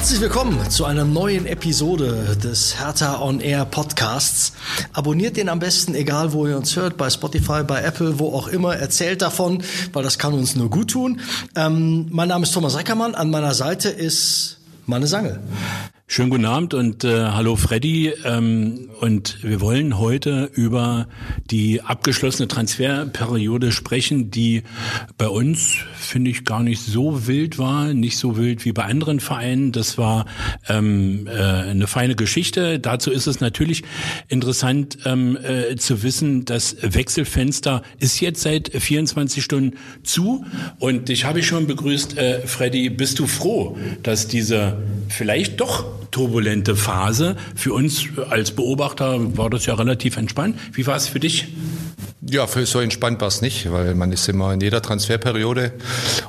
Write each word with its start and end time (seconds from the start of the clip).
Herzlich 0.00 0.22
willkommen 0.22 0.70
zu 0.70 0.86
einer 0.86 1.04
neuen 1.04 1.44
Episode 1.44 2.34
des 2.42 2.80
Hertha 2.80 3.20
On 3.20 3.38
Air 3.38 3.66
Podcasts. 3.66 4.54
Abonniert 4.94 5.36
den 5.36 5.50
am 5.50 5.58
besten, 5.58 5.94
egal 5.94 6.32
wo 6.32 6.46
ihr 6.46 6.56
uns 6.56 6.74
hört, 6.74 6.96
bei 6.96 7.10
Spotify, 7.10 7.62
bei 7.64 7.82
Apple, 7.82 8.18
wo 8.18 8.32
auch 8.32 8.48
immer. 8.48 8.74
Erzählt 8.74 9.20
davon, 9.20 9.62
weil 9.92 10.02
das 10.02 10.18
kann 10.18 10.32
uns 10.32 10.56
nur 10.56 10.70
gut 10.70 10.92
tun. 10.92 11.20
Ähm, 11.54 12.06
mein 12.10 12.28
Name 12.28 12.44
ist 12.44 12.52
Thomas 12.52 12.78
Reckermann. 12.78 13.14
An 13.14 13.28
meiner 13.28 13.52
Seite 13.52 13.90
ist 13.90 14.56
Manne 14.86 15.06
Sangel. 15.06 15.38
Schönen 16.12 16.30
guten 16.30 16.44
Abend 16.44 16.74
und 16.74 17.04
äh, 17.04 17.26
hallo 17.26 17.54
Freddy. 17.54 18.12
Ähm, 18.24 18.90
und 18.98 19.44
wir 19.44 19.60
wollen 19.60 19.96
heute 19.96 20.50
über 20.52 21.06
die 21.52 21.82
abgeschlossene 21.82 22.48
Transferperiode 22.48 23.70
sprechen, 23.70 24.32
die 24.32 24.64
bei 25.18 25.28
uns, 25.28 25.76
finde 25.94 26.32
ich, 26.32 26.44
gar 26.44 26.64
nicht 26.64 26.82
so 26.82 27.28
wild 27.28 27.58
war, 27.58 27.94
nicht 27.94 28.18
so 28.18 28.36
wild 28.36 28.64
wie 28.64 28.72
bei 28.72 28.86
anderen 28.86 29.20
Vereinen. 29.20 29.70
Das 29.70 29.98
war 29.98 30.26
ähm, 30.68 31.28
äh, 31.28 31.30
eine 31.30 31.86
feine 31.86 32.16
Geschichte. 32.16 32.80
Dazu 32.80 33.12
ist 33.12 33.28
es 33.28 33.38
natürlich 33.38 33.84
interessant 34.26 34.98
ähm, 35.04 35.38
äh, 35.40 35.76
zu 35.76 36.02
wissen, 36.02 36.44
das 36.44 36.76
Wechselfenster 36.82 37.82
ist 38.00 38.18
jetzt 38.18 38.42
seit 38.42 38.68
24 38.68 39.44
Stunden 39.44 39.76
zu. 40.02 40.44
Und 40.80 41.08
dich 41.08 41.24
habe 41.24 41.38
ich 41.38 41.46
schon 41.46 41.68
begrüßt, 41.68 42.18
äh, 42.18 42.40
Freddy. 42.48 42.90
Bist 42.90 43.20
du 43.20 43.28
froh, 43.28 43.78
dass 44.02 44.26
diese 44.26 44.76
vielleicht 45.08 45.60
doch 45.60 45.99
turbulente 46.10 46.76
Phase. 46.76 47.36
Für 47.54 47.72
uns 47.72 48.04
als 48.28 48.52
Beobachter 48.52 49.36
war 49.36 49.50
das 49.50 49.66
ja 49.66 49.74
relativ 49.74 50.16
entspannt. 50.16 50.58
Wie 50.72 50.86
war 50.86 50.96
es 50.96 51.08
für 51.08 51.20
dich? 51.20 51.48
Ja, 52.22 52.46
für 52.46 52.66
so 52.66 52.80
entspannt 52.80 53.20
war 53.20 53.28
es 53.28 53.40
nicht, 53.40 53.70
weil 53.72 53.94
man 53.94 54.12
ist 54.12 54.28
immer 54.28 54.52
in 54.52 54.60
jeder 54.60 54.82
Transferperiode 54.82 55.72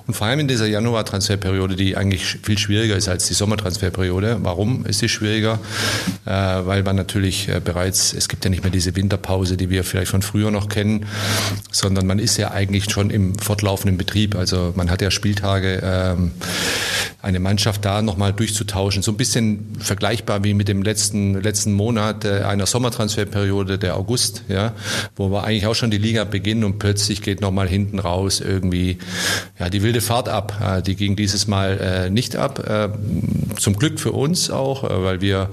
und 0.07 0.13
vor 0.13 0.27
allem 0.27 0.39
in 0.39 0.47
dieser 0.47 0.67
Januar-Transferperiode, 0.67 1.75
die 1.75 1.97
eigentlich 1.97 2.37
viel 2.43 2.57
schwieriger 2.57 2.95
ist 2.95 3.09
als 3.09 3.27
die 3.27 3.33
Sommertransferperiode. 3.33 4.37
Warum 4.41 4.85
ist 4.85 4.99
sie 4.99 5.09
schwieriger? 5.09 5.59
Äh, 6.25 6.31
weil 6.31 6.83
man 6.83 6.95
natürlich 6.95 7.49
äh, 7.49 7.59
bereits, 7.59 8.13
es 8.13 8.29
gibt 8.29 8.43
ja 8.45 8.49
nicht 8.49 8.63
mehr 8.63 8.71
diese 8.71 8.95
Winterpause, 8.95 9.57
die 9.57 9.69
wir 9.69 9.83
vielleicht 9.83 10.11
von 10.11 10.21
früher 10.21 10.51
noch 10.51 10.69
kennen, 10.69 11.05
sondern 11.71 12.07
man 12.07 12.19
ist 12.19 12.37
ja 12.37 12.51
eigentlich 12.51 12.89
schon 12.89 13.09
im 13.09 13.37
fortlaufenden 13.37 13.97
Betrieb. 13.97 14.35
Also 14.35 14.73
man 14.75 14.89
hat 14.89 15.01
ja 15.01 15.11
Spieltage, 15.11 15.81
ähm, 15.83 16.31
eine 17.21 17.39
Mannschaft 17.39 17.85
da 17.85 18.01
nochmal 18.01 18.33
durchzutauschen. 18.33 19.03
So 19.03 19.11
ein 19.11 19.17
bisschen 19.17 19.75
vergleichbar 19.79 20.43
wie 20.43 20.53
mit 20.53 20.67
dem 20.67 20.81
letzten, 20.81 21.39
letzten 21.41 21.73
Monat 21.73 22.25
äh, 22.25 22.41
einer 22.41 22.65
Sommertransferperiode, 22.65 23.77
der 23.77 23.95
August, 23.95 24.43
ja, 24.47 24.73
wo 25.15 25.29
wir 25.31 25.43
eigentlich 25.43 25.60
auch 25.67 25.75
schon 25.75 25.91
die 25.91 25.97
Liga 25.97 26.23
beginnen 26.23 26.63
und 26.63 26.79
plötzlich 26.79 27.21
geht 27.21 27.41
nochmal 27.41 27.67
hinten 27.67 27.99
raus 27.99 28.41
irgendwie 28.41 28.97
ja, 29.59 29.69
die 29.69 29.83
wilde 29.83 30.01
Fahrt 30.01 30.29
ab. 30.29 30.59
Äh, 30.61 30.81
die 30.81 30.95
ging 30.95 31.15
dieses 31.15 31.47
Mal 31.47 31.77
äh, 31.79 32.09
nicht 32.09 32.35
ab. 32.35 32.59
Äh, 32.67 32.89
zum 33.57 33.75
Glück 33.75 33.99
für 33.99 34.11
uns 34.11 34.49
auch, 34.49 34.83
weil 34.83 35.21
wir 35.21 35.49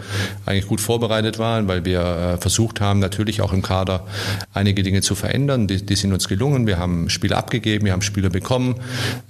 eigentlich 0.47 0.67
gut 0.67 0.81
vorbereitet 0.81 1.39
waren, 1.39 1.69
weil 1.69 1.84
wir 1.84 2.39
versucht 2.41 2.81
haben, 2.81 3.00
natürlich 3.00 3.42
auch 3.42 3.53
im 3.53 3.61
Kader 3.61 4.06
einige 4.55 4.83
Dinge 4.83 5.03
zu 5.03 5.15
verändern. 5.15 5.67
Die, 5.67 5.84
die 5.84 5.97
sind 5.97 6.12
uns 6.12 6.28
gelungen. 6.28 6.67
Wir 6.67 6.78
haben 6.78 7.11
Spieler 7.11 7.37
abgegeben, 7.37 7.84
wir 7.84 7.93
haben 7.93 8.00
Spieler 8.00 8.31
bekommen. 8.31 8.77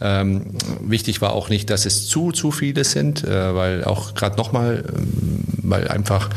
Ähm, 0.01 0.55
wichtig 0.81 1.20
war 1.20 1.33
auch 1.33 1.48
nicht, 1.48 1.70
dass 1.70 1.87
es 1.87 2.07
zu 2.07 2.31
zu, 2.31 2.53
viele 2.53 2.85
sind, 2.85 3.25
weil 3.27 3.85
auch 3.85 4.15
gerade 4.15 4.37
nochmal, 4.37 4.85
ähm, 4.87 5.45
weil 5.63 5.89
einfach 5.89 6.31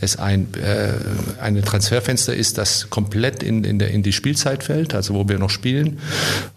es 0.00 0.16
ein 0.18 0.48
äh, 0.54 0.92
eine 1.40 1.62
Transferfenster 1.62 2.34
ist, 2.34 2.58
das 2.58 2.90
komplett 2.90 3.42
in, 3.42 3.64
in, 3.64 3.78
der, 3.78 3.85
in 3.88 4.02
die 4.02 4.12
Spielzeit 4.12 4.64
fällt, 4.64 4.94
also 4.94 5.14
wo 5.14 5.28
wir 5.28 5.38
noch 5.38 5.50
spielen. 5.50 5.98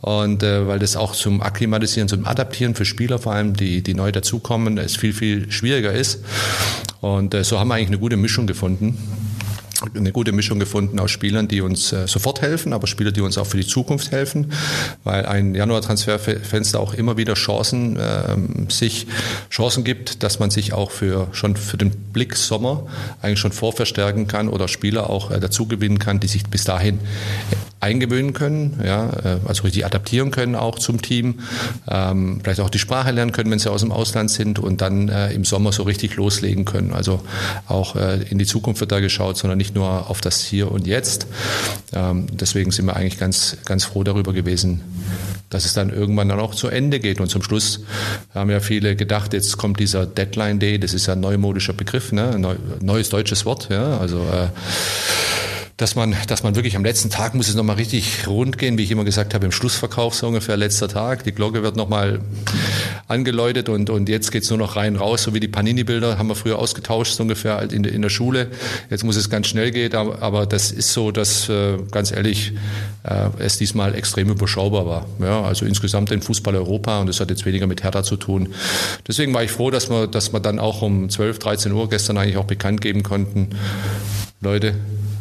Und 0.01 0.43
äh, 0.43 0.67
weil 0.67 0.79
das 0.79 0.95
auch 0.95 1.13
zum 1.13 1.41
Akklimatisieren, 1.41 2.07
zum 2.07 2.25
Adaptieren 2.25 2.75
für 2.75 2.85
Spieler 2.85 3.19
vor 3.19 3.33
allem, 3.33 3.55
die, 3.55 3.81
die 3.81 3.93
neu 3.93 4.11
dazukommen, 4.11 4.77
es 4.77 4.95
viel, 4.95 5.13
viel 5.13 5.51
schwieriger 5.51 5.91
ist. 5.91 6.23
Und 7.01 7.33
äh, 7.33 7.43
so 7.43 7.59
haben 7.59 7.69
wir 7.69 7.75
eigentlich 7.75 7.87
eine 7.89 7.99
gute 7.99 8.17
Mischung 8.17 8.47
gefunden 8.47 8.97
eine 9.95 10.11
gute 10.11 10.31
Mischung 10.31 10.59
gefunden 10.59 10.99
aus 10.99 11.11
Spielern, 11.11 11.47
die 11.47 11.61
uns 11.61 11.91
äh, 11.91 12.07
sofort 12.07 12.41
helfen, 12.41 12.73
aber 12.73 12.87
Spieler, 12.87 13.11
die 13.11 13.21
uns 13.21 13.37
auch 13.37 13.45
für 13.45 13.57
die 13.57 13.65
Zukunft 13.65 14.11
helfen, 14.11 14.51
weil 15.03 15.25
ein 15.25 15.55
Januar-Transferfenster 15.55 16.79
auch 16.79 16.93
immer 16.93 17.17
wieder 17.17 17.33
Chancen 17.35 17.97
äh, 17.97 18.35
sich 18.69 19.07
Chancen 19.49 19.83
gibt, 19.83 20.23
dass 20.23 20.39
man 20.39 20.49
sich 20.49 20.73
auch 20.73 20.91
für 20.91 21.27
schon 21.31 21.55
für 21.55 21.77
den 21.77 21.91
Blick 21.91 22.35
Sommer 22.35 22.87
eigentlich 23.21 23.39
schon 23.39 23.51
vorverstärken 23.51 24.27
kann 24.27 24.49
oder 24.49 24.67
Spieler 24.67 25.09
auch 25.09 25.31
äh, 25.31 25.39
dazu 25.39 25.67
gewinnen 25.67 25.99
kann, 25.99 26.19
die 26.19 26.27
sich 26.27 26.43
bis 26.43 26.63
dahin 26.63 26.99
eingewöhnen 27.79 28.33
können, 28.33 28.79
ja, 28.83 29.09
äh, 29.09 29.37
also 29.47 29.63
richtig 29.63 29.85
adaptieren 29.85 30.31
können 30.31 30.55
auch 30.55 30.79
zum 30.79 31.01
Team, 31.01 31.39
ähm, 31.89 32.39
vielleicht 32.43 32.59
auch 32.59 32.69
die 32.69 32.79
Sprache 32.79 33.11
lernen 33.11 33.31
können, 33.31 33.49
wenn 33.51 33.59
sie 33.59 33.71
aus 33.71 33.81
dem 33.81 33.91
Ausland 33.91 34.29
sind 34.31 34.59
und 34.59 34.81
dann 34.81 35.07
äh, 35.07 35.31
im 35.31 35.45
Sommer 35.45 35.71
so 35.71 35.83
richtig 35.83 36.15
loslegen 36.17 36.65
können. 36.65 36.93
Also 36.93 37.21
auch 37.67 37.95
äh, 37.95 38.23
in 38.29 38.37
die 38.37 38.45
Zukunft 38.45 38.81
wird 38.81 38.91
da 38.91 38.99
geschaut, 38.99 39.37
sondern 39.37 39.57
nicht 39.57 39.75
nur 39.75 40.09
auf 40.09 40.19
das 40.19 40.43
Hier 40.43 40.71
und 40.71 40.87
Jetzt. 40.87 41.27
Ähm, 41.93 42.27
deswegen 42.31 42.71
sind 42.71 42.85
wir 42.85 42.95
eigentlich 42.95 43.17
ganz, 43.17 43.57
ganz 43.65 43.85
froh 43.85 44.03
darüber 44.03 44.33
gewesen, 44.33 44.81
dass 45.49 45.65
es 45.65 45.73
dann 45.73 45.89
irgendwann 45.89 46.27
dann 46.29 46.39
auch 46.39 46.55
zu 46.55 46.67
Ende 46.67 46.99
geht. 46.99 47.21
Und 47.21 47.29
zum 47.29 47.43
Schluss 47.43 47.81
haben 48.33 48.49
ja 48.49 48.59
viele 48.59 48.97
gedacht, 48.97 49.33
jetzt 49.33 49.57
kommt 49.57 49.79
dieser 49.79 50.05
Deadline 50.05 50.59
Day, 50.59 50.79
das 50.79 50.93
ist 50.93 51.07
ja 51.07 51.13
ein 51.13 51.21
neumodischer 51.21 51.73
Begriff, 51.73 52.11
ne? 52.11 52.37
neues 52.81 53.09
deutsches 53.09 53.45
Wort, 53.45 53.69
ja, 53.69 53.97
also 53.97 54.17
äh, 54.19 54.47
dass 55.79 55.95
man, 55.95 56.13
dass 56.27 56.43
man 56.43 56.55
wirklich 56.55 56.75
am 56.75 56.83
letzten 56.83 57.09
Tag 57.09 57.35
muss 57.35 57.47
es 57.47 57.55
nochmal 57.55 57.77
richtig 57.77 58.27
rund 58.27 58.57
gehen, 58.57 58.77
wie 58.77 58.83
ich 58.83 58.91
immer 58.91 59.05
gesagt 59.05 59.33
habe, 59.33 59.45
im 59.45 59.53
Schlussverkauf 59.53 60.13
so 60.13 60.27
ungefähr 60.27 60.57
letzter 60.57 60.89
Tag. 60.89 61.23
Die 61.23 61.31
Glocke 61.31 61.63
wird 61.63 61.77
nochmal 61.77 62.19
angeläutet 63.07 63.69
und, 63.69 63.89
und 63.89 64.09
jetzt 64.09 64.29
geht's 64.33 64.49
nur 64.49 64.59
noch 64.59 64.75
rein 64.75 64.97
raus, 64.97 65.23
so 65.23 65.33
wie 65.33 65.39
die 65.39 65.47
Panini-Bilder 65.47 66.17
haben 66.17 66.27
wir 66.27 66.35
früher 66.35 66.59
ausgetauscht, 66.59 67.13
so 67.13 67.23
ungefähr 67.23 67.55
halt 67.55 67.71
in, 67.71 67.85
in 67.85 68.01
der 68.01 68.09
Schule. 68.09 68.47
Jetzt 68.89 69.05
muss 69.05 69.15
es 69.15 69.29
ganz 69.29 69.47
schnell 69.47 69.71
gehen, 69.71 69.95
aber, 69.95 70.45
das 70.45 70.71
ist 70.71 70.91
so, 70.91 71.11
dass 71.11 71.47
äh, 71.47 71.77
ganz 71.91 72.11
ehrlich 72.11 72.51
äh, 73.03 73.29
es 73.39 73.57
diesmal 73.57 73.95
extrem 73.95 74.29
überschaubar 74.29 74.85
war. 74.85 75.05
Ja, 75.19 75.43
also 75.43 75.65
insgesamt 75.65 76.11
in 76.11 76.21
Fußball 76.21 76.57
Europa 76.57 76.99
und 76.99 77.07
das 77.07 77.21
hat 77.21 77.29
jetzt 77.29 77.45
weniger 77.45 77.67
mit 77.67 77.83
Hertha 77.83 78.03
zu 78.03 78.17
tun. 78.17 78.49
Deswegen 79.07 79.33
war 79.33 79.43
ich 79.43 79.51
froh, 79.51 79.71
dass 79.71 79.89
wir, 79.89 80.07
dass 80.07 80.33
wir 80.33 80.41
dann 80.41 80.59
auch 80.59 80.81
um 80.81 81.09
12, 81.09 81.39
13 81.39 81.71
Uhr 81.71 81.87
gestern 81.87 82.17
eigentlich 82.17 82.35
auch 82.35 82.45
bekannt 82.45 82.81
geben 82.81 83.01
konnten, 83.03 83.49
Leute, 84.41 84.73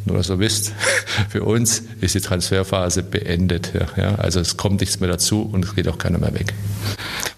nur 0.05 0.17
dass 0.17 0.31
ihr 0.31 0.39
wisst, 0.39 0.73
für 1.29 1.43
uns 1.43 1.83
ist 2.01 2.15
die 2.15 2.21
Transferphase 2.21 3.03
beendet. 3.03 3.73
Ja, 3.97 4.15
also 4.15 4.39
es 4.39 4.57
kommt 4.57 4.81
nichts 4.81 5.01
mehr 5.01 5.09
dazu 5.09 5.43
und 5.43 5.65
es 5.65 5.75
geht 5.75 5.89
auch 5.89 5.99
keiner 5.99 6.19
mehr 6.19 6.33
weg. 6.35 6.55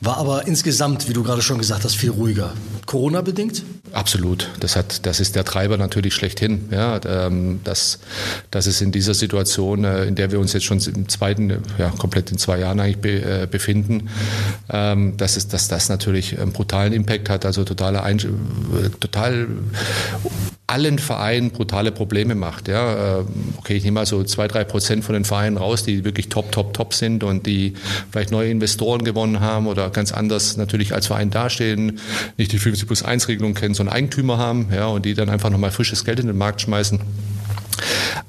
War 0.02 0.18
aber 0.18 0.46
insgesamt, 0.46 1.08
wie 1.08 1.14
du 1.14 1.22
gerade 1.22 1.41
schon 1.41 1.58
gesagt 1.58 1.84
hast, 1.84 1.96
viel 1.96 2.10
ruhiger. 2.10 2.52
Corona-bedingt? 2.91 3.62
Absolut. 3.93 4.51
Das, 4.59 4.75
hat, 4.75 5.06
das 5.06 5.21
ist 5.21 5.37
der 5.37 5.45
Treiber 5.45 5.77
natürlich 5.77 6.12
schlechthin. 6.12 6.69
Ja, 6.73 6.99
ähm, 7.06 7.61
dass, 7.62 8.01
dass 8.51 8.67
es 8.67 8.81
in 8.81 8.91
dieser 8.91 9.15
Situation, 9.15 9.84
äh, 9.84 10.06
in 10.06 10.17
der 10.17 10.33
wir 10.33 10.41
uns 10.41 10.55
jetzt 10.55 10.65
schon 10.65 10.81
im 10.81 11.09
zweiten, 11.09 11.62
ja, 11.78 11.91
komplett 11.91 12.33
in 12.33 12.39
zwei 12.39 12.59
Jahren 12.59 12.81
eigentlich 12.81 12.99
be, 12.99 13.43
äh, 13.43 13.47
befinden, 13.49 14.09
ähm, 14.69 15.17
dass, 15.17 15.37
es, 15.37 15.47
dass 15.47 15.69
das 15.69 15.89
natürlich 15.89 16.41
einen 16.41 16.51
brutalen 16.51 16.93
Impact 16.93 17.31
hat, 17.31 17.47
also 17.47 17.62
totale 17.62 18.03
Ein 18.03 18.19
total 18.99 19.47
allen 20.71 20.99
Vereinen 21.01 21.51
brutale 21.51 21.91
Probleme 21.91 22.34
macht. 22.34 22.69
Ja, 22.69 23.19
äh, 23.19 23.25
okay, 23.57 23.75
ich 23.75 23.83
nehme 23.83 23.97
mal 23.97 24.07
so 24.07 24.22
zwei, 24.22 24.47
drei 24.47 24.65
Prozent 24.65 25.05
von 25.05 25.15
den 25.15 25.25
Vereinen 25.25 25.57
raus, 25.57 25.83
die 25.83 26.05
wirklich 26.05 26.28
top, 26.28 26.53
top, 26.53 26.75
top 26.75 26.95
sind 26.95 27.25
und 27.25 27.47
die 27.47 27.75
vielleicht 28.11 28.31
neue 28.31 28.51
Investoren 28.51 29.05
gewonnen 29.05 29.41
haben 29.41 29.67
oder 29.67 29.91
ganz 29.91 30.12
anders 30.12 30.57
natürlich 30.57 30.95
als 30.95 31.09
Verein 31.09 31.31
dastehen, 31.31 31.99
nicht 32.37 32.53
die 32.53 32.59
50 32.59 32.79
plus 32.86 33.02
1 33.02 33.28
Regelung 33.28 33.54
kennen, 33.54 33.74
sondern 33.74 33.94
Eigentümer 33.94 34.38
haben, 34.38 34.68
ja, 34.72 34.86
und 34.86 35.04
die 35.04 35.14
dann 35.14 35.28
einfach 35.28 35.50
nochmal 35.50 35.70
frisches 35.70 36.04
Geld 36.04 36.20
in 36.20 36.26
den 36.26 36.38
Markt 36.38 36.60
schmeißen. 36.60 37.00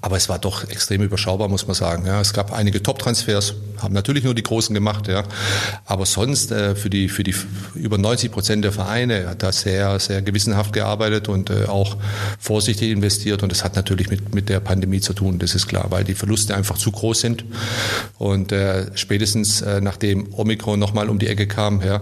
Aber 0.02 0.18
es 0.18 0.30
war 0.30 0.40
doch 0.40 0.70
extrem 0.70 1.02
überschaubar, 1.02 1.48
muss 1.48 1.68
man 1.68 1.76
sagen. 1.76 2.06
Ja, 2.06 2.22
es 2.22 2.34
gab 2.34 2.54
einige 2.54 2.82
Top-Transfers, 2.82 3.56
haben 3.82 3.94
natürlich 3.94 4.24
nur 4.24 4.36
die 4.36 4.44
Großen 4.44 4.74
gemacht, 4.74 5.08
ja. 5.08 5.24
Aber 5.86 6.06
sonst 6.06 6.52
äh, 6.52 6.76
für 6.76 6.90
die 6.90 7.10
für 7.10 7.24
die 7.24 7.36
über 7.76 7.98
90 7.98 8.32
Prozent 8.32 8.64
der 8.64 8.72
Vereine 8.72 9.28
hat 9.28 9.44
da 9.44 9.52
sehr 9.52 10.00
sehr 10.00 10.22
gewissenhaft 10.22 10.74
gearbeitet 10.74 11.30
und 11.30 11.50
äh, 11.50 11.66
auch 11.66 11.98
vorsichtig 12.40 12.92
investiert. 12.92 13.44
Und 13.44 13.52
das 13.52 13.64
hat 13.64 13.76
natürlich 13.76 14.10
mit 14.10 14.34
mit 14.34 14.50
der 14.50 14.60
Pandemie 14.60 15.02
zu 15.02 15.14
tun. 15.14 15.40
Das 15.40 15.56
ist 15.56 15.68
klar, 15.68 15.88
weil 15.90 16.04
die 16.04 16.16
Verluste 16.16 16.56
einfach 16.56 16.78
zu 16.78 16.92
groß 16.92 17.20
sind. 17.20 17.46
Und 18.18 18.52
äh, 18.52 18.86
spätestens 18.96 19.62
äh, 19.62 19.82
nachdem 19.82 20.34
Omikron 20.34 20.80
nochmal 20.80 21.10
um 21.10 21.20
die 21.20 21.28
Ecke 21.28 21.48
kam, 21.48 21.82
ja, 21.82 22.02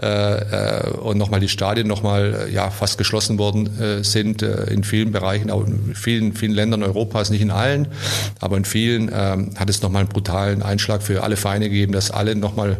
äh, 0.00 0.86
äh, 0.86 0.90
und 0.90 1.18
nochmal 1.18 1.40
die 1.40 1.48
Stadien 1.48 1.86
nochmal 1.86 2.48
ja 2.52 2.70
fast 2.70 2.98
geschlossen 2.98 3.38
worden 3.38 4.02
sind 4.02 4.42
in 4.42 4.84
vielen 4.84 5.12
Bereichen, 5.12 5.50
auch 5.50 5.66
in 5.66 5.94
vielen 5.94 6.34
vielen 6.34 6.52
Ländern 6.52 6.81
Europas 6.82 7.30
nicht 7.30 7.42
in 7.42 7.50
allen, 7.50 7.88
aber 8.40 8.56
in 8.56 8.64
vielen 8.64 9.10
ähm, 9.12 9.54
hat 9.56 9.70
es 9.70 9.82
nochmal 9.82 10.00
einen 10.00 10.08
brutalen 10.08 10.62
Einschlag 10.62 11.02
für 11.02 11.22
alle 11.22 11.36
Vereine 11.36 11.68
gegeben, 11.68 11.92
dass 11.92 12.10
alle 12.10 12.34
nochmal 12.34 12.78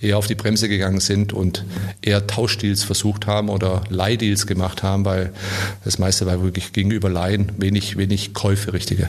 eher 0.00 0.18
auf 0.18 0.26
die 0.26 0.34
Bremse 0.34 0.68
gegangen 0.68 1.00
sind 1.00 1.32
und 1.32 1.64
eher 2.02 2.26
Tauschdeals 2.26 2.84
versucht 2.84 3.26
haben 3.26 3.48
oder 3.48 3.82
Leihdeals 3.88 4.46
gemacht 4.46 4.82
haben, 4.82 5.04
weil 5.04 5.32
das 5.84 5.98
meiste 5.98 6.26
war 6.26 6.42
wirklich 6.42 6.72
gegenüber 6.72 7.08
Laien 7.08 7.52
wenig, 7.58 7.96
wenig 7.96 8.34
Käufe 8.34 8.72
richtige. 8.72 9.08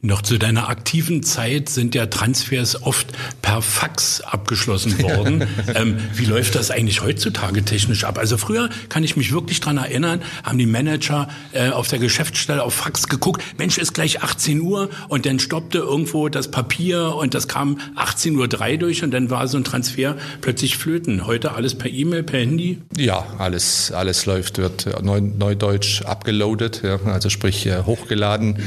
Noch 0.00 0.22
zu 0.22 0.38
deiner 0.38 0.68
aktiven 0.68 1.22
Zeit 1.22 1.68
sind 1.68 1.94
ja 1.94 2.06
Transfers 2.06 2.82
oft 2.82 3.06
per 3.40 3.62
Fax 3.62 4.20
abgeschlossen 4.20 5.00
worden. 5.02 5.46
ähm, 5.74 5.98
wie 6.14 6.24
läuft 6.24 6.54
das 6.54 6.70
eigentlich 6.70 7.02
heutzutage 7.02 7.64
technisch 7.64 8.04
ab? 8.04 8.18
Also 8.18 8.36
früher 8.36 8.68
kann 8.88 9.04
ich 9.04 9.16
mich 9.16 9.32
wirklich 9.32 9.60
dran 9.60 9.76
erinnern, 9.76 10.22
haben 10.42 10.58
die 10.58 10.66
Manager 10.66 11.28
äh, 11.52 11.70
auf 11.70 11.88
der 11.88 11.98
Geschäftsstelle 11.98 12.62
auf 12.62 12.74
Fax 12.74 13.08
geguckt, 13.08 13.42
Mensch, 13.58 13.71
ist 13.78 13.94
gleich 13.94 14.22
18 14.22 14.60
Uhr 14.60 14.88
und 15.08 15.26
dann 15.26 15.38
stoppte 15.38 15.78
irgendwo 15.78 16.28
das 16.28 16.50
Papier 16.50 17.14
und 17.14 17.34
das 17.34 17.48
kam 17.48 17.78
18.03 17.96 18.36
Uhr 18.72 18.78
durch 18.78 19.02
und 19.04 19.12
dann 19.12 19.30
war 19.30 19.48
so 19.48 19.58
ein 19.58 19.64
Transfer 19.64 20.16
plötzlich 20.40 20.76
flöten. 20.76 21.26
Heute 21.26 21.52
alles 21.52 21.74
per 21.74 21.90
E-Mail, 21.90 22.22
per 22.22 22.40
Handy? 22.40 22.78
Ja, 22.96 23.26
alles, 23.38 23.92
alles 23.92 24.26
läuft, 24.26 24.58
wird 24.58 25.02
neu, 25.02 25.20
neudeutsch 25.20 26.02
abgeloadet, 26.02 26.82
ja, 26.82 26.98
also 27.06 27.28
sprich 27.28 27.66
äh, 27.66 27.82
hochgeladen 27.84 28.58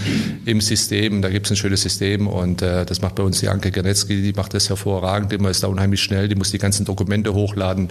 im 0.45 0.61
System. 0.61 1.21
Da 1.21 1.29
gibt 1.29 1.45
es 1.45 1.51
ein 1.51 1.57
schönes 1.57 1.81
System 1.81 2.27
und 2.27 2.61
äh, 2.61 2.85
das 2.85 3.01
macht 3.01 3.15
bei 3.15 3.23
uns 3.23 3.39
die 3.39 3.49
Anke 3.49 3.71
Gernetzky, 3.71 4.21
die 4.21 4.33
macht 4.33 4.53
das 4.53 4.69
hervorragend, 4.69 5.33
immer 5.33 5.49
ist 5.49 5.63
da 5.63 5.67
unheimlich 5.67 6.01
schnell, 6.01 6.27
die 6.27 6.35
muss 6.35 6.51
die 6.51 6.57
ganzen 6.57 6.85
Dokumente 6.85 7.33
hochladen, 7.33 7.89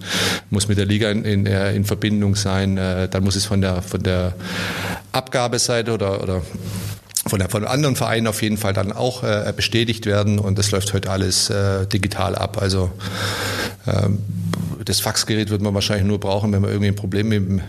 muss 0.50 0.68
mit 0.68 0.78
der 0.78 0.86
Liga 0.86 1.10
in, 1.10 1.24
in, 1.24 1.46
äh, 1.46 1.74
in 1.74 1.84
Verbindung 1.84 2.36
sein, 2.36 2.76
äh, 2.78 3.08
dann 3.08 3.24
muss 3.24 3.36
es 3.36 3.44
von 3.44 3.60
der, 3.60 3.82
von 3.82 4.02
der 4.02 4.34
Abgabeseite 5.12 5.92
oder, 5.92 6.22
oder 6.22 6.42
von, 7.26 7.40
von 7.48 7.64
anderen 7.64 7.96
Vereinen 7.96 8.26
auf 8.26 8.42
jeden 8.42 8.56
Fall 8.56 8.72
dann 8.72 8.92
auch 8.92 9.22
äh, 9.22 9.52
bestätigt 9.56 10.06
werden 10.06 10.38
und 10.38 10.58
das 10.58 10.70
läuft 10.70 10.92
heute 10.92 11.10
alles 11.10 11.50
äh, 11.50 11.86
digital 11.86 12.34
ab. 12.34 12.58
Also 12.60 12.90
ähm, 13.86 14.18
das 14.84 15.00
Faxgerät 15.00 15.50
wird 15.50 15.62
man 15.62 15.74
wahrscheinlich 15.74 16.06
nur 16.06 16.20
brauchen, 16.20 16.52
wenn 16.52 16.62
wir 16.62 16.68
irgendwie 16.68 16.88
ein 16.88 16.96
Problem 16.96 17.28
mit 17.28 17.38
dem, 17.38 17.60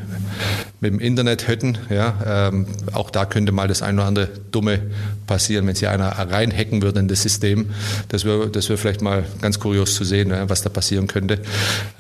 mit 0.82 0.94
dem 0.94 1.00
Internet 1.00 1.48
hätten. 1.48 1.78
Ja, 1.90 2.50
ähm, 2.50 2.68
auch 2.92 3.10
da 3.10 3.26
könnte 3.26 3.52
mal 3.52 3.68
das 3.68 3.82
ein 3.82 3.96
oder 3.96 4.08
andere 4.08 4.30
Dumme 4.52 4.82
passieren, 5.28 5.66
wenn 5.68 5.76
sich 5.76 5.88
einer 5.88 6.10
reinhacken 6.10 6.82
würde 6.82 7.00
in 7.00 7.08
das 7.08 7.22
System. 7.22 7.70
Das 8.10 8.26
wäre 8.26 8.50
das 8.50 8.70
wär 8.70 8.78
vielleicht 8.78 9.02
mal 9.02 9.24
ganz 9.42 9.60
kurios 9.60 9.96
zu 9.96 10.04
sehen, 10.04 10.34
was 10.48 10.62
da 10.62 10.70
passieren 10.70 11.08
könnte. 11.08 11.40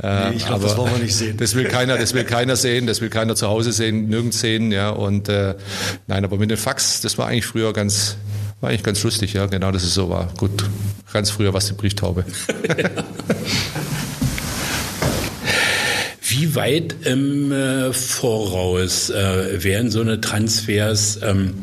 Äh, 0.03 0.29
nee, 0.29 0.35
ich 0.37 0.45
glaube, 0.45 0.63
das 0.63 0.77
wollen 0.77 0.91
wir 0.91 1.03
nicht 1.03 1.15
sehen. 1.15 1.37
Das 1.45 1.53
will 1.53 1.65
keiner, 1.65 1.97
das 1.97 2.13
will 2.13 2.23
keiner 2.23 2.55
sehen, 2.55 2.87
das 2.87 3.01
will 3.01 3.09
keiner 3.09 3.35
zu 3.35 3.47
Hause 3.47 3.71
sehen, 3.71 4.09
nirgends 4.09 4.39
sehen. 4.39 4.71
Ja, 4.71 4.89
und 4.89 5.29
äh, 5.29 5.55
nein, 6.07 6.23
aber 6.23 6.37
mit 6.37 6.49
dem 6.49 6.57
Fax, 6.57 7.01
das 7.01 7.17
war 7.17 7.27
eigentlich 7.27 7.44
früher 7.45 7.73
ganz, 7.73 8.17
war 8.61 8.69
eigentlich 8.69 8.83
ganz 8.83 9.03
lustig, 9.03 9.33
ja, 9.33 9.45
genau, 9.45 9.71
dass 9.71 9.83
es 9.83 9.93
so 9.93 10.09
war. 10.09 10.33
Gut, 10.37 10.63
ganz 11.11 11.29
früher 11.29 11.53
war 11.53 11.59
es 11.59 11.67
die 11.67 11.73
Brieftaube. 11.73 12.25
Wie 16.27 16.55
weit 16.55 16.95
im 17.05 17.51
äh, 17.51 17.93
Voraus 17.93 19.09
äh, 19.09 19.63
werden 19.63 19.89
so 19.91 20.01
eine 20.01 20.19
Transfers 20.19 21.19
ähm, 21.23 21.53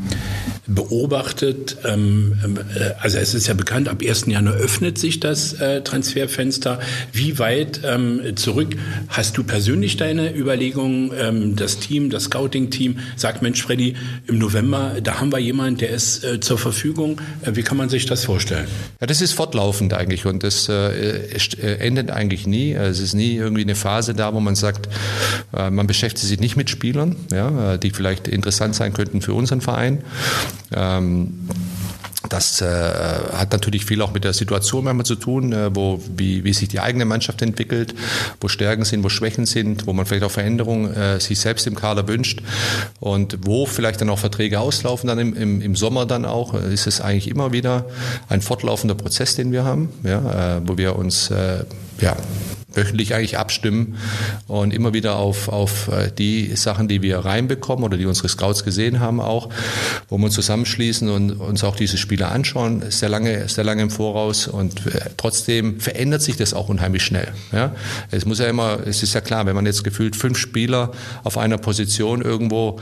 beobachtet. 0.74 1.76
Ähm, 1.84 2.36
äh, 2.74 2.90
also 3.00 3.18
es 3.18 3.34
ist 3.34 3.46
ja 3.46 3.54
bekannt, 3.54 3.88
ab 3.88 4.02
1. 4.06 4.26
Januar 4.26 4.54
öffnet 4.54 4.98
sich 4.98 5.20
das 5.20 5.54
äh, 5.54 5.82
Transferfenster. 5.82 6.80
Wie 7.12 7.38
weit 7.38 7.80
ähm, 7.84 8.20
zurück 8.36 8.76
hast 9.08 9.36
du 9.36 9.44
persönlich 9.44 9.96
deine 9.96 10.34
Überlegungen? 10.34 11.12
Ähm, 11.18 11.56
das 11.56 11.78
Team, 11.78 12.10
das 12.10 12.24
Scouting-Team 12.24 12.98
sagt, 13.16 13.42
Mensch, 13.42 13.62
Freddy, 13.62 13.94
im 14.26 14.38
November, 14.38 14.96
da 15.02 15.20
haben 15.20 15.32
wir 15.32 15.38
jemanden, 15.38 15.78
der 15.78 15.90
ist 15.90 16.24
äh, 16.24 16.40
zur 16.40 16.58
Verfügung. 16.58 17.20
wie 17.44 17.62
kann 17.62 17.76
man 17.76 17.88
sich 17.88 18.06
das 18.06 18.24
vorstellen? 18.24 18.66
Ja, 19.00 19.06
das 19.06 19.20
ist 19.20 19.32
fortlaufend 19.32 19.94
eigentlich 19.94 20.26
und 20.26 20.42
das 20.42 20.68
endet 20.68 22.10
eigentlich 22.10 22.46
nie. 22.46 22.72
Es 22.72 23.00
ist 23.00 23.14
nie 23.14 23.36
irgendwie 23.36 23.62
eine 23.62 23.74
Phase 23.74 24.14
da, 24.14 24.34
wo 24.34 24.40
man 24.40 24.54
sagt, 24.54 24.88
man 25.52 25.86
beschäftigt 25.86 26.26
sich 26.26 26.40
nicht 26.40 26.56
mit 26.56 26.70
Spielern, 26.70 27.16
ja, 27.30 27.76
die 27.76 27.90
vielleicht 27.90 28.28
interessant 28.28 28.74
sein 28.74 28.92
könnten 28.92 29.20
für 29.20 29.34
unseren 29.34 29.60
Verein. 29.60 30.02
Ähm, 30.74 31.48
das 32.28 32.60
äh, 32.60 32.66
hat 32.66 33.52
natürlich 33.52 33.84
viel 33.84 34.00
auch 34.00 34.12
mit 34.12 34.24
der 34.24 34.32
Situation 34.32 34.84
manchmal 34.84 35.04
zu 35.04 35.16
tun, 35.16 35.52
äh, 35.52 35.74
wo, 35.74 36.00
wie, 36.16 36.44
wie 36.44 36.52
sich 36.52 36.68
die 36.68 36.80
eigene 36.80 37.04
Mannschaft 37.04 37.42
entwickelt, 37.42 37.94
wo 38.40 38.48
Stärken 38.48 38.84
sind, 38.84 39.02
wo 39.02 39.08
Schwächen 39.08 39.44
sind, 39.44 39.86
wo 39.86 39.92
man 39.92 40.06
vielleicht 40.06 40.24
auch 40.24 40.30
Veränderungen 40.30 40.94
äh, 40.94 41.20
sich 41.20 41.38
selbst 41.40 41.66
im 41.66 41.74
Kader 41.74 42.08
wünscht 42.08 42.40
und 43.00 43.38
wo 43.42 43.66
vielleicht 43.66 44.00
dann 44.00 44.08
auch 44.08 44.18
Verträge 44.18 44.60
auslaufen, 44.60 45.08
dann 45.08 45.18
im, 45.18 45.34
im, 45.34 45.60
im 45.60 45.76
Sommer 45.76 46.06
dann 46.06 46.24
auch, 46.24 46.54
äh, 46.54 46.72
ist 46.72 46.86
es 46.86 47.00
eigentlich 47.00 47.28
immer 47.28 47.52
wieder 47.52 47.86
ein 48.28 48.40
fortlaufender 48.40 48.94
Prozess, 48.94 49.34
den 49.34 49.52
wir 49.52 49.64
haben, 49.64 49.90
ja, 50.04 50.56
äh, 50.56 50.60
wo 50.64 50.78
wir 50.78 50.96
uns 50.96 51.30
äh, 51.30 51.64
ja, 52.02 52.16
wöchentlich 52.76 53.14
eigentlich 53.14 53.38
abstimmen 53.38 53.96
und 54.46 54.72
immer 54.72 54.92
wieder 54.92 55.16
auf, 55.16 55.48
auf 55.48 55.88
äh, 55.88 56.10
die 56.10 56.54
Sachen, 56.56 56.88
die 56.88 57.02
wir 57.02 57.18
reinbekommen 57.18 57.84
oder 57.84 57.96
die 57.96 58.06
unsere 58.06 58.28
Scouts 58.28 58.64
gesehen 58.64 59.00
haben 59.00 59.20
auch, 59.20 59.48
wo 60.08 60.18
wir 60.18 60.24
uns 60.24 60.34
zusammenschließen 60.34 61.08
und 61.08 61.32
uns 61.32 61.64
auch 61.64 61.76
diese 61.76 61.98
Spiele 61.98 62.28
anschauen, 62.28 62.84
sehr 62.88 63.08
lange, 63.08 63.48
sehr 63.48 63.64
lange 63.64 63.82
im 63.82 63.90
Voraus 63.90 64.48
und 64.48 64.86
äh, 64.86 65.10
trotzdem 65.16 65.80
verändert 65.80 66.22
sich 66.22 66.36
das 66.36 66.54
auch 66.54 66.68
unheimlich 66.68 67.02
schnell. 67.02 67.28
Ja? 67.52 67.74
Es 68.10 68.24
muss 68.24 68.38
ja 68.38 68.46
immer, 68.46 68.78
es 68.86 69.02
ist 69.02 69.14
ja 69.14 69.20
klar, 69.20 69.46
wenn 69.46 69.54
man 69.54 69.66
jetzt 69.66 69.84
gefühlt 69.84 70.16
fünf 70.16 70.38
Spieler 70.38 70.92
auf 71.24 71.38
einer 71.38 71.58
Position 71.58 72.22
irgendwo 72.22 72.80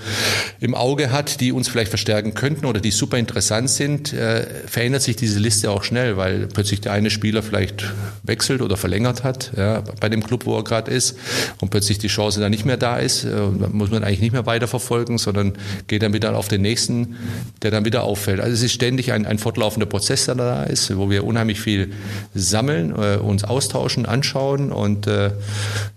im 0.61 0.75
Auge 0.75 1.11
hat, 1.11 1.41
die 1.41 1.53
uns 1.53 1.69
vielleicht 1.69 1.91
verstärken 1.91 2.35
könnten 2.35 2.67
oder 2.67 2.81
die 2.81 2.91
super 2.91 3.19
interessant 3.19 3.71
sind, 3.71 4.13
äh, 4.13 4.47
verändert 4.67 5.03
sich 5.03 5.17
diese 5.17 5.39
Liste 5.39 5.71
auch 5.71 5.83
schnell, 5.83 6.17
weil 6.17 6.47
plötzlich 6.47 6.81
der 6.81 6.93
eine 6.93 7.11
Spieler 7.11 7.43
vielleicht 7.43 7.93
wechselt 8.23 8.63
oder 8.63 8.77
verlängert 8.77 9.10
hat. 9.25 9.53
Ja? 9.57 9.83
bei 10.01 10.09
dem 10.09 10.23
Club, 10.23 10.47
wo 10.47 10.57
er 10.57 10.65
gerade 10.65 10.91
ist 10.91 11.17
und 11.61 11.71
plötzlich 11.71 11.99
die 11.99 12.09
Chance 12.09 12.41
dann 12.41 12.51
nicht 12.51 12.65
mehr 12.65 12.77
da 12.77 12.97
ist, 12.97 13.25
äh, 13.25 13.29
muss 13.73 13.91
man 13.91 14.05
eigentlich 14.05 14.21
nicht 14.21 14.33
mehr 14.33 14.47
weiterverfolgen, 14.47 15.19
sondern 15.19 15.53
geht 15.87 16.03
dann 16.03 16.13
wieder 16.13 16.37
auf 16.37 16.49
den 16.49 16.63
nächsten, 16.63 17.17
der 17.63 17.71
dann 17.71 17.85
wieder 17.85 18.05
auffällt. 18.05 18.41
Also 18.41 18.55
es 18.55 18.63
ist 18.63 18.73
ständig 18.73 19.13
ein, 19.13 19.27
ein 19.27 19.39
fortlaufender 19.39 19.87
Prozess, 19.87 20.27
der 20.27 20.35
da 20.35 20.63
ist, 20.65 20.97
wo 20.97 21.11
wir 21.11 21.25
unheimlich 21.25 21.61
viel 21.61 21.93
sammeln, 22.35 22.95
äh, 22.97 23.17
uns 23.17 23.45
austauschen, 23.45 24.07
anschauen 24.07 24.73
und 24.73 25.07
äh, 25.07 25.31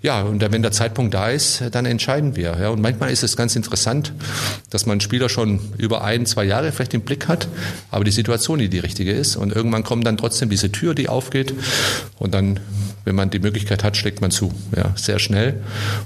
ja, 0.01 0.21
und 0.24 0.42
wenn 0.42 0.62
der 0.62 0.71
Zeitpunkt 0.71 1.13
da 1.13 1.30
ist, 1.30 1.63
dann 1.71 1.86
entscheiden 1.86 2.36
wir. 2.36 2.57
Ja. 2.60 2.69
Und 2.69 2.81
manchmal 2.81 3.12
ist 3.12 3.24
es 3.24 3.38
ganz 3.38 3.56
interessant, 3.56 4.13
dass 4.69 4.86
man 4.86 5.00
Spieler 5.00 5.30
schon 5.30 5.60
über 5.77 6.04
ein, 6.04 6.25
zwei 6.25 6.44
Jahre 6.44 6.71
vielleicht 6.71 6.94
im 6.94 7.01
Blick 7.01 7.27
hat, 7.27 7.48
aber 7.92 8.04
die 8.04 8.12
Situation 8.12 8.60
nicht 8.60 8.74
die 8.74 8.80
richtige 8.80 9.12
ist 9.12 9.36
und 9.36 9.54
irgendwann 9.54 9.83
kommt 9.83 10.06
dann 10.06 10.18
trotzdem 10.18 10.50
diese 10.50 10.71
Tür, 10.71 10.94
die 10.94 11.10
aufgeht 11.10 11.54
und 12.19 12.33
dann 12.33 12.60
wenn 13.05 13.15
man 13.15 13.29
die 13.29 13.39
Möglichkeit 13.39 13.83
hat, 13.83 13.97
schlägt 13.97 14.21
man 14.21 14.31
zu, 14.31 14.51
ja, 14.75 14.94
sehr 14.95 15.19
schnell. 15.19 15.61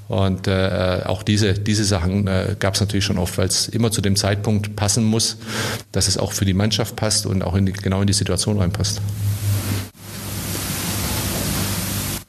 Und 0.08 0.48
äh, 0.48 1.02
auch 1.06 1.24
diese, 1.24 1.54
diese 1.54 1.84
Sachen 1.84 2.28
äh, 2.28 2.56
gab 2.60 2.74
es 2.74 2.80
natürlich 2.80 3.06
schon 3.06 3.18
oft, 3.18 3.38
weil 3.38 3.48
es 3.48 3.68
immer 3.68 3.92
zu 3.92 4.02
dem 4.02 4.16
Zeitpunkt 4.16 4.76
passen 4.76 5.04
muss, 5.04 5.38
dass 5.92 6.08
es 6.08 6.18
auch 6.18 6.32
für 6.32 6.46
die 6.46 6.54
Mannschaft 6.54 6.96
passt 6.96 7.26
und 7.26 7.44
auch 7.44 7.56
in 7.56 7.66
die, 7.66 7.74
genau 7.74 8.02
in 8.02 8.08
die 8.08 8.14
Situation 8.14 8.58
reinpasst. 8.58 9.02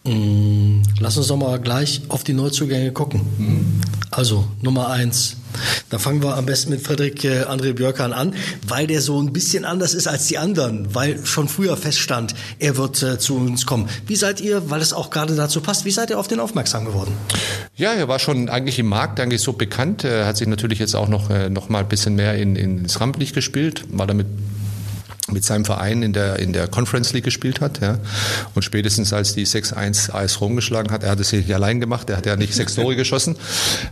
Mm, 0.04 0.57
lass 1.00 1.16
uns 1.16 1.28
doch 1.28 1.36
mal 1.36 1.58
gleich 1.58 2.02
auf 2.08 2.24
die 2.24 2.32
Neuzugänge 2.32 2.92
gucken. 2.92 3.20
Mhm. 3.38 3.80
Also 4.10 4.46
Nummer 4.62 4.88
eins, 4.88 5.36
da 5.90 5.98
fangen 5.98 6.22
wir 6.22 6.36
am 6.36 6.46
besten 6.46 6.70
mit 6.70 6.80
Frederik 6.80 7.24
äh, 7.24 7.42
André 7.42 7.72
Björkan 7.72 8.12
an, 8.12 8.34
weil 8.66 8.86
der 8.86 9.00
so 9.00 9.20
ein 9.20 9.32
bisschen 9.32 9.64
anders 9.64 9.94
ist 9.94 10.06
als 10.06 10.26
die 10.26 10.38
anderen, 10.38 10.94
weil 10.94 11.24
schon 11.26 11.48
früher 11.48 11.76
feststand, 11.76 12.34
er 12.58 12.76
wird 12.76 13.02
äh, 13.02 13.18
zu 13.18 13.36
uns 13.36 13.66
kommen. 13.66 13.88
Wie 14.06 14.16
seid 14.16 14.40
ihr, 14.40 14.70
weil 14.70 14.80
es 14.80 14.92
auch 14.92 15.10
gerade 15.10 15.36
dazu 15.36 15.60
passt, 15.60 15.84
wie 15.84 15.90
seid 15.90 16.10
ihr 16.10 16.18
auf 16.18 16.28
den 16.28 16.40
aufmerksam 16.40 16.84
geworden? 16.84 17.12
Ja, 17.76 17.92
er 17.92 18.08
war 18.08 18.18
schon 18.18 18.48
eigentlich 18.48 18.78
im 18.78 18.86
Markt 18.86 19.20
eigentlich 19.20 19.42
so 19.42 19.52
bekannt, 19.52 20.04
er 20.04 20.26
hat 20.26 20.36
sich 20.36 20.48
natürlich 20.48 20.78
jetzt 20.78 20.96
auch 20.96 21.08
noch, 21.08 21.30
äh, 21.30 21.50
noch 21.50 21.68
mal 21.68 21.80
ein 21.80 21.88
bisschen 21.88 22.14
mehr 22.14 22.34
in, 22.34 22.56
ins 22.56 23.00
Rampenlicht 23.00 23.34
gespielt, 23.34 23.84
war 23.90 24.06
damit 24.06 24.26
mit 25.30 25.44
seinem 25.44 25.64
Verein 25.64 26.02
in 26.02 26.12
der, 26.12 26.38
in 26.38 26.52
der 26.52 26.68
Conference 26.68 27.12
League 27.12 27.24
gespielt 27.24 27.60
hat. 27.60 27.80
Ja. 27.80 27.98
Und 28.54 28.62
spätestens 28.62 29.12
als 29.12 29.34
die 29.34 29.46
6-1 29.46 30.10
AS 30.12 30.40
Rom 30.40 30.56
geschlagen 30.56 30.90
hat, 30.90 31.02
er 31.02 31.10
hat 31.10 31.20
es 31.20 31.32
nicht 31.32 31.52
allein 31.52 31.80
gemacht, 31.80 32.10
er 32.10 32.16
hat 32.16 32.26
ja 32.26 32.36
nicht 32.36 32.54
sechs 32.54 32.74
Tore 32.74 32.96
geschossen, 32.96 33.36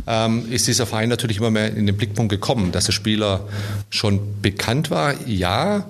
ähm, 0.07 0.51
ist 0.51 0.67
dieser 0.67 0.87
Verein 0.87 1.09
natürlich 1.09 1.39
immer 1.39 1.51
mehr 1.51 1.75
in 1.75 1.87
den 1.87 1.97
Blickpunkt 1.97 2.31
gekommen. 2.31 2.73
Dass 2.73 2.87
der 2.87 2.93
Spieler 2.93 3.49
schon 3.91 4.41
bekannt 4.43 4.91
war, 4.91 5.15
ja, 5.27 5.87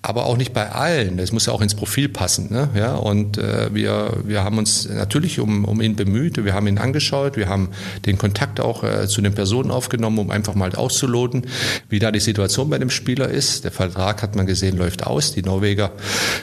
aber 0.00 0.26
auch 0.26 0.36
nicht 0.36 0.52
bei 0.52 0.70
allen. 0.70 1.16
Das 1.16 1.32
muss 1.32 1.46
ja 1.46 1.52
auch 1.52 1.60
ins 1.60 1.74
Profil 1.74 2.08
passen. 2.08 2.52
Ne? 2.52 2.70
Ja, 2.74 2.94
und 2.94 3.36
äh, 3.36 3.74
wir, 3.74 4.18
wir 4.24 4.44
haben 4.44 4.58
uns 4.58 4.88
natürlich 4.88 5.40
um, 5.40 5.64
um 5.64 5.80
ihn 5.80 5.96
bemüht, 5.96 6.42
wir 6.42 6.54
haben 6.54 6.66
ihn 6.66 6.78
angeschaut, 6.78 7.36
wir 7.36 7.48
haben 7.48 7.70
den 8.06 8.16
Kontakt 8.16 8.60
auch 8.60 8.84
äh, 8.84 9.08
zu 9.08 9.20
den 9.20 9.34
Personen 9.34 9.70
aufgenommen, 9.70 10.18
um 10.18 10.30
einfach 10.30 10.54
mal 10.54 10.74
auszuloten, 10.74 11.46
wie 11.88 11.98
da 11.98 12.12
die 12.12 12.20
Situation 12.20 12.70
bei 12.70 12.78
dem 12.78 12.90
Spieler 12.90 13.28
ist. 13.28 13.64
Der 13.64 13.72
Vertrag 13.72 14.22
hat 14.22 14.36
man 14.36 14.46
gesehen, 14.46 14.67
2010 14.68 14.76
läuft 14.76 15.06
aus. 15.06 15.32
Die 15.32 15.42
Norweger 15.42 15.92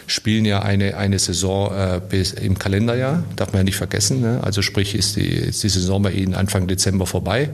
spielen 0.08 0.46
ja 0.46 0.62
eine, 0.62 0.98
eine 0.98 1.20
Saison 1.20 1.72
äh, 1.74 2.01
bis 2.08 2.34
im 2.34 2.58
Kalenderjahr, 2.58 3.24
darf 3.36 3.53
man 3.53 3.62
ja 3.62 3.63
nicht 3.63 3.75
vergessen. 3.75 4.22
Ne? 4.22 4.39
Also 4.44 4.62
sprich 4.62 4.96
ist 4.96 5.15
die, 5.15 5.27
ist 5.27 5.63
die 5.63 5.70
Saison 5.70 6.01
bei 6.01 6.12
ihnen 6.12 6.34
Anfang 6.34 6.67
Dezember 6.67 7.05
vorbei. 7.05 7.50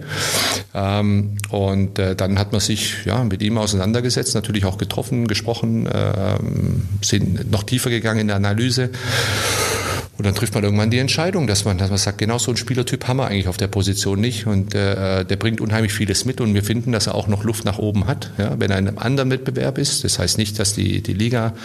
Ähm, 0.74 1.38
und 1.50 2.00
äh, 2.00 2.16
dann 2.16 2.40
hat 2.40 2.51
man 2.51 2.62
sich 2.62 3.06
ja, 3.06 3.24
mit 3.24 3.42
ihm 3.42 3.58
auseinandergesetzt, 3.58 4.36
natürlich 4.36 4.66
auch 4.66 4.78
getroffen, 4.78 5.28
gesprochen, 5.28 5.88
äh, 5.88 6.38
sind 7.01 7.51
noch 7.51 7.63
tiefer 7.63 7.90
gegangen 7.90 8.22
in 8.22 8.28
der 8.28 8.38
Analyse. 8.38 8.90
Und 10.22 10.28
dann 10.28 10.36
trifft 10.36 10.54
man 10.54 10.63
irgendwann 10.63 10.92
die 10.92 11.00
Entscheidung, 11.00 11.48
dass 11.48 11.66
man, 11.66 11.80
dass 11.80 11.90
man 11.90 11.98
sagt, 11.98 12.20
genau 12.20 12.38
so 12.38 12.51
einen 12.51 12.58
Spielertyp 12.58 13.08
haben 13.08 13.18
wir 13.18 13.25
eigentlich 13.25 13.48
auf 13.48 13.58
der 13.58 13.66
Position 13.66 14.22
nicht. 14.22 14.46
Und 14.46 14.75
äh, 14.75 15.25
der 15.25 15.36
bringt 15.36 15.60
unheimlich 15.62 15.94
vieles 15.94 16.25
mit 16.25 16.40
und 16.42 16.54
wir 16.54 16.63
finden, 16.63 16.92
dass 16.92 17.08
er 17.08 17.16
auch 17.16 17.28
noch 17.28 17.44
Luft 17.44 17.66
nach 17.66 17.80
oben 17.80 18.06
hat, 18.06 18.30
ja, 18.38 18.54
wenn 18.60 18.70
er 18.70 18.78
in 18.78 18.88
einem 18.88 19.00
anderen 19.00 19.32
Wettbewerb 19.32 19.80
ist. 19.80 20.04
Das 20.04 20.20
heißt 20.20 20.38
nicht, 20.38 20.60
dass 20.60 20.75
die, 20.75 21.01
die 21.01 21.13
Liga, 21.13 21.56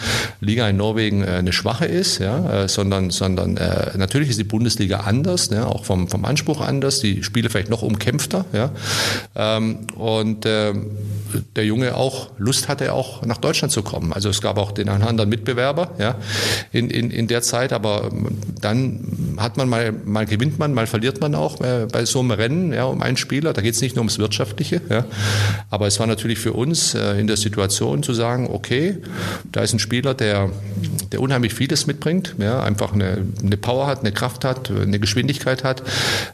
Liga 0.41 0.67
in 0.67 0.77
Norwegen 0.77 1.23
äh, 1.23 1.27
eine 1.27 1.53
schwache 1.53 1.85
ist, 1.85 2.17
ja, 2.17 2.63
äh, 2.63 2.67
sondern, 2.67 3.11
sondern 3.11 3.57
äh, 3.57 3.95
natürlich 3.95 4.29
ist 4.29 4.39
die 4.39 4.43
Bundesliga 4.43 5.01
anders, 5.01 5.51
ja, 5.51 5.67
auch 5.67 5.85
vom, 5.85 6.07
vom 6.07 6.25
Anspruch 6.25 6.59
anders, 6.61 6.99
die 6.99 7.21
Spiele 7.21 7.51
vielleicht 7.51 7.69
noch 7.69 7.83
umkämpfter. 7.83 8.45
Ja, 8.53 8.71
ähm, 9.35 9.85
und 9.95 10.47
äh, 10.47 10.73
der 11.55 11.65
Junge 11.65 11.95
auch 11.95 12.31
Lust 12.39 12.69
hatte, 12.69 12.91
auch 12.93 13.23
nach 13.23 13.37
Deutschland 13.37 13.71
zu 13.71 13.83
kommen. 13.83 14.13
Also 14.13 14.29
es 14.29 14.41
gab 14.41 14.57
auch 14.57 14.71
den 14.71 14.89
anderen 14.89 15.29
Mitbewerber 15.29 15.91
ja, 15.99 16.15
in, 16.71 16.89
in, 16.89 17.11
in 17.11 17.27
der 17.27 17.43
Zeit, 17.43 17.71
aber 17.71 18.09
dann 18.61 19.35
hat 19.37 19.57
man 19.57 19.69
mal, 19.69 19.91
mal 20.05 20.25
gewinnt 20.25 20.59
man, 20.59 20.73
mal 20.73 20.87
verliert 20.87 21.21
man 21.21 21.35
auch 21.35 21.61
äh, 21.61 21.87
bei 21.91 22.05
so 22.05 22.19
einem 22.19 22.31
Rennen 22.31 22.73
ja, 22.73 22.85
um 22.85 23.01
einen 23.01 23.17
Spieler. 23.17 23.53
Da 23.53 23.61
geht 23.61 23.75
es 23.75 23.81
nicht 23.81 23.95
nur 23.95 24.01
ums 24.01 24.19
Wirtschaftliche. 24.19 24.81
Ja. 24.89 25.05
Aber 25.69 25.87
es 25.87 25.99
war 25.99 26.07
natürlich 26.07 26.39
für 26.39 26.53
uns 26.53 26.93
äh, 26.93 27.19
in 27.19 27.27
der 27.27 27.37
Situation 27.37 28.03
zu 28.03 28.13
sagen, 28.13 28.47
okay, 28.51 28.97
da 29.51 29.61
ist 29.61 29.73
ein 29.73 29.79
Spieler, 29.79 30.13
der, 30.13 30.49
der 31.11 31.21
unheimlich 31.21 31.53
vieles 31.53 31.87
mitbringt, 31.87 32.35
ja, 32.37 32.61
einfach 32.61 32.93
eine, 32.93 33.25
eine 33.43 33.57
Power 33.57 33.87
hat, 33.87 33.99
eine 33.99 34.11
Kraft 34.11 34.45
hat, 34.45 34.71
eine 34.71 34.99
Geschwindigkeit 34.99 35.63
hat, 35.63 35.83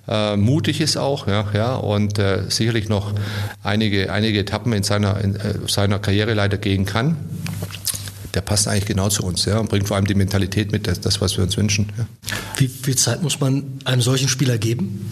äh, 0.08 0.36
mutig 0.36 0.82
ist 0.82 0.98
auch, 0.98 1.27
ja, 1.27 1.46
ja, 1.53 1.75
und 1.75 2.20
äh, 2.20 2.43
sicherlich 2.50 2.89
noch 2.89 3.13
einige, 3.63 4.12
einige 4.12 4.39
Etappen 4.39 4.74
in 4.74 4.84
seiner, 4.84 5.20
in, 5.22 5.36
äh, 5.36 5.55
seiner 5.67 6.00
Karriere 6.00 6.34
leider 6.34 6.58
gehen 6.58 6.86
kann 6.86 7.17
der 8.34 8.42
passt 8.42 8.68
eigentlich 8.68 8.86
genau 8.86 9.10
zu 9.10 9.24
uns 9.24 9.46
ja, 9.46 9.60
und 9.60 9.70
bringt 9.70 9.88
vor 9.88 9.98
allem 9.98 10.08
die 10.08 10.16
Mentalität 10.16 10.72
mit, 10.72 10.88
das, 10.88 11.22
was 11.22 11.38
wir 11.38 11.44
uns 11.44 11.58
wünschen. 11.58 11.92
Ja. 11.98 12.08
Wie 12.58 12.68
viel 12.68 12.96
Zeit 12.96 13.22
muss 13.22 13.40
man 13.40 13.63
einem 13.86 14.02
solchen 14.02 14.28
Spieler 14.28 14.58
geben? 14.58 15.10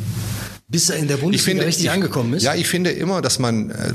Bis 0.71 0.89
er 0.89 0.95
in 0.95 1.09
der 1.09 1.17
Bundesliga 1.17 1.51
finde, 1.51 1.65
richtig 1.67 1.85
ich, 1.85 1.91
angekommen 1.91 2.33
ist? 2.33 2.43
Ja, 2.43 2.55
ich 2.55 2.67
finde 2.67 2.91
immer, 2.91 3.21
dass 3.21 3.39
man, 3.39 3.71
äh, 3.71 3.93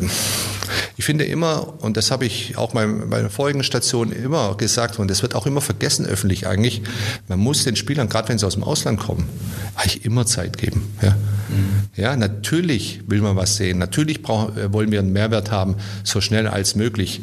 ich 0.99 1.07
finde 1.07 1.25
immer, 1.25 1.83
und 1.83 1.97
das 1.97 2.11
habe 2.11 2.27
ich 2.27 2.59
auch 2.59 2.73
bei 2.73 2.87
meiner 2.87 3.31
vorigen 3.31 3.63
Station 3.63 4.13
immer 4.13 4.55
gesagt, 4.59 4.99
und 4.99 5.11
das 5.11 5.23
wird 5.23 5.35
auch 5.35 5.47
immer 5.47 5.63
vergessen 5.63 6.05
öffentlich 6.05 6.47
eigentlich, 6.47 6.83
man 7.29 7.39
muss 7.39 7.65
den 7.65 7.77
Spielern, 7.77 8.11
gerade 8.11 8.29
wenn 8.29 8.37
sie 8.37 8.47
aus 8.47 8.55
dem 8.55 8.63
Ausland 8.63 9.01
kommen, 9.01 9.27
eigentlich 9.75 10.05
immer 10.05 10.27
Zeit 10.27 10.59
geben. 10.59 10.95
Ja, 11.01 11.13
mhm. 11.13 11.85
ja 11.97 12.15
natürlich 12.15 13.01
will 13.07 13.23
man 13.23 13.37
was 13.37 13.57
sehen, 13.57 13.79
natürlich 13.79 14.21
brauchen, 14.21 14.59
äh, 14.59 14.71
wollen 14.71 14.93
wir 14.93 14.99
einen 14.99 15.15
Mehrwert 15.15 15.51
haben, 15.51 15.77
so 16.05 16.21
schnell 16.21 16.47
als 16.47 16.75
möglich. 16.75 17.23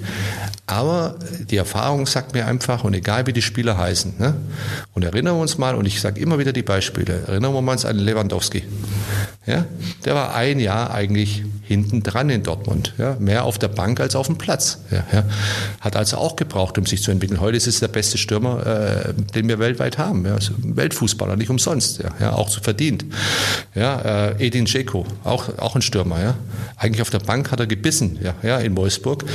Aber 0.65 1.19
die 1.51 1.57
Erfahrung 1.57 2.07
sagt 2.07 2.33
mir 2.33 2.47
einfach, 2.47 2.83
und 2.83 2.95
egal 2.95 3.27
wie 3.27 3.33
die 3.33 3.43
Spieler 3.43 3.77
heißen, 3.77 4.15
ne? 4.17 4.33
und 4.93 5.03
erinnern 5.03 5.35
wir 5.35 5.41
uns 5.41 5.59
mal, 5.59 5.75
und 5.75 5.85
ich 5.85 6.01
sage 6.01 6.19
immer 6.19 6.39
wieder 6.39 6.53
die 6.53 6.63
Beispiele, 6.63 7.23
erinnern 7.27 7.53
wir 7.53 7.71
uns 7.71 7.85
an 7.85 7.99
Lewandowski. 7.99 8.63
Ja? 9.45 9.65
Der 10.05 10.15
war 10.15 10.35
ein 10.35 10.59
Jahr 10.59 10.93
eigentlich 10.93 11.43
hinten 11.65 12.03
dran 12.03 12.29
in 12.29 12.43
Dortmund. 12.43 12.93
Ja? 12.97 13.15
Mehr 13.19 13.45
auf 13.45 13.57
der 13.57 13.67
Bank 13.67 13.99
als 13.99 14.15
auf 14.15 14.27
dem 14.27 14.37
Platz. 14.37 14.79
Ja, 14.91 15.03
ja? 15.11 15.23
Hat 15.81 15.95
also 15.95 16.17
auch 16.17 16.35
gebraucht, 16.35 16.77
um 16.77 16.85
sich 16.85 17.01
zu 17.01 17.11
entwickeln. 17.11 17.39
Heute 17.41 17.57
ist 17.57 17.67
es 17.67 17.79
der 17.79 17.87
beste 17.87 18.17
Stürmer, 18.17 18.65
äh, 18.65 19.13
den 19.35 19.47
wir 19.47 19.59
weltweit 19.59 19.97
haben. 19.97 20.25
Ja? 20.25 20.35
Also 20.35 20.53
Weltfußballer, 20.57 21.35
nicht 21.35 21.49
umsonst. 21.49 21.99
Ja? 21.99 22.09
Ja? 22.19 22.33
Auch 22.33 22.49
zu 22.49 22.61
verdient. 22.61 23.05
Ja? 23.75 24.29
Äh, 24.29 24.45
Edin 24.47 24.65
Dzeko, 24.65 25.05
auch, 25.23 25.57
auch 25.57 25.75
ein 25.75 25.81
Stürmer. 25.81 26.21
Ja? 26.21 26.35
Eigentlich 26.77 27.01
auf 27.01 27.09
der 27.09 27.19
Bank 27.19 27.51
hat 27.51 27.59
er 27.59 27.67
gebissen 27.67 28.19
ja? 28.21 28.35
Ja? 28.43 28.59
in 28.59 28.75
Wolfsburg. 28.77 29.25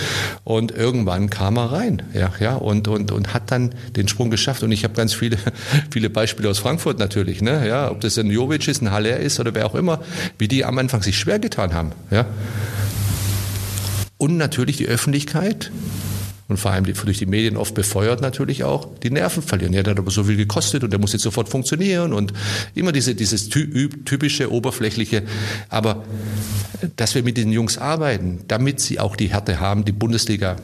Und 0.45 0.71
irgendwann 0.71 1.31
kam 1.31 1.57
er 1.57 1.73
rein. 1.73 2.03
Ja? 2.15 2.33
Ja? 2.41 2.55
Und, 2.57 2.89
und, 2.89 3.11
und 3.11 3.35
hat 3.35 3.51
dann 3.51 3.75
den 3.97 4.09
Sprung 4.09 4.31
geschafft. 4.31 4.63
Und 4.63 4.73
ich 4.73 4.85
habe 4.85 4.95
ganz 4.95 5.13
viele, 5.13 5.39
viele 5.91 6.09
Beispiele 6.11 6.49
aus 6.49 6.59
Frankfurt 6.59 6.99
natürlich. 6.99 7.43
Ne? 7.43 7.67
Ja? 7.67 7.91
Ob 7.91 8.01
das 8.01 8.19
ein 8.19 8.31
Jovic 8.31 8.69
ist, 8.69 8.83
ein 8.83 8.91
Haller 8.91 9.17
ist 9.19 9.41
oder 9.41 9.55
wer 9.55 9.67
auch 9.67 9.75
immer, 9.75 9.98
wie 10.39 10.49
die 10.49 10.65
am 10.65 10.79
Anfang 10.79 11.03
sich 11.03 11.19
schwer 11.19 11.39
getan 11.39 11.75
haben. 11.75 11.93
Ja? 12.11 12.27
Und 14.17 14.37
natürlich 14.37 14.77
die 14.77 14.87
Öffentlichkeit 14.87 15.71
und 16.49 16.57
vor 16.57 16.71
allem 16.71 16.85
durch 16.85 17.19
die 17.19 17.27
Medien 17.27 17.59
oft 17.59 17.75
befeuert 17.75 18.23
natürlich 18.23 18.65
auch, 18.65 18.89
die 19.03 19.11
Nerven 19.11 19.43
verlieren. 19.43 19.75
Ja, 19.75 19.83
der 19.83 19.91
hat 19.93 19.99
aber 19.99 20.11
so 20.11 20.25
viel 20.25 20.37
gekostet 20.37 20.83
und 20.83 20.91
der 20.91 20.99
muss 20.99 21.13
jetzt 21.13 21.23
sofort 21.23 21.51
funktionieren 21.51 22.15
und 22.15 22.33
immer 22.75 22.91
diese, 22.91 23.15
dieses 23.15 23.51
typische, 23.51 24.51
oberflächliche. 24.51 25.25
Aber 25.69 26.05
dass 26.97 27.15
wir 27.15 27.23
mit 27.23 27.37
den 27.37 27.53
Jungs 27.53 27.77
arbeiten, 27.77 28.41
damit 28.49 28.81
sie 28.81 28.99
auch 28.99 29.15
die 29.15 29.29
Härte 29.29 29.61
haben, 29.61 29.85
die 29.85 29.93
Bundesliga 29.93 30.57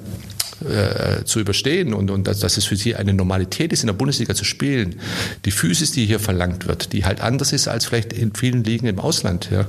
äh, 0.64 1.24
zu 1.24 1.40
überstehen 1.40 1.94
und, 1.94 2.10
und 2.10 2.26
dass, 2.26 2.40
dass 2.40 2.56
es 2.56 2.64
für 2.64 2.76
sie 2.76 2.96
eine 2.96 3.12
Normalität 3.12 3.72
ist, 3.72 3.82
in 3.82 3.86
der 3.86 3.94
Bundesliga 3.94 4.34
zu 4.34 4.44
spielen. 4.44 4.96
Die 5.44 5.50
Physis, 5.50 5.92
die 5.92 6.06
hier 6.06 6.20
verlangt 6.20 6.66
wird, 6.66 6.92
die 6.92 7.04
halt 7.04 7.20
anders 7.20 7.52
ist 7.52 7.68
als 7.68 7.86
vielleicht 7.86 8.12
in 8.12 8.34
vielen 8.34 8.64
Ligen 8.64 8.86
im 8.86 8.98
Ausland. 8.98 9.48
Ja. 9.50 9.66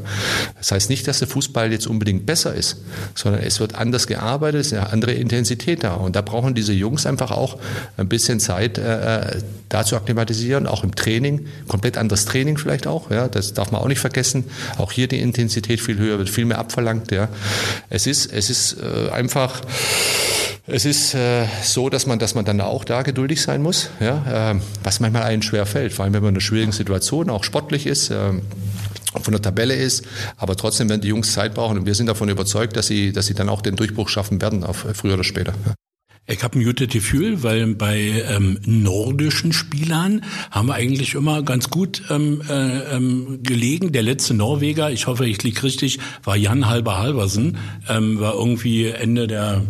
Das 0.58 0.72
heißt 0.72 0.90
nicht, 0.90 1.08
dass 1.08 1.20
der 1.20 1.28
Fußball 1.28 1.72
jetzt 1.72 1.88
unbedingt 1.88 2.26
besser 2.26 2.54
ist, 2.54 2.82
sondern 3.14 3.42
es 3.42 3.60
wird 3.60 3.76
anders 3.76 4.08
gearbeitet, 4.08 4.62
es 4.62 4.68
ist 4.68 4.74
eine 4.74 4.92
andere 4.92 5.14
Intensität 5.14 5.84
da. 5.84 5.96
Und 5.96 6.16
da 6.16 6.22
brauchen 6.22 6.56
diese 6.56 6.74
Jungs 6.74 7.06
einfach 7.06 7.32
auch 7.32 7.58
ein 7.98 8.08
bisschen 8.08 8.40
Zeit, 8.40 8.78
äh, 8.78 9.42
da 9.70 9.84
zu 9.84 9.96
akklimatisieren, 9.96 10.68
auch 10.68 10.84
im 10.84 10.96
Training, 10.96 11.48
komplett 11.68 11.98
anderes 11.98 12.26
Training 12.26 12.58
vielleicht 12.58 12.88
auch. 12.88 13.12
Ja. 13.12 13.28
Das 13.28 13.54
darf 13.54 13.72
man 13.72 13.82
auch 13.82 13.88
nicht 13.88 14.00
vergessen. 14.00 14.46
Auch 14.78 14.92
hier 14.92 15.08
die 15.08 15.20
Intensität 15.20 15.82
viel 15.82 15.98
höher, 15.98 16.18
wird 16.18 16.30
viel 16.30 16.46
mehr 16.46 16.60
abverlangt. 16.60 17.12
Ja. 17.12 17.30
Es 17.90 18.08
ist, 18.08 18.32
es 18.32 18.50
ist 18.50 18.78
äh, 18.82 19.10
einfach 19.12 19.62
es 20.68 20.85
ist 20.86 21.14
äh, 21.14 21.46
so, 21.64 21.90
dass 21.90 22.06
man, 22.06 22.20
dass 22.20 22.36
man 22.36 22.46
dann 22.46 22.62
auch 22.62 22.84
da 22.84 23.02
geduldig 23.02 23.42
sein 23.42 23.62
muss, 23.62 23.90
ja, 24.00 24.52
äh, 24.52 24.60
was 24.84 25.00
manchmal 25.00 25.24
einen 25.24 25.42
schwer 25.42 25.66
fällt, 25.66 25.94
vor 25.94 26.06
allem 26.06 26.14
wenn 26.14 26.22
man 26.22 26.30
in 26.30 26.36
einer 26.36 26.42
schwierigen 26.42 26.72
Situation 26.72 27.30
auch 27.30 27.44
sportlich 27.44 27.86
ist. 27.86 28.10
Äh, 28.10 28.34
von 29.22 29.32
der 29.32 29.42
Tabelle 29.42 29.76
ist, 29.76 30.06
aber 30.36 30.58
trotzdem 30.58 30.90
werden 30.90 31.00
die 31.00 31.08
Jungs 31.08 31.32
Zeit 31.32 31.54
brauchen 31.54 31.78
und 31.78 31.86
wir 31.86 31.96
sind 31.96 32.08
davon 32.08 32.28
überzeugt, 32.28 32.76
dass 32.76 32.88
sie, 32.88 33.14
dass 33.14 33.28
sie 33.28 33.34
dann 33.34 33.48
auch 33.48 33.62
den 33.62 33.78
Durchbruch 33.78 34.10
schaffen 34.10 34.42
werden, 34.42 34.66
auf, 34.66 34.86
früher 34.94 35.14
oder 35.14 35.24
später. 35.24 35.54
Ich 36.28 36.44
habe 36.44 36.58
ein 36.58 36.66
gutes 36.66 36.90
Gefühl, 36.90 37.44
weil 37.44 37.76
bei 37.76 37.98
ähm, 38.28 38.60
nordischen 38.66 39.54
Spielern 39.54 40.24
haben 40.50 40.70
wir 40.70 40.74
eigentlich 40.74 41.14
immer 41.14 41.44
ganz 41.44 41.70
gut 41.70 42.02
ähm, 42.10 42.42
äh, 42.50 42.96
ähm, 42.96 43.44
gelegen. 43.44 43.92
Der 43.92 44.02
letzte 44.02 44.34
Norweger, 44.34 44.90
ich 44.90 45.06
hoffe, 45.06 45.28
ich 45.28 45.44
liege 45.44 45.62
richtig, 45.62 46.00
war 46.24 46.36
Jan 46.36 46.68
Halber 46.68 46.98
Halversen, 46.98 47.58
ähm, 47.88 48.20
war 48.20 48.34
irgendwie 48.34 48.88
Ende 48.88 49.28
der 49.28 49.62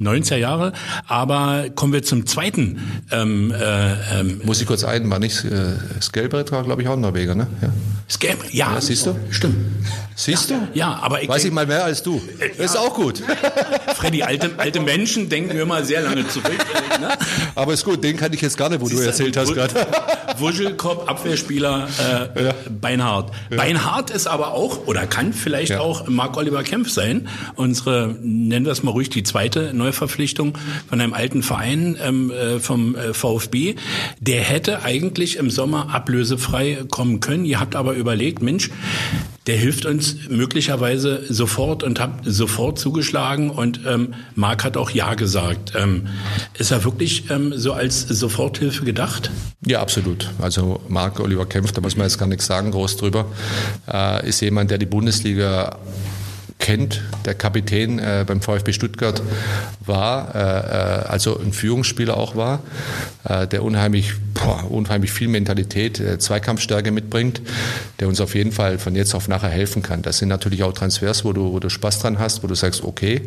90er 0.00 0.36
Jahre. 0.36 0.72
Aber 1.06 1.66
kommen 1.74 1.92
wir 1.92 2.02
zum 2.02 2.26
zweiten. 2.26 3.02
Ähm, 3.10 3.52
äh, 3.52 4.20
ähm, 4.20 4.40
Muss 4.44 4.60
ich 4.60 4.66
kurz 4.66 4.84
ein, 4.84 5.08
war 5.10 5.18
nicht 5.18 5.44
äh, 5.44 5.74
Skelbrett 6.00 6.52
war, 6.52 6.64
glaube 6.64 6.82
ich, 6.82 6.88
auch 6.88 6.94
ein 6.94 7.00
Norweger, 7.00 7.34
ne? 7.34 7.46
Ja. 7.60 7.72
Skelbrett, 8.08 8.52
ja. 8.52 8.74
ja. 8.74 8.80
Siehst 8.80 9.06
du? 9.06 9.16
Stimmt. 9.30 9.56
Siehst 10.16 10.50
ja, 10.50 10.58
du? 10.58 10.78
Ja, 10.78 10.98
aber 11.00 11.22
ich 11.22 11.28
weiß 11.28 11.44
ich 11.44 11.52
mal 11.52 11.66
mehr 11.66 11.84
als 11.84 12.02
du. 12.02 12.20
Äh, 12.38 12.50
das 12.58 12.72
ist 12.72 12.76
auch 12.76 12.94
gut. 12.94 13.22
Freddy, 13.96 14.22
alte, 14.22 14.50
alte 14.58 14.80
Menschen 14.80 15.28
denken 15.28 15.56
wir 15.56 15.64
mal 15.64 15.84
sehr 15.84 16.02
lange 16.02 16.26
zurück. 16.28 16.50
Ne? 17.00 17.08
Aber 17.54 17.72
ist 17.72 17.84
gut, 17.84 18.04
den 18.04 18.18
kann 18.18 18.30
ich 18.34 18.42
jetzt 18.42 18.58
gar 18.58 18.68
nicht, 18.68 18.82
wo 18.82 18.86
Siehst 18.86 19.00
du 19.00 19.06
erzählt 19.06 19.36
hast 19.36 19.54
gerade. 19.54 19.86
Wuschelkopf, 20.38 21.08
Abwehrspieler, 21.08 21.88
äh, 22.34 22.44
ja. 22.44 22.54
Beinhardt. 22.68 23.30
Ja. 23.48 23.56
Beinhardt 23.56 24.10
ist 24.10 24.26
aber 24.26 24.52
auch, 24.52 24.86
oder 24.86 25.06
kann 25.06 25.32
vielleicht 25.32 25.76
auch 25.76 26.08
Marc-Oliver 26.08 26.62
Kempf 26.62 26.90
sein. 26.90 27.28
Unsere, 27.54 28.16
nennen 28.20 28.66
wir 28.66 28.72
es 28.72 28.82
mal 28.82 28.90
ruhig, 28.90 29.08
die 29.08 29.22
zweite 29.22 29.72
Neuverpflichtung 29.90 30.56
von 30.88 31.00
einem 31.00 31.12
alten 31.12 31.42
Verein 31.42 31.96
ähm, 32.00 32.30
äh, 32.30 32.60
vom 32.60 32.94
äh, 32.94 33.12
VfB. 33.12 33.74
Der 34.20 34.42
hätte 34.42 34.82
eigentlich 34.82 35.36
im 35.36 35.50
Sommer 35.50 35.92
ablösefrei 35.92 36.84
kommen 36.88 37.20
können. 37.20 37.44
Ihr 37.44 37.58
habt 37.58 37.74
aber 37.74 37.94
überlegt, 37.94 38.40
Mensch, 38.40 38.70
der 39.46 39.56
hilft 39.56 39.84
uns 39.84 40.28
möglicherweise 40.28 41.24
sofort 41.28 41.82
und 41.82 41.98
hat 41.98 42.20
sofort 42.24 42.78
zugeschlagen 42.78 43.50
und 43.50 43.80
ähm, 43.86 44.14
Marc 44.36 44.64
hat 44.64 44.76
auch 44.76 44.90
Ja 44.90 45.14
gesagt. 45.14 45.72
Ähm, 45.74 46.06
ist 46.54 46.70
er 46.70 46.84
wirklich 46.84 47.30
ähm, 47.30 47.52
so 47.56 47.72
als 47.72 48.02
Soforthilfe 48.02 48.84
gedacht? 48.84 49.30
Ja, 49.66 49.80
absolut. 49.80 50.30
Also 50.38 50.80
Marc 50.88 51.18
Oliver 51.20 51.46
Kempf, 51.46 51.72
da 51.72 51.80
muss 51.80 51.96
man 51.96 52.06
jetzt 52.06 52.18
gar 52.18 52.26
nichts 52.26 52.46
sagen, 52.46 52.70
groß 52.70 52.96
drüber, 52.96 53.26
äh, 53.92 54.28
ist 54.28 54.40
jemand, 54.40 54.70
der 54.70 54.78
die 54.78 54.86
Bundesliga 54.86 55.78
kennt. 56.60 57.02
Der 57.24 57.34
Kapitän 57.34 57.98
äh, 57.98 58.24
beim 58.26 58.40
VfB 58.40 58.72
Stuttgart 58.72 59.22
war, 59.84 60.34
äh, 60.34 60.38
äh, 60.38 61.08
also 61.08 61.38
ein 61.38 61.52
Führungsspieler 61.52 62.16
auch 62.16 62.36
war, 62.36 62.60
äh, 63.24 63.46
der 63.46 63.64
unheimlich 63.64 64.12
boah, 64.34 64.70
unheimlich 64.70 65.12
viel 65.12 65.28
Mentalität, 65.28 66.00
äh, 66.00 66.18
Zweikampfstärke 66.18 66.90
mitbringt, 66.90 67.40
der 67.98 68.08
uns 68.08 68.20
auf 68.20 68.34
jeden 68.34 68.52
Fall 68.52 68.78
von 68.78 68.94
jetzt 68.94 69.14
auf 69.14 69.28
nachher 69.28 69.48
helfen 69.48 69.82
kann. 69.82 70.02
Das 70.02 70.18
sind 70.18 70.28
natürlich 70.28 70.62
auch 70.62 70.72
Transfers, 70.72 71.24
wo 71.24 71.32
du, 71.32 71.52
wo 71.52 71.58
du 71.58 71.68
Spaß 71.68 72.00
dran 72.00 72.18
hast, 72.18 72.42
wo 72.42 72.46
du 72.46 72.54
sagst, 72.54 72.84
okay, 72.84 73.22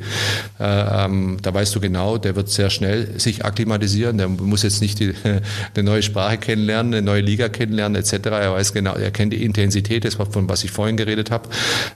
äh, 0.59 1.05
ähm, 1.05 1.37
da 1.41 1.53
weißt 1.53 1.75
du 1.75 1.79
genau, 1.79 2.17
der 2.17 2.35
wird 2.35 2.49
sehr 2.49 2.69
schnell 2.69 3.19
sich 3.19 3.45
akklimatisieren, 3.45 4.17
der 4.17 4.27
muss 4.27 4.63
jetzt 4.63 4.81
nicht 4.81 4.99
die, 4.99 5.13
eine 5.23 5.83
neue 5.83 6.01
Sprache 6.01 6.37
kennenlernen, 6.37 6.93
eine 6.93 7.01
neue 7.01 7.21
Liga 7.21 7.49
kennenlernen 7.49 8.01
etc. 8.01 8.13
Er 8.25 8.53
weiß 8.53 8.73
genau, 8.73 8.93
er 8.95 9.11
kennt 9.11 9.33
die 9.33 9.43
Intensität, 9.43 10.05
das 10.05 10.19
war 10.19 10.25
von 10.25 10.49
was 10.49 10.63
ich 10.63 10.71
vorhin 10.71 10.97
geredet 10.97 11.31
habe. 11.31 11.49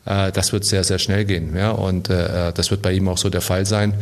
Das 0.05 0.53
wird 0.53 0.65
sehr, 0.65 0.83
sehr 0.83 0.99
schnell 0.99 1.25
gehen. 1.27 1.55
Ja? 1.55 1.71
Und 1.71 2.09
äh, 2.09 2.51
das 2.53 2.71
wird 2.71 2.81
bei 2.81 2.91
ihm 2.93 3.07
auch 3.07 3.17
so 3.17 3.29
der 3.29 3.41
Fall 3.41 3.65
sein. 3.65 3.93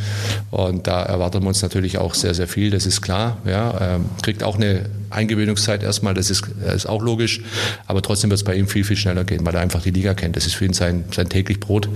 Und 0.51 0.88
da 0.88 1.03
erwarten 1.03 1.41
wir 1.41 1.48
uns 1.48 1.62
natürlich 1.62 1.98
auch 1.98 2.13
sehr, 2.13 2.34
sehr 2.34 2.48
viel, 2.48 2.72
das 2.72 2.86
ist 2.86 3.01
klar. 3.01 3.38
Ja? 3.46 3.96
Ähm, 3.96 4.05
kriegt 4.22 4.44
auch 4.44 4.55
eine 4.55 4.86
Eingewöhnungszeit 5.10 5.84
erstmal, 5.84 6.13
das 6.13 6.29
ist, 6.29 6.46
ist 6.74 6.88
auch 6.88 7.01
logisch, 7.01 7.41
aber 7.88 8.01
trotzdem 8.01 8.29
wird 8.29 8.39
es 8.39 8.44
bei 8.44 8.55
ihm 8.55 8.67
viel, 8.67 8.84
viel 8.84 8.98
schneller 8.98 9.24
gehen, 9.24 9.46
weil 9.46 9.55
er 9.55 9.62
einfach 9.62 9.82
die 9.82 9.91
Liga 9.91 10.13
kennt. 10.13 10.36
Das 10.36 10.46
ist 10.46 10.55
für 10.55 10.65
ihn 10.65 10.74
sein, 10.74 11.05
sein 11.12 11.29
täglich 11.29 11.60
Brot. 11.60 11.89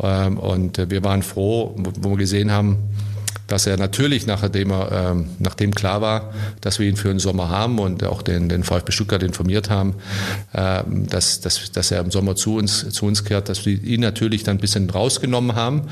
Ähm, 0.00 0.38
und 0.38 0.78
äh, 0.78 0.90
wir 0.90 1.02
waren 1.04 1.22
froh, 1.22 1.74
wo 1.76 2.10
wir 2.10 2.16
gesehen 2.16 2.50
haben, 2.50 2.78
dass 3.46 3.66
er 3.66 3.76
natürlich, 3.76 4.26
nachdem, 4.26 4.70
er, 4.70 5.10
ähm, 5.10 5.26
nachdem 5.38 5.74
klar 5.74 6.00
war, 6.00 6.32
dass 6.60 6.78
wir 6.78 6.88
ihn 6.88 6.96
für 6.96 7.08
den 7.08 7.18
Sommer 7.18 7.50
haben 7.50 7.78
und 7.78 8.04
auch 8.04 8.22
den, 8.22 8.48
den 8.48 8.64
VfB 8.64 8.92
Stuttgart 8.92 9.22
informiert 9.22 9.68
haben, 9.68 9.94
ähm, 10.54 11.06
dass, 11.08 11.40
dass, 11.40 11.70
dass 11.72 11.90
er 11.90 12.00
im 12.00 12.10
Sommer 12.10 12.34
zu 12.34 12.56
uns, 12.56 12.88
zu 12.90 13.04
uns 13.04 13.24
kehrt, 13.24 13.48
dass 13.48 13.66
wir 13.66 13.82
ihn 13.82 14.00
natürlich 14.00 14.42
dann 14.42 14.56
ein 14.56 14.60
bisschen 14.60 14.88
rausgenommen 14.88 15.54
haben 15.54 15.82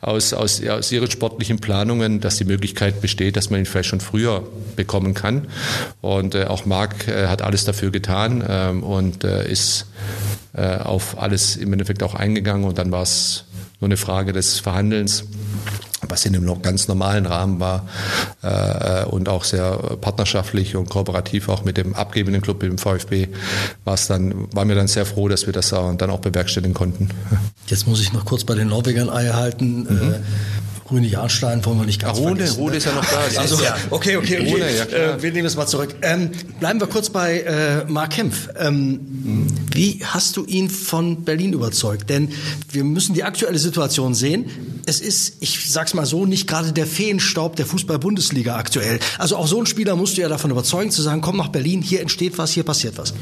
aus, 0.00 0.32
aus, 0.32 0.64
aus 0.66 0.90
ihren 0.90 1.10
sportlichen 1.10 1.58
Planungen, 1.58 2.20
dass 2.20 2.36
die 2.36 2.44
Möglichkeit 2.44 3.00
besteht, 3.00 3.36
dass 3.36 3.50
man 3.50 3.60
ihn 3.60 3.66
vielleicht 3.66 3.90
schon 3.90 4.00
früher 4.00 4.44
bekommen 4.76 5.14
kann. 5.14 5.48
Und 6.00 6.34
äh, 6.34 6.44
auch 6.44 6.64
Marc 6.64 7.08
äh, 7.08 7.26
hat 7.26 7.42
alles 7.42 7.64
dafür 7.64 7.90
getan 7.90 8.42
ähm, 8.48 8.82
und 8.82 9.24
äh, 9.24 9.50
ist 9.50 9.86
äh, 10.54 10.76
auf 10.78 11.20
alles 11.20 11.56
im 11.56 11.72
Endeffekt 11.72 12.02
auch 12.02 12.14
eingegangen 12.14 12.64
und 12.64 12.78
dann 12.78 12.90
war 12.90 13.02
es 13.02 13.44
nur 13.80 13.88
eine 13.88 13.96
Frage 13.96 14.32
des 14.32 14.60
Verhandelns 14.60 15.24
was 16.12 16.26
in 16.26 16.36
einem 16.36 16.62
ganz 16.62 16.88
normalen 16.88 17.24
Rahmen 17.24 17.58
war 17.58 17.88
äh, 18.42 19.04
und 19.06 19.28
auch 19.28 19.44
sehr 19.44 19.76
partnerschaftlich 20.00 20.76
und 20.76 20.90
kooperativ 20.90 21.48
auch 21.48 21.64
mit 21.64 21.78
dem 21.78 21.94
abgebenden 21.94 22.42
Club, 22.42 22.60
dem 22.60 22.76
VfB, 22.76 23.28
war 23.84 23.94
es 23.94 24.06
dann, 24.06 24.46
waren 24.52 24.68
wir 24.68 24.76
dann 24.76 24.88
sehr 24.88 25.06
froh, 25.06 25.28
dass 25.28 25.46
wir 25.46 25.54
das 25.54 25.70
dann 25.70 26.10
auch 26.10 26.20
bewerkstelligen 26.20 26.74
konnten. 26.74 27.08
Jetzt 27.66 27.88
muss 27.88 28.00
ich 28.02 28.12
noch 28.12 28.26
kurz 28.26 28.44
bei 28.44 28.54
den 28.54 28.68
Norwegern 28.68 29.08
Eier 29.08 29.36
halten. 29.36 29.86
Mhm. 29.88 30.12
Äh, 30.12 30.20
Rune 30.92 31.06
Jahrstein 31.06 31.64
wollen 31.64 31.78
wir 31.78 31.86
nicht 31.86 32.00
ganz 32.00 32.18
Rune, 32.18 32.36
vergessen. 32.36 32.56
Rune 32.58 32.70
ne? 32.72 32.76
ist 32.76 32.84
ja 32.84 32.92
noch 32.92 33.04
da. 33.04 33.40
Also, 33.40 33.56
okay, 33.90 34.16
okay, 34.16 34.38
okay. 34.38 34.52
Rune, 34.52 34.76
ja, 34.76 34.84
äh, 34.84 35.22
wir 35.22 35.32
nehmen 35.32 35.46
es 35.46 35.56
mal 35.56 35.66
zurück. 35.66 35.94
Ähm, 36.02 36.30
bleiben 36.60 36.80
wir 36.80 36.86
kurz 36.86 37.08
bei 37.08 37.40
äh, 37.40 37.84
Mark 37.90 38.10
Kempf. 38.10 38.48
Ähm, 38.58 38.90
mhm. 38.90 39.46
Wie 39.72 40.00
hast 40.04 40.36
du 40.36 40.44
ihn 40.44 40.68
von 40.68 41.24
Berlin 41.24 41.54
überzeugt? 41.54 42.10
Denn 42.10 42.28
wir 42.70 42.84
müssen 42.84 43.14
die 43.14 43.24
aktuelle 43.24 43.58
Situation 43.58 44.14
sehen. 44.14 44.82
Es 44.84 45.00
ist, 45.00 45.36
ich 45.40 45.70
sag's 45.70 45.94
mal 45.94 46.04
so, 46.04 46.26
nicht 46.26 46.46
gerade 46.46 46.72
der 46.72 46.86
Feenstaub 46.86 47.56
der 47.56 47.64
Fußball-Bundesliga 47.64 48.56
aktuell. 48.56 49.00
Also 49.18 49.36
auch 49.36 49.46
so 49.46 49.58
ein 49.58 49.66
Spieler 49.66 49.96
musst 49.96 50.18
du 50.18 50.20
ja 50.20 50.28
davon 50.28 50.50
überzeugen, 50.50 50.90
zu 50.90 51.00
sagen, 51.00 51.22
komm 51.22 51.38
nach 51.38 51.48
Berlin, 51.48 51.80
hier 51.80 52.00
entsteht 52.00 52.36
was, 52.36 52.50
hier 52.50 52.64
passiert 52.64 52.98
was. 52.98 53.14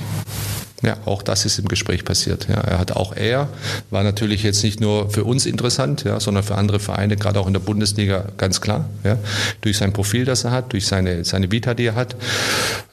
Ja, 0.82 0.96
auch 1.04 1.22
das 1.22 1.44
ist 1.44 1.58
im 1.58 1.68
Gespräch 1.68 2.04
passiert. 2.04 2.46
Ja, 2.48 2.56
er 2.56 2.78
hat 2.78 2.92
auch 2.92 3.14
er, 3.14 3.48
war 3.90 4.02
natürlich 4.02 4.42
jetzt 4.42 4.62
nicht 4.64 4.80
nur 4.80 5.10
für 5.10 5.24
uns 5.24 5.44
interessant, 5.44 6.04
ja, 6.04 6.18
sondern 6.20 6.42
für 6.42 6.54
andere 6.54 6.80
Vereine, 6.80 7.16
gerade 7.16 7.38
auch 7.38 7.46
in 7.46 7.52
der 7.52 7.60
Bundesliga, 7.60 8.24
ganz 8.38 8.62
klar. 8.62 8.88
Ja, 9.04 9.18
durch 9.60 9.76
sein 9.76 9.92
Profil, 9.92 10.24
das 10.24 10.44
er 10.44 10.52
hat, 10.52 10.72
durch 10.72 10.86
seine, 10.86 11.24
seine 11.24 11.52
Vita, 11.52 11.74
die 11.74 11.84
er 11.84 11.94
hat, 11.96 12.16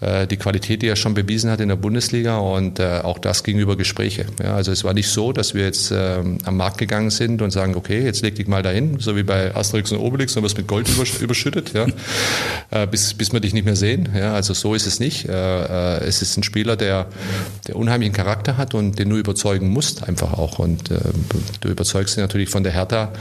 äh, 0.01 0.27
die 0.27 0.35
Qualität, 0.35 0.81
die 0.81 0.87
er 0.87 0.97
schon 0.97 1.13
bewiesen 1.13 1.49
hat 1.49 1.61
in 1.61 1.69
der 1.69 1.77
Bundesliga 1.77 2.37
und 2.37 2.79
äh, 2.79 2.99
auch 3.03 3.19
das 3.19 3.43
gegenüber 3.43 3.77
Gespräche. 3.77 4.25
Ja, 4.43 4.55
also 4.55 4.73
es 4.73 4.83
war 4.83 4.93
nicht 4.93 5.09
so, 5.09 5.31
dass 5.31 5.53
wir 5.53 5.63
jetzt 5.63 5.91
äh, 5.91 6.19
am 6.43 6.57
Markt 6.57 6.79
gegangen 6.79 7.09
sind 7.09 7.41
und 7.41 7.51
sagen, 7.51 7.75
okay, 7.75 8.03
jetzt 8.03 8.21
leg 8.21 8.35
dich 8.35 8.47
mal 8.47 8.63
dahin, 8.63 8.99
so 8.99 9.15
wie 9.15 9.23
bei 9.23 9.55
Asterix 9.55 9.93
und 9.93 9.99
Obelix, 9.99 10.35
und 10.35 10.43
wirst 10.43 10.57
mit 10.57 10.67
Gold 10.67 10.89
überschüttet, 11.21 11.71
ja, 11.73 11.85
äh, 12.71 12.85
bis, 12.85 13.13
bis 13.13 13.31
wir 13.31 13.39
dich 13.39 13.53
nicht 13.53 13.65
mehr 13.65 13.77
sehen. 13.77 14.09
Ja, 14.13 14.33
also 14.33 14.53
so 14.53 14.73
ist 14.73 14.87
es 14.87 14.99
nicht. 14.99 15.29
Äh, 15.29 15.31
äh, 15.31 16.03
es 16.03 16.21
ist 16.21 16.35
ein 16.37 16.43
Spieler, 16.43 16.75
der, 16.75 17.07
der 17.67 17.76
unheimlichen 17.77 18.13
Charakter 18.13 18.57
hat 18.57 18.73
und 18.73 18.99
den 18.99 19.09
du 19.09 19.17
überzeugen 19.17 19.69
musst 19.69 20.07
einfach 20.07 20.33
auch. 20.33 20.59
Und 20.59 20.91
äh, 20.91 20.99
du 21.61 21.69
überzeugst 21.69 22.17
ihn 22.17 22.21
natürlich 22.21 22.49
von 22.49 22.63
der 22.63 22.73
Hertha 22.73 23.11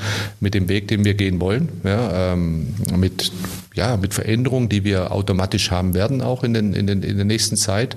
mit 0.41 0.55
dem 0.55 0.69
Weg, 0.69 0.89
den 0.89 1.05
wir 1.05 1.15
gehen 1.15 1.41
wollen, 1.41 1.69
ja, 1.85 2.33
ähm, 2.33 2.75
mit, 2.97 3.33
ja, 3.75 3.97
mit 3.97 4.15
Veränderungen, 4.15 4.69
die 4.69 4.85
wir 4.85 5.13
automatisch 5.13 5.71
haben 5.71 5.95
werden, 5.95 6.23
auch 6.23 6.45
in, 6.45 6.55
den, 6.55 6.73
in, 6.73 6.87
den, 6.87 7.03
in 7.03 7.17
der 7.17 7.25
nächsten 7.25 7.57
Zeit. 7.57 7.97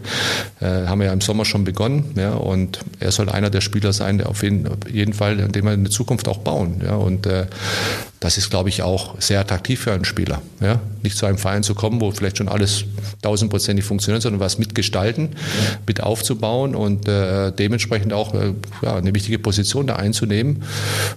Äh, 0.60 0.88
haben 0.88 1.00
wir 1.00 1.08
ja 1.08 1.14
im 1.14 1.22
Sommer 1.22 1.46
schon 1.46 1.64
begonnen. 1.64 2.14
Ja, 2.16 2.34
und 2.34 2.80
er 3.00 3.12
soll 3.12 3.30
einer 3.30 3.50
der 3.50 3.62
Spieler 3.62 3.94
sein, 3.94 4.18
der 4.18 4.30
auf 4.30 4.44
jeden, 4.44 4.68
auf 4.68 4.78
jeden 4.92 5.14
Fall, 5.14 5.40
an 5.42 5.52
dem 5.52 5.66
wir 5.66 5.74
in 5.74 5.84
der 5.84 5.92
Zukunft 5.92 6.28
auch 6.28 6.40
bauen. 6.40 6.82
Ja, 6.84 6.96
und 6.96 7.26
äh, 7.26 7.48
das 8.20 8.38
ist, 8.38 8.50
glaube 8.50 8.70
ich, 8.70 8.82
auch 8.82 9.20
sehr 9.22 9.40
attraktiv 9.40 9.80
für 9.80 9.94
einen 9.94 10.04
Spieler. 10.04 10.42
Ja? 10.60 10.82
Nicht 11.04 11.18
zu 11.18 11.26
einem 11.26 11.38
Verein 11.38 11.64
zu 11.64 11.74
kommen, 11.74 12.02
wo 12.02 12.12
vielleicht 12.12 12.38
schon 12.38 12.50
alles 12.50 12.84
tausendprozentig 13.22 13.86
funktioniert, 13.86 14.22
sondern 14.22 14.42
was 14.42 14.58
mitgestalten, 14.58 15.30
mit 15.88 16.04
aufzubauen 16.04 16.76
und 16.76 17.08
äh, 17.08 17.52
dementsprechend 17.52 18.12
auch 18.12 18.34
äh, 18.34 18.54
ja, 18.82 18.96
eine 18.96 19.14
wichtige 19.16 19.40
Position 19.40 19.88
da 19.88 19.96
einzunehmen. 19.96 20.64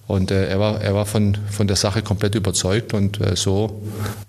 Und 0.06 0.30
äh, 0.30 0.46
er 0.46 0.60
war, 0.60 0.80
er 0.80 0.94
war 0.94 1.06
von, 1.06 1.36
von 1.50 1.66
der 1.66 1.76
Sache 1.76 2.02
komplett 2.02 2.36
überzeugt 2.36 2.94
und 2.94 3.20
äh, 3.20 3.34
so 3.34 3.82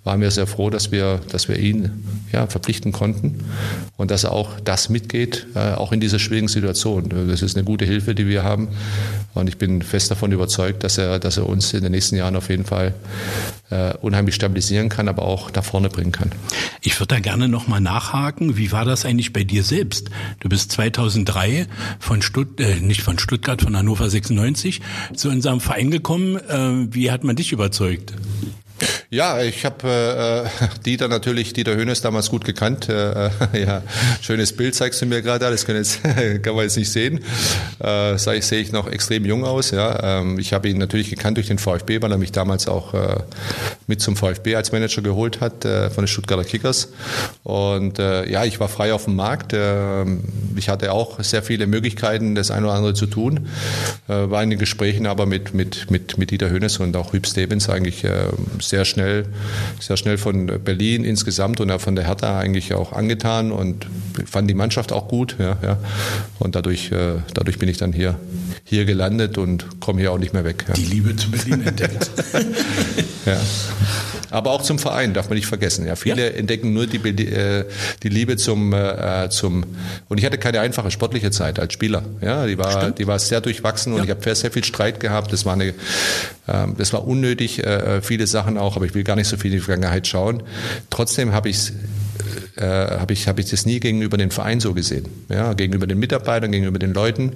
waren 0.03 0.21
wir 0.21 0.31
sehr 0.31 0.47
froh, 0.47 0.69
dass 0.71 0.91
wir, 0.91 1.19
dass 1.29 1.47
wir 1.47 1.57
ihn 1.57 2.03
ja, 2.31 2.47
verpflichten 2.47 2.91
konnten 2.91 3.43
und 3.97 4.09
dass 4.09 4.23
er 4.23 4.31
auch 4.31 4.59
das 4.59 4.89
mitgeht, 4.89 5.45
äh, 5.53 5.73
auch 5.73 5.91
in 5.91 5.99
dieser 5.99 6.17
schwierigen 6.17 6.47
Situation. 6.47 7.13
Das 7.29 7.43
ist 7.43 7.55
eine 7.55 7.63
gute 7.63 7.85
Hilfe, 7.85 8.15
die 8.15 8.27
wir 8.27 8.43
haben 8.43 8.69
und 9.33 9.47
ich 9.47 9.57
bin 9.57 9.81
fest 9.81 10.11
davon 10.11 10.31
überzeugt, 10.31 10.83
dass 10.83 10.97
er, 10.97 11.19
dass 11.19 11.37
er 11.37 11.47
uns 11.47 11.73
in 11.73 11.83
den 11.83 11.91
nächsten 11.91 12.15
Jahren 12.15 12.35
auf 12.35 12.49
jeden 12.49 12.62
jeden 12.63 12.67
Fall 12.67 12.93
äh, 13.69 13.93
unheimlich 13.97 14.35
stabilisieren 14.35 14.89
kann, 14.89 15.07
aber 15.07 15.23
auch 15.23 15.51
nach 15.53 15.63
vorne 15.63 15.89
bringen 15.89 16.11
kann. 16.11 16.31
Ich 16.81 16.99
würde 16.99 17.15
da 17.15 17.19
gerne 17.19 17.47
nochmal 17.47 17.81
nachhaken. 17.81 18.57
Wie 18.57 18.71
war 18.71 18.85
das 18.85 19.05
eigentlich 19.05 19.33
bei 19.33 19.43
dir 19.43 19.63
selbst? 19.63 20.09
Du 20.39 20.49
bist 20.49 20.71
2003 20.71 21.67
von 21.99 22.21
Stutt 22.21 22.59
äh, 22.59 22.79
nicht 22.79 23.01
von 23.01 23.19
Stuttgart, 23.19 23.61
von 23.61 23.75
Hannover 23.75 24.09
96 24.09 24.81
zu 25.15 25.29
unserem 25.29 25.59
Verein 25.59 25.91
gekommen. 25.91 26.37
Äh, 26.37 26.93
wie 26.93 27.11
hat 27.11 27.23
man 27.23 27.35
dich 27.35 27.51
überzeugt? 27.51 28.13
Ja, 29.09 29.41
ich 29.41 29.65
habe 29.65 30.49
äh, 30.61 30.67
Dieter 30.85 31.07
natürlich, 31.07 31.53
Dieter 31.53 31.75
Höhnes 31.75 32.01
damals 32.01 32.29
gut 32.29 32.45
gekannt. 32.45 32.89
Äh, 32.89 33.29
ja, 33.53 33.83
schönes 34.21 34.55
Bild 34.55 34.75
zeigst 34.75 35.01
du 35.01 35.05
mir 35.05 35.21
gerade, 35.21 35.49
das 35.49 35.65
kann, 35.65 35.75
jetzt, 35.75 36.03
kann 36.43 36.55
man 36.55 36.63
jetzt 36.63 36.77
nicht 36.77 36.91
sehen. 36.91 37.19
Äh, 37.79 38.17
sehe 38.17 38.59
ich, 38.59 38.71
noch 38.71 38.87
extrem 38.87 39.25
jung 39.25 39.45
aus. 39.45 39.71
Ja. 39.71 40.19
Ähm, 40.21 40.39
ich 40.39 40.53
habe 40.53 40.69
ihn 40.69 40.77
natürlich 40.77 41.09
gekannt 41.09 41.37
durch 41.37 41.47
den 41.47 41.59
VfB, 41.59 42.01
weil 42.01 42.11
er 42.11 42.17
mich 42.17 42.31
damals 42.31 42.67
auch 42.67 42.93
äh, 42.93 43.17
mit 43.87 44.01
zum 44.01 44.15
VfB 44.15 44.55
als 44.55 44.71
Manager 44.71 45.01
geholt 45.01 45.41
hat 45.41 45.65
äh, 45.65 45.89
von 45.89 46.03
den 46.03 46.07
Stuttgarter 46.07 46.43
Kickers. 46.43 46.89
Und 47.43 47.99
äh, 47.99 48.29
ja, 48.29 48.45
ich 48.45 48.59
war 48.59 48.67
frei 48.67 48.93
auf 48.93 49.05
dem 49.05 49.15
Markt. 49.15 49.53
Äh, 49.53 50.05
ich 50.55 50.69
hatte 50.69 50.91
auch 50.91 51.21
sehr 51.23 51.43
viele 51.43 51.67
Möglichkeiten, 51.67 52.35
das 52.35 52.51
eine 52.51 52.65
oder 52.65 52.75
andere 52.75 52.93
zu 52.93 53.05
tun. 53.05 53.47
Äh, 54.07 54.29
war 54.29 54.41
in 54.43 54.49
den 54.49 54.59
Gesprächen 54.59 55.05
aber 55.05 55.25
mit, 55.25 55.53
mit, 55.53 55.91
mit, 55.91 56.17
mit 56.17 56.31
Dieter 56.31 56.49
Höhnes 56.49 56.79
und 56.79 56.95
auch 56.95 57.13
Hüb 57.13 57.27
Stevens 57.27 57.69
eigentlich 57.69 58.03
äh, 58.03 58.27
sehr 58.73 58.85
schnell, 58.85 59.25
sehr 59.79 59.97
schnell 59.97 60.17
von 60.17 60.47
Berlin 60.47 61.05
insgesamt 61.05 61.59
und 61.59 61.71
von 61.79 61.95
der 61.95 62.07
Hertha 62.07 62.39
eigentlich 62.39 62.73
auch 62.73 62.91
angetan 62.91 63.51
und 63.51 63.85
fand 64.25 64.49
die 64.49 64.55
Mannschaft 64.55 64.91
auch 64.91 65.07
gut. 65.07 65.35
Ja, 65.37 65.57
ja. 65.61 65.77
Und 66.39 66.55
dadurch, 66.55 66.91
äh, 66.91 67.17
dadurch 67.35 67.59
bin 67.59 67.69
ich 67.69 67.77
dann 67.77 67.93
hier, 67.93 68.15
hier 68.63 68.85
gelandet 68.85 69.37
und 69.37 69.79
komme 69.79 70.01
hier 70.01 70.11
auch 70.11 70.17
nicht 70.17 70.33
mehr 70.33 70.43
weg. 70.43 70.65
Ja. 70.67 70.73
Die 70.73 70.85
Liebe 70.85 71.15
zu 71.15 71.29
Berlin 71.29 71.67
entdeckt. 71.67 72.09
ja. 73.27 73.37
Aber 74.33 74.49
auch 74.49 74.63
zum 74.63 74.79
Verein 74.79 75.13
darf 75.13 75.29
man 75.29 75.35
nicht 75.35 75.45
vergessen. 75.45 75.85
Ja, 75.85 75.95
viele 75.95 76.31
ja. 76.31 76.35
entdecken 76.35 76.73
nur 76.73 76.87
die, 76.87 76.97
äh, 76.97 77.65
die 78.01 78.09
Liebe 78.09 78.35
zum, 78.35 78.73
äh, 78.73 79.29
zum. 79.29 79.63
Und 80.09 80.17
ich 80.17 80.25
hatte 80.25 80.39
keine 80.39 80.59
einfache 80.59 80.89
sportliche 80.89 81.29
Zeit 81.29 81.59
als 81.59 81.73
Spieler. 81.73 82.03
Ja, 82.19 82.47
die 82.47 82.57
war, 82.57 82.89
die 82.89 83.05
war 83.05 83.19
sehr 83.19 83.41
durchwachsen 83.41 83.93
und 83.93 84.03
ich 84.03 84.09
habe 84.09 84.33
sehr 84.33 84.49
viel 84.49 84.63
Streit 84.63 84.99
gehabt. 84.99 85.31
Das 85.31 85.45
war 85.45 85.53
eine, 85.53 85.75
ähm, 86.47 86.73
das 86.75 86.93
war 86.93 87.07
unnötig, 87.07 87.63
äh, 87.63 88.01
viele 88.01 88.25
Sachen 88.25 88.57
auch. 88.63 88.75
Aber 88.75 88.85
ich 88.85 88.95
will 88.95 89.03
gar 89.03 89.15
nicht 89.15 89.27
so 89.27 89.37
viel 89.37 89.51
in 89.51 89.57
die 89.59 89.63
Vergangenheit 89.63 90.07
schauen. 90.07 90.43
Trotzdem 90.89 91.33
habe 91.33 91.49
ich 91.49 91.71
äh, 92.55 92.65
habe 92.99 93.13
ich, 93.13 93.27
hab 93.27 93.39
ich 93.39 93.49
das 93.49 93.65
nie 93.65 93.79
gegenüber 93.79 94.17
dem 94.17 94.31
Verein 94.31 94.59
so 94.59 94.73
gesehen. 94.73 95.07
Ja, 95.29 95.53
gegenüber 95.53 95.87
den 95.87 95.99
Mitarbeitern, 95.99 96.51
gegenüber 96.51 96.79
den 96.79 96.93
Leuten. 96.93 97.33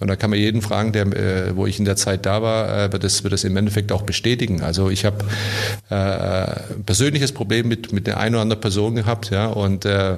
Und 0.00 0.08
da 0.08 0.16
kann 0.16 0.30
man 0.30 0.38
jeden 0.38 0.62
fragen, 0.62 0.92
der, 0.92 1.06
äh, 1.06 1.56
wo 1.56 1.66
ich 1.66 1.78
in 1.78 1.84
der 1.84 1.96
Zeit 1.96 2.24
da 2.26 2.42
war, 2.42 2.84
äh, 2.84 2.92
wird, 2.92 3.04
das, 3.04 3.22
wird 3.24 3.32
das 3.32 3.44
im 3.44 3.56
Endeffekt 3.56 3.92
auch 3.92 4.02
bestätigen. 4.02 4.62
Also 4.62 4.90
ich 4.90 5.04
habe 5.04 5.24
äh, 5.90 6.74
persönliches 6.86 7.32
Problem 7.32 7.68
mit, 7.68 7.92
mit 7.92 8.06
der 8.06 8.18
einen 8.18 8.36
oder 8.36 8.42
anderen 8.42 8.60
Person 8.60 8.94
gehabt 8.94 9.30
ja, 9.30 9.46
und, 9.46 9.84
äh, 9.84 10.16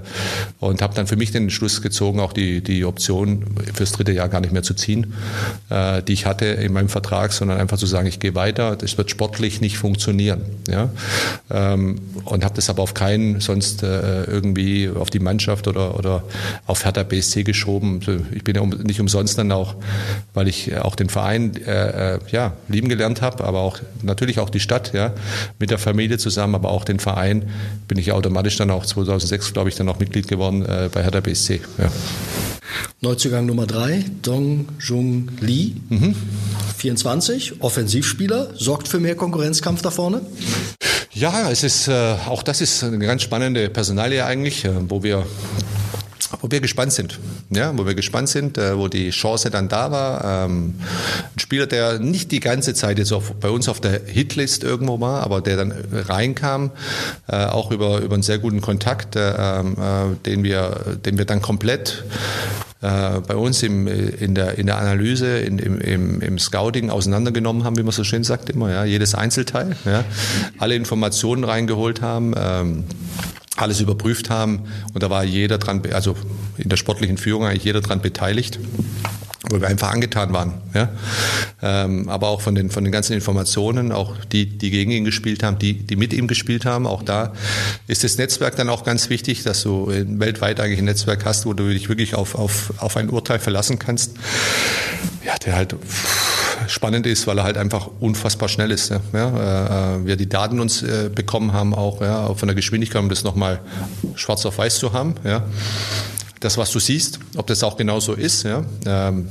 und 0.60 0.82
habe 0.82 0.94
dann 0.94 1.06
für 1.06 1.16
mich 1.16 1.32
den 1.32 1.44
Entschluss 1.44 1.82
gezogen, 1.82 2.20
auch 2.20 2.32
die, 2.32 2.60
die 2.62 2.84
Option 2.84 3.44
fürs 3.74 3.92
dritte 3.92 4.12
Jahr 4.12 4.28
gar 4.28 4.40
nicht 4.40 4.52
mehr 4.52 4.62
zu 4.62 4.74
ziehen, 4.74 5.14
äh, 5.70 6.02
die 6.02 6.12
ich 6.12 6.26
hatte 6.26 6.46
in 6.46 6.72
meinem 6.72 6.88
Vertrag, 6.88 7.32
sondern 7.32 7.58
einfach 7.58 7.78
zu 7.78 7.86
sagen, 7.86 8.06
ich 8.06 8.20
gehe 8.20 8.34
weiter, 8.34 8.76
das 8.76 8.96
wird 8.96 9.10
sportlich 9.10 9.60
nicht 9.60 9.78
funktionieren. 9.78 10.42
Ja? 10.68 10.90
Ähm, 11.50 12.00
und 12.24 12.44
habe 12.44 12.54
das 12.54 12.70
aber 12.70 12.82
auf 12.82 12.94
keinen 12.94 13.40
sonst 13.40 13.82
äh, 13.82 14.35
irgendwie 14.36 14.88
auf 14.88 15.10
die 15.10 15.18
Mannschaft 15.18 15.66
oder, 15.66 15.98
oder 15.98 16.22
auf 16.66 16.84
Hertha 16.84 17.02
BSC 17.02 17.42
geschoben. 17.42 18.00
Ich 18.32 18.44
bin 18.44 18.54
ja 18.54 18.64
nicht 18.64 19.00
umsonst 19.00 19.38
dann 19.38 19.50
auch, 19.50 19.74
weil 20.34 20.46
ich 20.46 20.76
auch 20.76 20.94
den 20.94 21.08
Verein 21.08 21.56
äh, 21.66 22.14
äh, 22.14 22.18
ja, 22.30 22.52
lieben 22.68 22.88
gelernt 22.88 23.22
habe, 23.22 23.44
aber 23.44 23.60
auch 23.60 23.78
natürlich 24.02 24.38
auch 24.38 24.50
die 24.50 24.60
Stadt, 24.60 24.92
ja, 24.92 25.14
mit 25.58 25.70
der 25.70 25.78
Familie 25.78 26.18
zusammen, 26.18 26.54
aber 26.54 26.70
auch 26.70 26.84
den 26.84 27.00
Verein 27.00 27.50
bin 27.88 27.98
ich 27.98 28.12
automatisch 28.12 28.56
dann 28.56 28.70
auch 28.70 28.84
2006, 28.84 29.52
glaube 29.52 29.70
ich, 29.70 29.74
dann 29.76 29.88
auch 29.88 29.98
Mitglied 29.98 30.28
geworden 30.28 30.64
äh, 30.64 30.90
bei 30.92 31.02
Hertha 31.02 31.20
BSC. 31.20 31.60
Ja. 31.78 31.90
Neuzugang 33.00 33.46
Nummer 33.46 33.66
drei, 33.66 34.04
Dong 34.22 34.68
Jung 34.80 35.28
Lee, 35.40 35.72
mhm. 35.88 36.14
24, 36.76 37.62
Offensivspieler, 37.62 38.50
sorgt 38.54 38.88
für 38.88 39.00
mehr 39.00 39.14
Konkurrenzkampf 39.14 39.82
da 39.82 39.90
vorne? 39.90 40.22
Ja, 41.16 41.50
es 41.50 41.62
ist, 41.62 41.88
äh, 41.88 42.14
auch 42.26 42.42
das 42.42 42.60
ist 42.60 42.84
eine 42.84 43.06
ganz 43.06 43.22
spannende 43.22 43.70
Personalie 43.70 44.22
eigentlich, 44.22 44.66
äh, 44.66 44.72
wo 44.90 45.02
wir 45.02 45.24
wo 46.42 46.50
wir 46.50 46.60
gespannt 46.60 46.92
sind. 46.92 47.18
Ja, 47.48 47.72
wo 47.78 47.86
wir 47.86 47.94
gespannt 47.94 48.28
sind, 48.28 48.58
äh, 48.58 48.76
wo 48.76 48.88
die 48.88 49.08
Chance 49.08 49.48
dann 49.48 49.70
da 49.70 49.90
war. 49.90 50.44
Ähm, 50.44 50.74
ein 51.34 51.38
Spieler, 51.38 51.66
der 51.66 52.00
nicht 52.00 52.32
die 52.32 52.40
ganze 52.40 52.74
Zeit 52.74 52.98
jetzt 52.98 53.12
auf, 53.12 53.32
bei 53.40 53.48
uns 53.48 53.66
auf 53.70 53.80
der 53.80 53.98
Hitlist 54.04 54.62
irgendwo 54.62 55.00
war, 55.00 55.22
aber 55.22 55.40
der 55.40 55.56
dann 55.56 55.72
reinkam, 55.90 56.70
äh, 57.28 57.46
auch 57.46 57.70
über, 57.70 58.00
über 58.00 58.12
einen 58.12 58.22
sehr 58.22 58.38
guten 58.38 58.60
Kontakt, 58.60 59.16
äh, 59.16 59.60
ähm, 59.60 59.76
äh 59.78 60.16
den, 60.26 60.44
wir, 60.44 60.98
den 61.02 61.16
wir 61.16 61.24
dann 61.24 61.40
komplett 61.40 62.04
äh, 62.86 63.20
bei 63.20 63.36
uns 63.36 63.62
im, 63.62 63.86
in, 63.86 64.34
der, 64.34 64.58
in 64.58 64.66
der 64.66 64.78
Analyse, 64.78 65.38
in, 65.38 65.58
im, 65.58 65.78
im, 65.80 66.20
im 66.20 66.38
Scouting 66.38 66.90
auseinandergenommen 66.90 67.64
haben, 67.64 67.76
wie 67.76 67.82
man 67.82 67.92
so 67.92 68.04
schön 68.04 68.22
sagt 68.22 68.48
immer, 68.48 68.70
ja, 68.70 68.84
jedes 68.84 69.14
Einzelteil, 69.14 69.76
ja, 69.84 70.04
alle 70.58 70.76
Informationen 70.76 71.44
reingeholt 71.44 72.00
haben. 72.00 72.34
Ähm, 72.36 72.84
alles 73.58 73.80
überprüft 73.80 74.28
haben 74.28 74.64
und 74.92 75.02
da 75.02 75.08
war 75.08 75.24
jeder 75.24 75.56
dran, 75.56 75.80
also 75.90 76.14
in 76.58 76.68
der 76.68 76.76
sportlichen 76.76 77.16
Führung 77.16 77.46
eigentlich 77.46 77.64
jeder 77.64 77.80
dran 77.80 78.02
beteiligt 78.02 78.58
wo 79.50 79.60
wir 79.60 79.68
einfach 79.68 79.92
angetan 79.92 80.32
waren. 80.32 80.54
Ja? 80.74 80.88
Ähm, 81.62 82.08
aber 82.08 82.28
auch 82.28 82.40
von 82.40 82.54
den, 82.54 82.70
von 82.70 82.84
den 82.84 82.92
ganzen 82.92 83.12
Informationen, 83.12 83.92
auch 83.92 84.16
die, 84.32 84.46
die 84.46 84.70
gegen 84.70 84.90
ihn 84.90 85.04
gespielt 85.04 85.42
haben, 85.42 85.58
die, 85.58 85.74
die 85.74 85.96
mit 85.96 86.12
ihm 86.12 86.26
gespielt 86.26 86.64
haben, 86.64 86.86
auch 86.86 87.02
da 87.02 87.32
ist 87.86 88.04
das 88.04 88.18
Netzwerk 88.18 88.56
dann 88.56 88.68
auch 88.68 88.84
ganz 88.84 89.08
wichtig, 89.08 89.44
dass 89.44 89.62
du 89.62 89.88
weltweit 89.88 90.60
eigentlich 90.60 90.80
ein 90.80 90.86
Netzwerk 90.86 91.24
hast, 91.24 91.46
wo 91.46 91.52
du 91.52 91.68
dich 91.68 91.88
wirklich 91.88 92.14
auf, 92.14 92.34
auf, 92.34 92.72
auf 92.78 92.96
ein 92.96 93.08
Urteil 93.10 93.38
verlassen 93.38 93.78
kannst. 93.78 94.12
Ja, 95.24 95.36
der 95.38 95.56
halt 95.56 95.76
spannend 96.68 97.06
ist, 97.06 97.26
weil 97.26 97.38
er 97.38 97.44
halt 97.44 97.56
einfach 97.56 97.88
unfassbar 98.00 98.48
schnell 98.48 98.70
ist. 98.70 98.90
Ja. 98.90 99.00
ja 99.12 99.96
äh, 99.96 100.06
wir 100.06 100.16
die 100.16 100.28
Daten 100.28 100.60
uns 100.60 100.82
äh, 100.82 101.10
bekommen 101.12 101.52
haben, 101.52 101.74
auch 101.74 102.00
ja, 102.00 102.34
von 102.34 102.48
der 102.48 102.54
Geschwindigkeit, 102.54 103.02
um 103.02 103.08
das 103.08 103.24
nochmal 103.24 103.60
schwarz 104.14 104.44
auf 104.46 104.58
weiß 104.58 104.78
zu 104.78 104.92
haben. 104.92 105.14
Ja 105.24 105.44
das, 106.40 106.58
was 106.58 106.70
du 106.70 106.78
siehst, 106.78 107.18
ob 107.36 107.46
das 107.46 107.62
auch 107.62 107.76
genauso 107.76 108.12
ist. 108.12 108.42
Ja? 108.42 108.64
Ähm, 108.84 109.28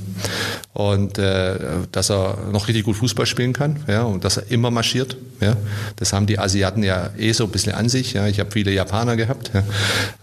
und 0.74 1.18
äh, 1.18 1.56
dass 1.92 2.10
er 2.10 2.38
noch 2.52 2.68
richtig 2.68 2.84
gut 2.84 2.96
Fußball 2.96 3.26
spielen 3.26 3.54
kann 3.54 3.80
ja? 3.88 4.04
und 4.04 4.24
dass 4.26 4.38
er 4.38 4.52
immer 4.52 4.72
marschiert. 4.72 5.16
Ja? 5.40 5.56
Das 5.98 6.14
haben 6.14 6.26
die 6.26 6.40
Asiaten 6.40 6.84
ja 6.84 7.12
eh 7.18 7.32
so 7.32 7.46
ein 7.46 7.52
bisschen 7.52 7.74
an 7.74 7.90
sich. 7.90 8.14
Ja? 8.14 8.28
Ich 8.28 8.40
habe 8.40 8.52
viele 8.52 8.72
Japaner 8.72 9.16
gehabt, 9.16 9.52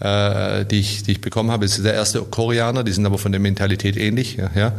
ja? 0.00 0.58
äh, 0.60 0.66
die, 0.66 0.80
ich, 0.80 1.04
die 1.04 1.12
ich 1.12 1.20
bekommen 1.20 1.50
habe. 1.50 1.64
Das 1.64 1.76
ist 1.76 1.84
der 1.84 1.94
erste 1.94 2.20
Koreaner, 2.22 2.82
die 2.82 2.92
sind 2.92 3.06
aber 3.06 3.18
von 3.18 3.32
der 3.32 3.40
Mentalität 3.40 3.96
ähnlich, 3.96 4.36
ja? 4.36 4.50
ja? 4.54 4.72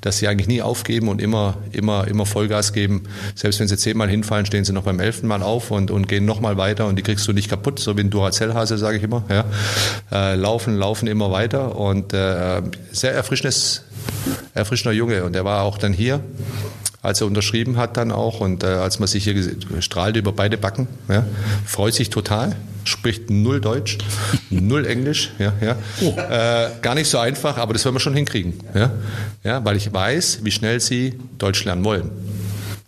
dass 0.00 0.18
sie 0.18 0.28
eigentlich 0.28 0.48
nie 0.48 0.62
aufgeben 0.62 1.08
und 1.08 1.20
immer, 1.20 1.58
immer, 1.72 2.08
immer 2.08 2.24
Vollgas 2.24 2.72
geben. 2.72 3.02
Selbst 3.34 3.60
wenn 3.60 3.68
sie 3.68 3.76
zehnmal 3.76 4.08
hinfallen, 4.08 4.46
stehen 4.46 4.64
sie 4.64 4.72
noch 4.72 4.84
beim 4.84 4.98
elften 4.98 5.28
Mal 5.28 5.42
auf 5.42 5.70
und, 5.70 5.90
und 5.90 6.08
gehen 6.08 6.24
nochmal 6.24 6.56
weiter 6.56 6.86
und 6.86 6.96
die 6.96 7.02
kriegst 7.02 7.28
du 7.28 7.32
nicht 7.32 7.50
kaputt, 7.50 7.78
so 7.78 7.96
wie 7.98 8.00
ein 8.00 8.10
Duracell-Hase, 8.10 8.78
sage 8.78 8.96
ich 8.96 9.02
immer. 9.02 9.24
Ja? 9.28 9.44
Äh, 10.10 10.36
laufen, 10.36 10.76
laufen 10.76 11.06
immer 11.06 11.30
weiter 11.30 11.49
weiter 11.50 11.76
und 11.76 12.12
äh, 12.12 12.62
sehr 12.92 13.12
erfrischendes, 13.12 13.82
erfrischender 14.54 14.92
Junge. 14.92 15.24
Und 15.24 15.34
er 15.34 15.44
war 15.44 15.62
auch 15.62 15.78
dann 15.78 15.92
hier, 15.92 16.20
als 17.02 17.20
er 17.20 17.26
unterschrieben 17.26 17.76
hat 17.76 17.96
dann 17.96 18.12
auch 18.12 18.40
und 18.40 18.62
äh, 18.62 18.66
als 18.66 18.98
man 18.98 19.08
sich 19.08 19.24
hier 19.24 19.34
strahlt 19.80 20.16
über 20.16 20.32
beide 20.32 20.58
Backen, 20.58 20.86
ja, 21.08 21.24
freut 21.66 21.94
sich 21.94 22.10
total 22.10 22.56
spricht 22.82 23.28
null 23.28 23.60
Deutsch, 23.60 23.98
null 24.50 24.86
Englisch, 24.86 25.32
ja, 25.38 25.52
ja. 25.60 25.76
Oh. 26.00 26.16
Äh, 26.18 26.70
gar 26.80 26.94
nicht 26.94 27.08
so 27.08 27.18
einfach, 27.18 27.58
aber 27.58 27.74
das 27.74 27.84
werden 27.84 27.94
wir 27.94 28.00
schon 28.00 28.14
hinkriegen, 28.14 28.54
ja, 28.74 28.90
ja, 29.44 29.64
weil 29.64 29.76
ich 29.76 29.92
weiß, 29.92 30.40
wie 30.44 30.50
schnell 30.50 30.80
sie 30.80 31.18
Deutsch 31.36 31.62
lernen 31.64 31.84
wollen. 31.84 32.10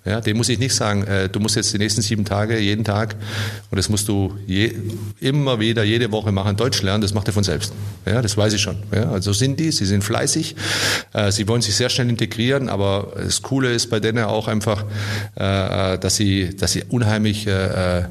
Ja, 0.04 0.20
dem 0.20 0.36
muss 0.36 0.48
ich 0.48 0.58
nicht 0.58 0.74
sagen, 0.74 1.04
äh, 1.04 1.28
du 1.28 1.38
musst 1.38 1.54
jetzt 1.54 1.72
die 1.72 1.78
nächsten 1.78 2.02
sieben 2.02 2.24
Tage, 2.24 2.58
jeden 2.58 2.82
Tag, 2.82 3.14
und 3.70 3.76
das 3.76 3.88
musst 3.88 4.08
du 4.08 4.36
je, 4.48 4.74
immer 5.20 5.60
wieder, 5.60 5.84
jede 5.84 6.10
Woche 6.10 6.32
machen, 6.32 6.56
Deutsch 6.56 6.82
lernen, 6.82 7.02
das 7.02 7.14
macht 7.14 7.28
er 7.28 7.32
von 7.32 7.44
selbst. 7.44 7.72
Ja, 8.04 8.20
das 8.20 8.36
weiß 8.36 8.52
ich 8.52 8.60
schon. 8.60 8.78
Ja, 8.92 9.10
also 9.12 9.32
sind 9.32 9.60
die, 9.60 9.70
sie 9.70 9.86
sind 9.86 10.02
fleißig, 10.02 10.56
äh, 11.12 11.30
sie 11.30 11.46
wollen 11.46 11.62
sich 11.62 11.76
sehr 11.76 11.88
schnell 11.88 12.08
integrieren, 12.08 12.68
aber 12.68 13.12
das 13.16 13.42
Coole 13.42 13.72
ist 13.72 13.90
bei 13.90 14.00
denen 14.00 14.24
auch 14.24 14.48
einfach, 14.48 14.84
äh, 15.36 15.98
dass 15.98 16.16
sie, 16.16 16.56
dass 16.56 16.72
sie 16.72 16.82
unheimlich 16.88 17.46
äh, 17.46 17.98
äh, 18.00 18.04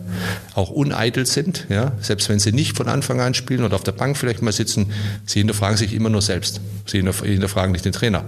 auch 0.56 0.69
uneitel 0.69 1.25
sind. 1.25 1.65
Ja, 1.67 1.91
selbst 1.99 2.30
wenn 2.30 2.39
sie 2.39 2.54
nicht 2.54 2.77
von 2.77 2.88
Anfang 2.88 3.19
an 3.19 3.34
spielen 3.34 3.65
oder 3.65 3.75
auf 3.75 3.84
der 3.84 3.91
Bank 3.91 4.17
vielleicht 4.17 4.41
mal 4.41 4.54
sitzen, 4.54 4.93
sie 5.25 5.39
hinterfragen 5.39 5.75
sich 5.75 5.93
immer 5.93 6.10
nur 6.10 6.21
selbst. 6.21 6.62
Sie 6.86 6.97
hinterfragen 6.99 7.73
nicht 7.73 7.84
den 7.84 7.91
Trainer 7.91 8.23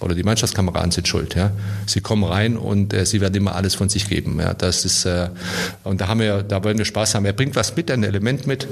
oder 0.00 0.14
die 0.14 0.22
Mannschaftskameraden 0.22 0.90
sind 0.90 1.08
schuld. 1.08 1.34
Ja. 1.34 1.52
Sie 1.86 2.00
kommen 2.00 2.24
rein 2.24 2.56
und 2.56 2.92
äh, 2.92 3.06
sie 3.06 3.20
werden 3.20 3.34
immer 3.34 3.54
alles 3.54 3.74
von 3.74 3.88
sich 3.88 4.08
geben. 4.08 4.38
Ja. 4.40 4.54
Das 4.54 4.84
ist, 4.84 5.04
äh, 5.04 5.28
und 5.84 6.00
da 6.00 6.08
haben 6.08 6.20
wir, 6.20 6.42
da 6.42 6.62
wollen 6.64 6.78
wir 6.78 6.84
Spaß 6.84 7.14
haben. 7.14 7.24
Er 7.24 7.32
bringt 7.32 7.56
was 7.56 7.76
mit, 7.76 7.90
ein 7.90 8.04
Element 8.04 8.46
mit, 8.46 8.66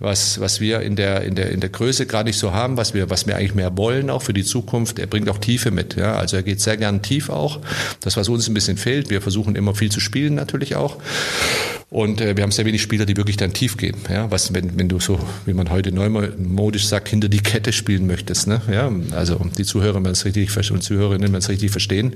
was, 0.00 0.40
was 0.40 0.60
wir 0.60 0.80
in 0.80 0.96
der, 0.96 1.22
in 1.22 1.34
der, 1.34 1.50
in 1.50 1.60
der 1.60 1.70
Größe 1.70 2.06
gerade 2.06 2.28
nicht 2.28 2.38
so 2.38 2.52
haben, 2.52 2.76
was 2.76 2.94
wir, 2.94 3.10
was 3.10 3.26
wir 3.26 3.36
eigentlich 3.36 3.54
mehr 3.54 3.76
wollen, 3.76 4.10
auch 4.10 4.22
für 4.22 4.34
die 4.34 4.44
Zukunft. 4.44 4.98
Er 4.98 5.06
bringt 5.06 5.28
auch 5.28 5.38
Tiefe 5.38 5.70
mit. 5.70 5.96
Ja. 5.96 6.16
Also 6.16 6.36
er 6.36 6.42
geht 6.42 6.60
sehr 6.60 6.76
gern 6.76 7.02
tief 7.02 7.30
auch. 7.30 7.60
Das, 8.00 8.16
was 8.16 8.28
uns 8.28 8.48
ein 8.48 8.54
bisschen 8.54 8.76
fehlt. 8.76 9.10
Wir 9.10 9.22
versuchen 9.22 9.56
immer 9.56 9.74
viel 9.74 9.90
zu 9.90 10.00
spielen 10.00 10.34
natürlich 10.34 10.76
auch. 10.76 10.98
Und 11.90 12.20
äh, 12.20 12.36
wir 12.36 12.42
haben 12.42 12.50
sehr 12.50 12.66
wenig 12.66 12.82
Spieler, 12.82 13.06
die 13.06 13.16
wirklich 13.16 13.38
dann 13.38 13.54
tief 13.54 13.78
gehen. 13.78 13.96
Ja, 14.10 14.30
was, 14.30 14.52
wenn, 14.52 14.78
wenn 14.78 14.88
du 14.88 15.00
so, 15.00 15.18
wie 15.46 15.54
man 15.54 15.70
heute 15.70 15.90
neumodisch 15.90 16.86
sagt, 16.86 17.08
hinter 17.08 17.30
die 17.30 17.40
Kette 17.40 17.72
spielen 17.72 18.06
möchtest. 18.06 18.46
Ne? 18.46 18.60
Ja, 18.70 18.92
also 19.12 19.40
die 19.56 19.64
Zuhörer 19.64 19.94
werden 19.94 20.12
es 20.12 20.26
richtig 20.26 20.47
und 20.70 20.82
Zuhörerinnen 20.82 21.22
werden 21.22 21.36
es 21.36 21.48
richtig 21.48 21.70
verstehen. 21.70 22.14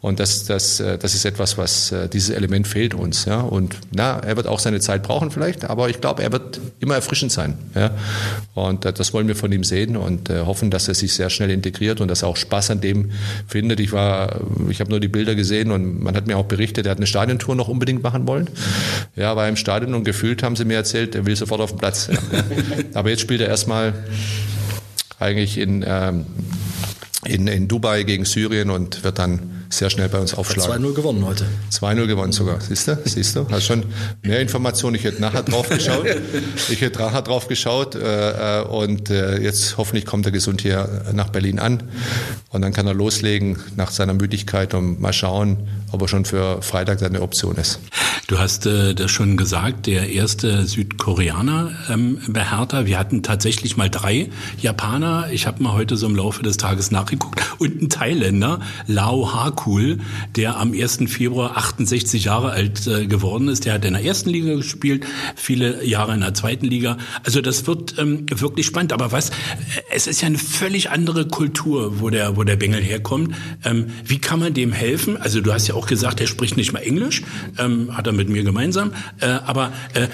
Und 0.00 0.20
das, 0.20 0.44
das, 0.44 0.80
äh, 0.80 0.98
das 0.98 1.14
ist 1.14 1.24
etwas, 1.24 1.58
was 1.58 1.92
äh, 1.92 2.08
dieses 2.08 2.30
Element 2.30 2.66
fehlt 2.66 2.94
uns. 2.94 3.24
Ja, 3.24 3.40
und 3.40 3.76
na, 3.94 4.18
er 4.20 4.36
wird 4.36 4.46
auch 4.46 4.58
seine 4.58 4.80
Zeit 4.80 5.02
brauchen 5.02 5.30
vielleicht, 5.30 5.64
aber 5.64 5.88
ich 5.88 6.00
glaube, 6.00 6.22
er 6.22 6.32
wird 6.32 6.60
immer 6.80 6.94
erfrischend 6.94 7.32
sein. 7.32 7.58
Ja, 7.74 7.90
und 8.54 8.84
äh, 8.84 8.92
das 8.92 9.12
wollen 9.12 9.28
wir 9.28 9.36
von 9.36 9.52
ihm 9.52 9.64
sehen 9.64 9.96
und 9.96 10.28
hoffen, 10.30 10.70
dass 10.70 10.88
er 10.88 10.94
sich 10.94 11.12
sehr 11.14 11.30
schnell 11.30 11.50
integriert 11.50 12.00
und 12.00 12.08
dass 12.08 12.22
er 12.22 12.28
auch 12.28 12.36
Spaß 12.36 12.70
an 12.70 12.80
dem 12.80 13.10
findet. 13.46 13.80
Ich 13.80 13.92
war, 13.92 14.40
ich 14.68 14.80
habe 14.80 14.90
nur 14.90 15.00
die 15.00 15.08
Bilder 15.08 15.34
gesehen 15.34 15.70
und 15.70 16.02
man 16.02 16.16
hat 16.16 16.26
mir 16.26 16.36
auch 16.38 16.46
berichtet, 16.46 16.86
er 16.86 16.90
hat 16.92 16.98
eine 16.98 17.06
Stadiontour 17.06 17.54
noch 17.54 17.68
unbedingt 17.68 18.02
machen 18.02 18.26
wollen. 18.26 18.48
Ja, 19.16 19.36
war 19.36 19.48
im 19.48 19.56
Stadion 19.56 19.94
und 19.94 20.04
gefühlt 20.04 20.42
haben 20.42 20.56
sie 20.56 20.64
mir 20.64 20.74
erzählt, 20.74 21.14
er 21.14 21.26
will 21.26 21.36
sofort 21.36 21.60
auf 21.60 21.70
den 21.70 21.78
Platz. 21.78 22.10
Aber 22.94 23.10
jetzt 23.10 23.20
spielt 23.20 23.40
er 23.40 23.48
erstmal 23.48 23.94
eigentlich 25.18 25.58
in, 25.58 25.84
ähm, 25.86 26.26
in, 27.26 27.46
in 27.46 27.68
Dubai 27.68 28.02
gegen 28.02 28.24
Syrien 28.24 28.70
und 28.70 29.04
wird 29.04 29.18
dann 29.18 29.53
sehr 29.76 29.90
schnell 29.90 30.08
bei 30.08 30.18
uns 30.18 30.34
aufschlagen. 30.34 30.84
2-0 30.84 30.94
gewonnen 30.94 31.24
heute. 31.26 31.46
2-0 31.70 32.06
gewonnen 32.06 32.32
sogar. 32.32 32.60
Siehst 32.60 32.88
du? 32.88 32.98
Siehst 33.04 33.36
du? 33.36 33.46
Hast 33.50 33.64
schon 33.64 33.84
mehr 34.22 34.40
Informationen. 34.40 34.96
Ich 34.96 35.04
hätte 35.04 35.20
nachher 35.20 35.42
drauf 35.42 35.68
geschaut. 35.68 36.06
Ich 36.70 36.80
hätte 36.80 36.98
nachher 37.00 37.22
drauf 37.22 37.48
geschaut 37.48 37.94
äh, 37.94 38.60
äh, 38.60 38.64
und 38.64 39.10
äh, 39.10 39.38
jetzt 39.40 39.76
hoffentlich 39.76 40.06
kommt 40.06 40.26
er 40.26 40.32
gesund 40.32 40.62
hier 40.62 41.04
nach 41.12 41.28
Berlin 41.28 41.58
an 41.58 41.82
und 42.50 42.62
dann 42.62 42.72
kann 42.72 42.86
er 42.86 42.94
loslegen 42.94 43.58
nach 43.76 43.90
seiner 43.90 44.14
Müdigkeit 44.14 44.74
und 44.74 45.00
mal 45.00 45.12
schauen, 45.12 45.68
ob 45.92 46.02
er 46.02 46.08
schon 46.08 46.24
für 46.24 46.62
Freitag 46.62 47.02
eine 47.02 47.22
Option 47.22 47.56
ist. 47.56 47.80
Du 48.26 48.38
hast 48.38 48.64
äh, 48.66 48.94
das 48.94 49.10
schon 49.10 49.36
gesagt, 49.36 49.86
der 49.86 50.10
erste 50.10 50.64
Südkoreaner 50.64 51.72
ähm, 51.90 52.18
bei 52.28 52.42
Hertha. 52.44 52.86
Wir 52.86 52.98
hatten 52.98 53.22
tatsächlich 53.22 53.76
mal 53.76 53.90
drei 53.90 54.30
Japaner. 54.60 55.28
Ich 55.30 55.46
habe 55.46 55.62
mal 55.62 55.72
heute 55.72 55.96
so 55.96 56.06
im 56.06 56.16
Laufe 56.16 56.42
des 56.42 56.56
Tages 56.56 56.90
nachgeguckt. 56.90 57.40
Und 57.58 57.82
ein 57.82 57.88
Thailänder, 57.90 58.60
Lao 58.86 59.34
Hakul, 59.64 59.98
der 60.36 60.58
am 60.58 60.72
1. 60.72 60.98
Februar 61.06 61.56
68 61.56 62.24
Jahre 62.24 62.50
alt 62.50 62.86
äh, 62.86 63.06
geworden 63.06 63.48
ist. 63.48 63.64
Der 63.64 63.74
hat 63.74 63.84
in 63.84 63.94
der 63.94 64.04
ersten 64.04 64.30
Liga 64.30 64.54
gespielt, 64.54 65.04
viele 65.36 65.84
Jahre 65.84 66.14
in 66.14 66.20
der 66.20 66.34
zweiten 66.34 66.66
Liga. 66.66 66.98
Also 67.24 67.40
das 67.40 67.66
wird 67.66 67.98
ähm, 67.98 68.26
wirklich 68.30 68.66
spannend. 68.66 68.92
Aber 68.92 69.12
was, 69.12 69.30
es 69.90 70.06
ist 70.06 70.20
ja 70.20 70.26
eine 70.26 70.38
völlig 70.38 70.90
andere 70.90 71.26
Kultur, 71.26 72.00
wo 72.00 72.10
der, 72.10 72.36
wo 72.36 72.44
der 72.44 72.56
Bengel 72.56 72.82
herkommt. 72.82 73.34
Ähm, 73.64 73.86
wie 74.04 74.18
kann 74.18 74.40
man 74.40 74.54
dem 74.54 74.72
helfen? 74.72 75.16
Also 75.16 75.40
du 75.40 75.52
hast 75.52 75.66
ja 75.66 75.74
auch 75.74 75.86
gesagt, 75.86 76.20
er 76.20 76.26
spricht 76.26 76.56
nicht 76.56 76.72
mal 76.72 76.80
Englisch. 76.80 77.22
Ähm, 77.58 77.96
hat 77.96 78.06
er 78.06 78.12
mit 78.12 78.28
mir 78.28 78.44
gemeinsam. 78.44 78.92
Äh, 79.20 79.26
aber 79.26 79.72
äh, 79.94 80.08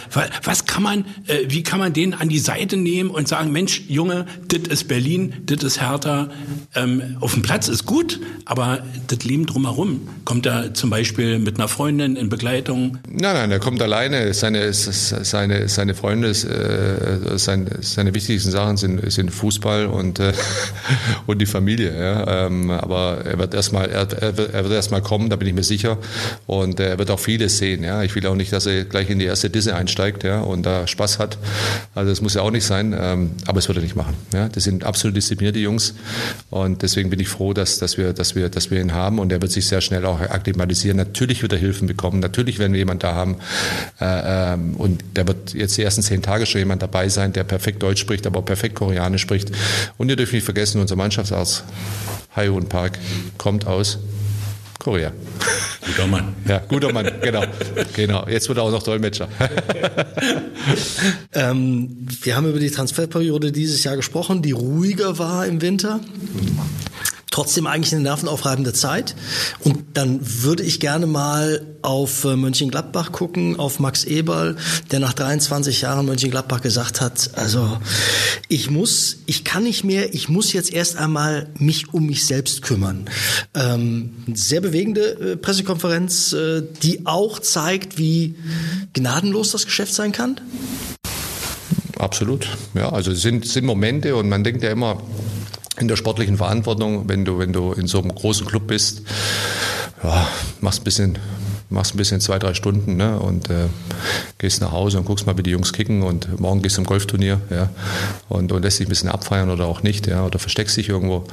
was 0.44 0.66
kann 0.66 0.82
man, 0.82 1.04
äh, 1.26 1.46
wie 1.48 1.62
kann 1.62 1.78
man 1.78 1.92
den 1.92 2.14
an 2.14 2.28
die 2.28 2.38
Seite 2.38 2.76
nehmen 2.76 3.10
und 3.10 3.28
sagen, 3.28 3.52
Mensch, 3.52 3.82
Junge, 3.88 4.26
das 4.48 4.60
ist 4.68 4.88
Berlin, 4.88 5.34
das 5.46 5.62
ist 5.62 5.80
Hertha. 5.80 6.30
Ähm, 6.74 7.16
auf 7.20 7.34
dem 7.34 7.42
Platz 7.42 7.68
ist 7.68 7.86
gut, 7.86 8.20
aber 8.44 8.82
das 9.08 9.24
Leben 9.24 9.39
Team 9.40 9.46
drumherum? 9.46 10.00
Kommt 10.24 10.46
er 10.46 10.74
zum 10.74 10.90
Beispiel 10.90 11.38
mit 11.38 11.58
einer 11.58 11.68
Freundin 11.68 12.16
in 12.16 12.28
Begleitung? 12.28 12.98
Nein, 13.08 13.34
nein, 13.34 13.50
er 13.50 13.58
kommt 13.58 13.80
alleine. 13.80 14.32
Seine, 14.34 14.72
seine, 14.72 15.68
seine 15.68 15.94
Freunde, 15.94 16.28
äh, 16.30 17.38
seine, 17.38 17.70
seine 17.80 18.14
wichtigsten 18.14 18.50
Sachen 18.50 18.76
sind, 18.76 19.10
sind 19.10 19.30
Fußball 19.30 19.86
und, 19.86 20.18
äh, 20.18 20.32
und 21.26 21.38
die 21.40 21.46
Familie. 21.46 21.98
Ja. 21.98 22.46
Ähm, 22.46 22.70
aber 22.70 23.24
er 23.24 23.38
wird 23.38 23.54
erstmal, 23.54 23.88
er, 23.88 24.12
er 24.12 24.36
wird, 24.68 25.04
kommen, 25.04 25.30
da 25.30 25.36
bin 25.36 25.48
ich 25.48 25.54
mir 25.54 25.62
sicher. 25.62 25.98
Und 26.46 26.80
er 26.80 26.98
wird 26.98 27.10
auch 27.10 27.20
vieles 27.20 27.58
sehen. 27.58 27.82
Ja. 27.82 28.02
Ich 28.02 28.14
will 28.14 28.26
auch 28.26 28.34
nicht, 28.34 28.52
dass 28.52 28.66
er 28.66 28.84
gleich 28.84 29.08
in 29.10 29.18
die 29.18 29.26
erste 29.26 29.48
Disse 29.50 29.74
einsteigt 29.74 30.24
ja, 30.24 30.40
und 30.40 30.64
da 30.64 30.86
Spaß 30.86 31.18
hat. 31.18 31.38
Also 31.94 32.10
das 32.10 32.20
muss 32.20 32.34
ja 32.34 32.42
auch 32.42 32.50
nicht 32.50 32.64
sein. 32.64 32.94
Ähm, 32.98 33.30
aber 33.46 33.58
es 33.58 33.68
wird 33.68 33.78
er 33.78 33.82
nicht 33.82 33.96
machen. 33.96 34.14
Ja. 34.34 34.48
Das 34.48 34.64
sind 34.64 34.84
absolut 34.84 35.16
disziplinierte 35.16 35.60
Jungs. 35.60 35.94
Und 36.50 36.82
deswegen 36.82 37.10
bin 37.10 37.20
ich 37.20 37.28
froh, 37.28 37.52
dass, 37.52 37.78
dass, 37.78 37.96
wir, 37.96 38.12
dass, 38.12 38.34
wir, 38.34 38.48
dass 38.48 38.70
wir 38.70 38.80
ihn 38.80 38.92
haben. 38.92 39.18
Und 39.20 39.32
er 39.32 39.40
wird 39.40 39.52
sich 39.52 39.66
sehr 39.66 39.80
schnell 39.80 40.04
auch 40.04 40.20
akklimatisieren. 40.20 40.96
Natürlich 40.96 41.42
wird 41.42 41.52
er 41.52 41.58
Hilfen 41.58 41.86
bekommen. 41.86 42.20
Natürlich 42.20 42.58
werden 42.58 42.72
wir 42.72 42.78
jemanden 42.78 43.00
da 43.00 43.14
haben. 43.14 43.36
Äh, 44.00 44.54
ähm, 44.54 44.74
und 44.76 45.02
der 45.16 45.26
wird 45.28 45.54
jetzt 45.54 45.76
die 45.76 45.82
ersten 45.82 46.02
zehn 46.02 46.22
Tage 46.22 46.46
schon 46.46 46.60
jemand 46.60 46.82
dabei 46.82 47.08
sein, 47.08 47.32
der 47.32 47.44
perfekt 47.44 47.82
Deutsch 47.82 48.00
spricht, 48.00 48.26
aber 48.26 48.40
auch 48.40 48.44
perfekt 48.44 48.74
Koreanisch 48.74 49.22
spricht. 49.22 49.52
Und 49.98 50.08
ihr 50.08 50.16
dürft 50.16 50.32
nicht 50.32 50.44
vergessen, 50.44 50.80
unser 50.80 50.96
Mannschaftsarzt 50.96 51.64
Haeun 52.34 52.68
Park 52.68 52.98
kommt 53.38 53.66
aus 53.66 53.98
Korea. 54.78 55.12
Guter 55.86 56.06
Mann. 56.06 56.34
Ja, 56.48 56.58
guter 56.66 56.92
Mann, 56.92 57.10
genau. 57.20 57.44
genau. 57.94 58.26
Jetzt 58.28 58.48
wird 58.48 58.58
er 58.58 58.64
auch 58.64 58.70
noch 58.70 58.82
Dolmetscher. 58.82 59.28
ähm, 61.34 62.06
wir 62.22 62.36
haben 62.36 62.48
über 62.48 62.58
die 62.58 62.70
Transferperiode 62.70 63.52
dieses 63.52 63.84
Jahr 63.84 63.96
gesprochen, 63.96 64.40
die 64.40 64.52
ruhiger 64.52 65.18
war 65.18 65.46
im 65.46 65.60
Winter 65.60 66.00
trotzdem 67.30 67.66
eigentlich 67.66 67.92
eine 67.94 68.02
nervenaufreibende 68.02 68.72
Zeit. 68.72 69.14
Und 69.60 69.84
dann 69.94 70.20
würde 70.22 70.62
ich 70.62 70.80
gerne 70.80 71.06
mal 71.06 71.64
auf 71.82 72.24
äh, 72.24 72.36
Mönchengladbach 72.36 73.12
gucken, 73.12 73.58
auf 73.58 73.78
Max 73.78 74.04
Eberl, 74.04 74.56
der 74.90 75.00
nach 75.00 75.12
23 75.12 75.82
Jahren 75.82 76.06
Mönchengladbach 76.06 76.60
gesagt 76.60 77.00
hat, 77.00 77.30
also 77.34 77.78
ich 78.48 78.70
muss, 78.70 79.18
ich 79.26 79.44
kann 79.44 79.62
nicht 79.62 79.84
mehr, 79.84 80.12
ich 80.14 80.28
muss 80.28 80.52
jetzt 80.52 80.72
erst 80.72 80.96
einmal 80.96 81.48
mich 81.58 81.94
um 81.94 82.06
mich 82.06 82.26
selbst 82.26 82.62
kümmern. 82.62 83.08
Ähm, 83.54 84.12
sehr 84.34 84.60
bewegende 84.60 85.32
äh, 85.32 85.36
Pressekonferenz, 85.36 86.32
äh, 86.32 86.62
die 86.82 87.06
auch 87.06 87.38
zeigt, 87.38 87.96
wie 87.98 88.36
gnadenlos 88.92 89.52
das 89.52 89.64
Geschäft 89.64 89.94
sein 89.94 90.12
kann. 90.12 90.40
Absolut. 91.98 92.48
Ja, 92.74 92.90
also 92.90 93.12
es 93.12 93.20
sind, 93.20 93.46
sind 93.46 93.64
Momente 93.66 94.16
und 94.16 94.28
man 94.28 94.42
denkt 94.42 94.62
ja 94.62 94.70
immer, 94.70 95.02
in 95.80 95.88
der 95.88 95.96
sportlichen 95.96 96.36
Verantwortung, 96.36 97.08
wenn 97.08 97.24
du, 97.24 97.38
wenn 97.38 97.52
du 97.52 97.72
in 97.72 97.86
so 97.86 98.00
einem 98.00 98.14
großen 98.14 98.46
Club 98.46 98.66
bist, 98.66 99.02
ja, 100.02 100.28
machst 100.60 100.82
ein 100.82 100.84
bisschen, 100.84 101.18
machst 101.70 101.94
ein 101.94 101.98
bisschen 101.98 102.20
zwei, 102.20 102.38
drei 102.38 102.54
Stunden 102.54 102.96
ne, 102.96 103.18
und 103.18 103.50
äh, 103.50 103.66
gehst 104.38 104.60
nach 104.60 104.72
Hause 104.72 104.98
und 104.98 105.04
guckst 105.04 105.26
mal, 105.26 105.36
wie 105.38 105.42
die 105.42 105.50
Jungs 105.50 105.72
kicken 105.72 106.02
und 106.02 106.38
morgen 106.38 106.62
gehst 106.62 106.76
du 106.76 106.82
zum 106.82 106.86
Golfturnier 106.86 107.40
ja, 107.50 107.70
und, 108.28 108.52
und 108.52 108.62
lässt 108.62 108.78
dich 108.78 108.86
ein 108.86 108.90
bisschen 108.90 109.08
abfeiern 109.08 109.50
oder 109.50 109.66
auch 109.66 109.82
nicht 109.82 110.06
ja, 110.06 110.24
oder 110.24 110.38
versteckst 110.38 110.76
dich 110.76 110.88
irgendwo. 110.88 111.24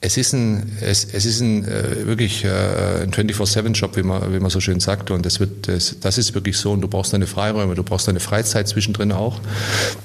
Es 0.00 0.16
ist 0.16 0.32
ein, 0.32 0.76
es, 0.80 1.04
es 1.04 1.24
ist 1.24 1.40
ein 1.40 1.64
äh, 1.64 2.06
wirklich 2.06 2.44
äh, 2.44 3.02
ein 3.02 3.10
24-7-Job, 3.10 3.96
wie 3.96 4.04
man, 4.04 4.32
wie 4.32 4.38
man 4.38 4.48
so 4.48 4.60
schön 4.60 4.78
sagt. 4.78 5.10
Und 5.10 5.26
das, 5.26 5.40
wird, 5.40 5.66
das, 5.66 5.96
das 6.00 6.18
ist 6.18 6.34
wirklich 6.34 6.56
so. 6.56 6.70
Und 6.70 6.82
du 6.82 6.88
brauchst 6.88 7.12
deine 7.12 7.26
Freiräume, 7.26 7.74
du 7.74 7.82
brauchst 7.82 8.06
deine 8.06 8.20
Freizeit 8.20 8.68
zwischendrin 8.68 9.10
auch. 9.10 9.40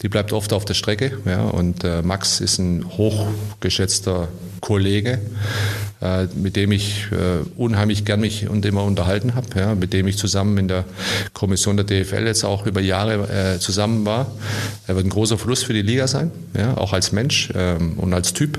Die 0.02 0.10
bleibt 0.10 0.34
oft 0.34 0.52
auf 0.52 0.66
der 0.66 0.74
Strecke. 0.74 1.20
Ja. 1.26 1.44
Und 1.44 1.84
äh, 1.84 2.02
Max 2.02 2.40
ist 2.40 2.58
ein 2.58 2.86
hochgeschätzter 2.98 4.30
Kollege, 4.64 5.20
äh, 6.02 6.26
mit 6.36 6.56
dem 6.56 6.72
ich 6.72 7.08
äh, 7.12 7.46
unheimlich 7.58 8.06
gern 8.06 8.22
mich 8.22 8.48
und 8.48 8.66
immer 8.66 8.86
unterhalten 8.86 9.36
habe, 9.36 9.48
ja, 9.60 9.76
mit 9.76 9.92
dem 9.92 10.08
ich 10.08 10.18
zusammen 10.18 10.58
in 10.58 10.68
der 10.70 10.86
Kommission 11.34 11.76
der 11.76 11.86
DFL 11.86 12.26
jetzt 12.26 12.46
auch 12.46 12.66
über 12.66 12.80
Jahre 12.80 13.28
äh, 13.56 13.60
zusammen 13.60 14.06
war. 14.06 14.32
Er 14.88 14.96
wird 14.96 15.06
ein 15.06 15.10
großer 15.10 15.38
Verlust 15.38 15.66
für 15.66 15.74
die 15.74 15.82
Liga 15.82 16.08
sein, 16.08 16.32
ja, 16.58 16.78
auch 16.78 16.94
als 16.94 17.12
Mensch 17.12 17.52
ähm, 17.54 17.94
und 17.98 18.14
als 18.14 18.32
Typ. 18.32 18.58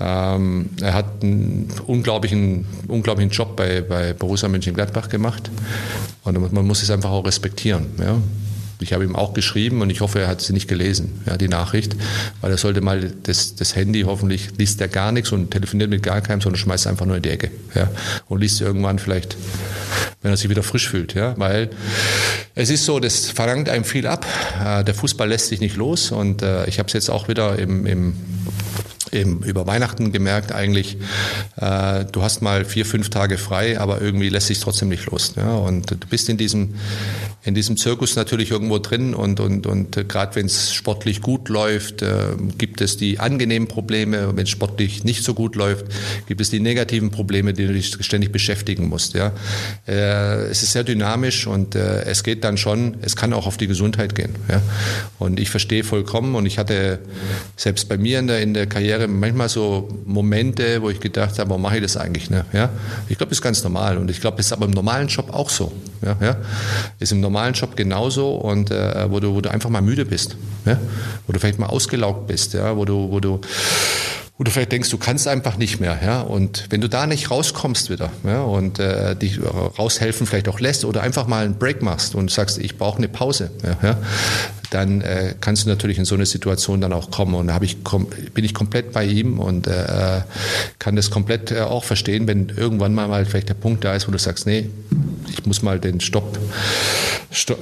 Ähm, 0.00 0.70
er 0.80 0.94
hat 0.94 1.22
einen 1.22 1.72
unglaublichen, 1.86 2.66
unglaublichen 2.86 3.30
Job 3.30 3.56
bei, 3.56 3.80
bei 3.80 4.12
Borussia 4.12 4.48
Mönchengladbach 4.48 5.08
gemacht 5.08 5.50
und 6.24 6.52
man 6.52 6.66
muss 6.66 6.82
es 6.82 6.90
einfach 6.90 7.10
auch 7.10 7.26
respektieren. 7.26 7.86
Ja. 7.98 8.18
Ich 8.80 8.92
habe 8.92 9.02
ihm 9.02 9.16
auch 9.16 9.34
geschrieben 9.34 9.82
und 9.82 9.90
ich 9.90 10.00
hoffe, 10.00 10.20
er 10.20 10.28
hat 10.28 10.40
sie 10.40 10.52
nicht 10.52 10.68
gelesen, 10.68 11.20
ja, 11.26 11.36
die 11.36 11.48
Nachricht, 11.48 11.96
weil 12.40 12.52
er 12.52 12.58
sollte 12.58 12.80
mal 12.80 13.12
das, 13.24 13.56
das 13.56 13.74
Handy, 13.74 14.02
hoffentlich 14.02 14.50
liest 14.56 14.80
er 14.80 14.86
gar 14.86 15.10
nichts 15.10 15.32
und 15.32 15.50
telefoniert 15.50 15.90
mit 15.90 16.04
gar 16.04 16.20
keinem, 16.20 16.40
sondern 16.40 16.60
schmeißt 16.60 16.86
einfach 16.86 17.04
nur 17.04 17.16
in 17.16 17.22
die 17.22 17.30
Ecke 17.30 17.50
ja, 17.74 17.90
und 18.28 18.40
liest 18.40 18.60
irgendwann 18.60 19.00
vielleicht, 19.00 19.36
wenn 20.22 20.30
er 20.30 20.36
sich 20.36 20.48
wieder 20.48 20.62
frisch 20.62 20.88
fühlt. 20.88 21.14
Ja, 21.14 21.36
weil 21.38 21.70
es 22.54 22.70
ist 22.70 22.84
so, 22.84 23.00
das 23.00 23.26
verlangt 23.26 23.68
einem 23.68 23.84
viel 23.84 24.06
ab. 24.06 24.24
Äh, 24.64 24.84
der 24.84 24.94
Fußball 24.94 25.28
lässt 25.28 25.48
sich 25.48 25.58
nicht 25.58 25.76
los 25.76 26.12
und 26.12 26.42
äh, 26.42 26.66
ich 26.66 26.78
habe 26.78 26.86
es 26.86 26.92
jetzt 26.92 27.10
auch 27.10 27.26
wieder 27.26 27.58
im, 27.58 27.84
im 27.84 28.14
eben 29.12 29.42
über 29.42 29.66
Weihnachten 29.66 30.12
gemerkt 30.12 30.52
eigentlich, 30.52 30.96
äh, 31.56 32.04
du 32.04 32.22
hast 32.22 32.42
mal 32.42 32.64
vier, 32.64 32.86
fünf 32.86 33.10
Tage 33.10 33.38
frei, 33.38 33.78
aber 33.78 34.00
irgendwie 34.00 34.28
lässt 34.28 34.48
sich 34.48 34.60
trotzdem 34.60 34.88
nicht 34.88 35.06
los. 35.06 35.34
Ja? 35.36 35.54
Und 35.54 35.90
du 35.90 36.06
bist 36.08 36.28
in 36.28 36.36
diesem, 36.36 36.74
in 37.44 37.54
diesem 37.54 37.76
Zirkus 37.76 38.16
natürlich 38.16 38.50
irgendwo 38.50 38.78
drin 38.78 39.14
und, 39.14 39.40
und, 39.40 39.66
und 39.66 39.96
äh, 39.96 40.04
gerade 40.04 40.34
wenn 40.36 40.46
es 40.46 40.74
sportlich 40.74 41.22
gut 41.22 41.48
läuft, 41.48 42.02
äh, 42.02 42.36
gibt 42.58 42.80
es 42.80 42.96
die 42.96 43.20
angenehmen 43.20 43.68
Probleme. 43.68 44.36
Wenn 44.36 44.44
es 44.44 44.50
sportlich 44.50 45.04
nicht 45.04 45.24
so 45.24 45.34
gut 45.34 45.54
läuft, 45.56 45.86
gibt 46.26 46.40
es 46.40 46.50
die 46.50 46.60
negativen 46.60 47.10
Probleme, 47.10 47.52
die 47.52 47.66
du 47.66 47.72
dich 47.72 47.96
ständig 48.00 48.32
beschäftigen 48.32 48.88
musst. 48.88 49.14
Ja? 49.14 49.32
Äh, 49.86 50.46
es 50.46 50.62
ist 50.62 50.72
sehr 50.72 50.84
dynamisch 50.84 51.46
und 51.46 51.74
äh, 51.74 52.02
es 52.02 52.24
geht 52.24 52.44
dann 52.44 52.56
schon, 52.56 52.96
es 53.02 53.16
kann 53.16 53.32
auch 53.32 53.46
auf 53.46 53.56
die 53.56 53.66
Gesundheit 53.66 54.14
gehen. 54.14 54.34
Ja? 54.48 54.60
Und 55.18 55.38
ich 55.38 55.50
verstehe 55.50 55.84
vollkommen 55.84 56.34
und 56.34 56.44
ich 56.46 56.58
hatte 56.58 56.98
selbst 57.56 57.88
bei 57.88 57.96
mir 57.96 58.18
in 58.18 58.26
der, 58.26 58.40
in 58.40 58.52
der 58.52 58.66
Karriere 58.66 58.97
Karriere 58.98 59.08
manchmal 59.08 59.48
so 59.48 59.88
Momente, 60.04 60.82
wo 60.82 60.90
ich 60.90 61.00
gedacht 61.00 61.38
habe, 61.38 61.50
warum 61.50 61.62
mache 61.62 61.76
ich 61.76 61.82
das 61.82 61.96
eigentlich? 61.96 62.30
Ne? 62.30 62.44
Ja? 62.52 62.70
Ich 63.08 63.16
glaube, 63.16 63.30
das 63.30 63.38
ist 63.38 63.42
ganz 63.42 63.62
normal 63.62 63.98
und 63.98 64.10
ich 64.10 64.20
glaube, 64.20 64.36
das 64.38 64.46
ist 64.46 64.52
aber 64.52 64.66
im 64.66 64.72
normalen 64.72 65.08
Job 65.08 65.32
auch 65.32 65.50
so. 65.50 65.72
Ja? 66.04 66.16
Ja? 66.20 66.36
Ist 66.98 67.12
im 67.12 67.20
normalen 67.20 67.54
Job 67.54 67.76
genauso 67.76 68.36
und 68.36 68.70
äh, 68.70 69.10
wo, 69.10 69.20
du, 69.20 69.34
wo 69.34 69.40
du 69.40 69.50
einfach 69.50 69.70
mal 69.70 69.82
müde 69.82 70.04
bist, 70.04 70.36
ja? 70.64 70.78
wo 71.26 71.32
du 71.32 71.38
vielleicht 71.38 71.58
mal 71.58 71.66
ausgelaugt 71.66 72.26
bist, 72.26 72.54
ja? 72.54 72.76
wo 72.76 72.84
du, 72.84 73.10
wo 73.10 73.20
du 73.20 73.40
du 74.44 74.50
vielleicht 74.50 74.72
denkst, 74.72 74.90
du 74.90 74.98
kannst 74.98 75.26
einfach 75.26 75.56
nicht 75.56 75.80
mehr, 75.80 75.98
ja, 76.04 76.20
und 76.20 76.66
wenn 76.70 76.80
du 76.80 76.88
da 76.88 77.06
nicht 77.06 77.30
rauskommst 77.30 77.90
wieder, 77.90 78.10
ja, 78.24 78.42
und 78.42 78.78
äh, 78.78 79.16
dich 79.16 79.40
raushelfen 79.42 80.26
vielleicht 80.26 80.48
auch 80.48 80.60
lässt 80.60 80.84
oder 80.84 81.02
einfach 81.02 81.26
mal 81.26 81.44
einen 81.44 81.58
Break 81.58 81.82
machst 81.82 82.14
und 82.14 82.30
sagst, 82.30 82.58
ich 82.58 82.78
brauche 82.78 82.98
eine 82.98 83.08
Pause, 83.08 83.50
ja, 83.64 83.76
ja 83.82 83.98
dann 84.70 85.00
äh, 85.00 85.34
kannst 85.40 85.64
du 85.64 85.68
natürlich 85.68 85.98
in 85.98 86.04
so 86.04 86.14
eine 86.14 86.26
Situation 86.26 86.80
dann 86.80 86.92
auch 86.92 87.10
kommen. 87.10 87.34
Und 87.34 87.46
da 87.46 87.58
ich, 87.62 87.78
bin 88.34 88.44
ich 88.44 88.54
komplett 88.54 88.92
bei 88.92 89.04
ihm 89.04 89.40
und 89.40 89.66
äh, 89.66 90.20
kann 90.78 90.96
das 90.96 91.10
komplett 91.10 91.50
äh, 91.50 91.60
auch 91.60 91.84
verstehen, 91.84 92.26
wenn 92.26 92.50
irgendwann 92.50 92.94
mal, 92.94 93.08
mal 93.08 93.24
vielleicht 93.24 93.48
der 93.48 93.54
Punkt 93.54 93.84
da 93.84 93.94
ist, 93.94 94.08
wo 94.08 94.12
du 94.12 94.18
sagst, 94.18 94.46
nee, 94.46 94.68
ich 95.38 95.46
muss 95.46 95.62
mal 95.62 95.78
den 95.78 96.00
Stopp, 96.00 96.38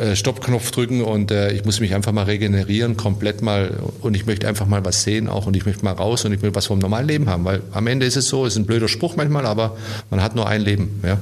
äh, 0.01 0.17
Stoppknopf 0.17 0.71
drücken 0.71 1.03
und 1.03 1.31
äh, 1.31 1.53
ich 1.53 1.65
muss 1.65 1.81
mich 1.81 1.95
einfach 1.95 2.13
mal 2.13 2.25
regenerieren, 2.25 2.97
komplett 2.97 3.43
mal 3.43 3.79
und 4.01 4.15
ich 4.15 4.27
möchte 4.27 4.49
einfach 4.49 4.67
mal 4.67 4.85
was 4.85 5.03
sehen 5.03 5.29
auch 5.29 5.47
und 5.47 5.57
ich 5.57 5.67
möchte 5.67 5.85
mal 5.85 5.93
raus 5.93 6.25
und 6.25 6.33
ich 6.33 6.43
will 6.43 6.55
was 6.55 6.67
vom 6.67 6.79
normalen 6.79 7.07
Leben 7.07 7.29
haben, 7.29 7.45
weil 7.45 7.63
am 7.73 7.87
Ende 7.87 8.07
ist 8.07 8.17
es 8.17 8.29
so, 8.29 8.47
es 8.47 8.55
ist 8.55 8.59
ein 8.59 8.67
blöder 8.67 8.89
Spruch 8.89 9.17
manchmal, 9.17 9.47
aber 9.47 9.77
man 10.11 10.23
hat 10.23 10.35
nur 10.35 10.49
ein 10.49 10.63
Leben, 10.63 11.01
ja. 11.05 11.19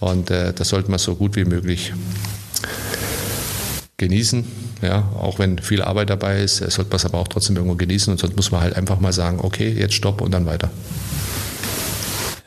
Und 0.00 0.30
äh, 0.30 0.52
das 0.52 0.68
sollte 0.68 0.90
man 0.90 0.98
so 0.98 1.14
gut 1.14 1.36
wie 1.36 1.44
möglich 1.44 1.92
genießen. 3.96 4.44
Ja, 4.82 5.08
auch 5.18 5.38
wenn 5.38 5.58
viel 5.58 5.82
Arbeit 5.82 6.10
dabei 6.10 6.42
ist, 6.42 6.58
sollte 6.58 6.90
man 6.90 6.96
es 6.96 7.06
aber 7.06 7.18
auch 7.18 7.28
trotzdem 7.28 7.56
irgendwo 7.56 7.76
genießen 7.76 8.12
und 8.12 8.18
sonst 8.18 8.36
muss 8.36 8.50
man 8.50 8.60
halt 8.60 8.76
einfach 8.76 9.00
mal 9.00 9.12
sagen, 9.12 9.38
okay, 9.40 9.70
jetzt 9.70 9.94
stopp 9.94 10.20
und 10.20 10.32
dann 10.32 10.46
weiter. 10.46 10.70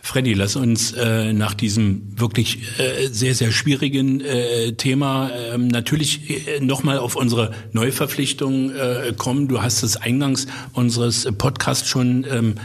Freddy, 0.08 0.34
lass 0.36 0.56
uns 0.56 0.94
äh, 0.94 1.34
nach 1.34 1.54
diesem 1.54 2.02
wirklich 2.18 2.60
äh, 2.80 3.08
sehr, 3.08 3.36
sehr 3.36 3.52
schwierigen 3.52 4.22
äh, 4.22 4.72
Thema 4.72 5.30
äh, 5.30 5.58
natürlich 5.58 6.48
äh, 6.48 6.62
nochmal 6.62 6.98
auf 6.98 7.18
unsere 7.18 7.52
Neuverpflichtung 7.74 8.72
äh, 8.72 9.14
kommen. 9.18 9.50
Du 9.50 9.62
hast 9.62 9.84
es 9.84 9.98
eingangs 9.98 10.48
unseres 10.72 11.28
Podcasts 11.38 11.90
schon 11.90 12.26
ähm, 12.32 12.56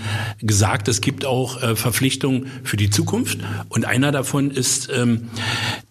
gesagt, 0.41 0.87
es 0.87 1.01
gibt 1.01 1.25
auch 1.25 1.61
äh, 1.61 1.75
Verpflichtungen 1.75 2.47
für 2.63 2.77
die 2.77 2.91
Zukunft. 2.91 3.41
Und 3.69 3.87
einer 3.87 4.13
davon 4.13 4.53
ist 4.53 4.89
ähm, 4.95 5.29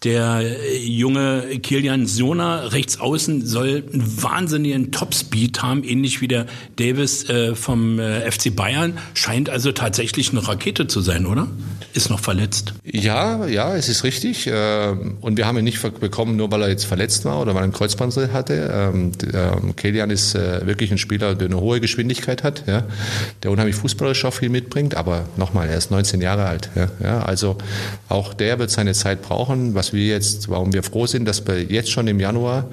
der 0.06 0.56
junge 0.82 1.60
Kilian 1.62 2.08
Sona, 2.08 2.68
rechts 2.68 3.02
außen, 3.02 3.46
soll 3.46 3.84
einen 3.92 4.24
wahnsinnigen 4.24 4.94
Topspeed 4.94 5.62
haben, 5.62 5.84
ähnlich 5.84 6.22
wie 6.22 6.30
der 6.30 6.46
Davis 6.78 7.28
äh, 7.28 7.56
vom 7.56 8.00
äh, 8.00 8.32
FC 8.32 8.56
Bayern. 8.56 8.98
Scheint 9.16 9.50
also 9.50 9.74
tatsächlich 9.74 10.32
eine 10.32 10.48
Rakete 10.48 10.88
zu 10.88 11.02
sein, 11.02 11.26
oder? 11.26 11.41
Oder? 11.42 11.52
Ist 11.94 12.10
noch 12.10 12.22
verletzt. 12.22 12.74
Ja, 12.86 13.46
ja, 13.48 13.76
es 13.76 13.90
ist 13.90 14.06
richtig. 14.06 14.50
Ähm, 14.52 15.18
und 15.20 15.36
wir 15.36 15.46
haben 15.46 15.58
ihn 15.58 15.66
nicht 15.66 15.82
bekommen, 16.00 16.38
nur 16.38 16.50
weil 16.50 16.62
er 16.62 16.70
jetzt 16.70 16.86
verletzt 16.86 17.26
war 17.26 17.42
oder 17.42 17.54
weil 17.54 17.62
er 17.62 17.64
einen 17.66 17.74
Kreuzbandriss 17.74 18.32
hatte. 18.32 18.72
Ähm, 18.74 19.12
ähm, 19.34 19.76
Kilian 19.76 20.10
ist 20.10 20.34
äh, 20.36 20.66
wirklich 20.66 20.92
ein 20.92 20.98
Spieler, 20.98 21.36
der 21.36 21.48
eine 21.48 21.60
hohe 21.60 21.82
Geschwindigkeit 21.82 22.44
hat, 22.44 22.64
der 22.66 23.52
unheimlich 23.52 23.76
fußballerisch 23.76 24.24
auch 24.24 24.34
viel 24.34 24.50
mitbringt. 24.50 24.96
Aber 24.96 25.26
nochmal, 25.36 25.68
er 25.68 25.78
ist 25.78 25.92
19 25.92 26.22
Jahre 26.22 26.46
alt. 26.46 26.70
Also 27.02 27.58
auch 28.08 28.34
der 28.34 28.60
wird 28.60 28.72
seine 28.72 28.94
Zeit 28.94 29.22
brauchen. 29.22 29.76
Was 29.76 29.92
wir 29.92 30.06
jetzt, 30.06 30.50
warum 30.50 30.74
wir 30.74 30.84
froh 30.84 31.08
sind, 31.08 31.26
dass 31.26 31.46
wir 31.46 31.64
jetzt 31.64 31.92
schon 31.92 32.08
im 32.08 32.20
Januar, 32.20 32.70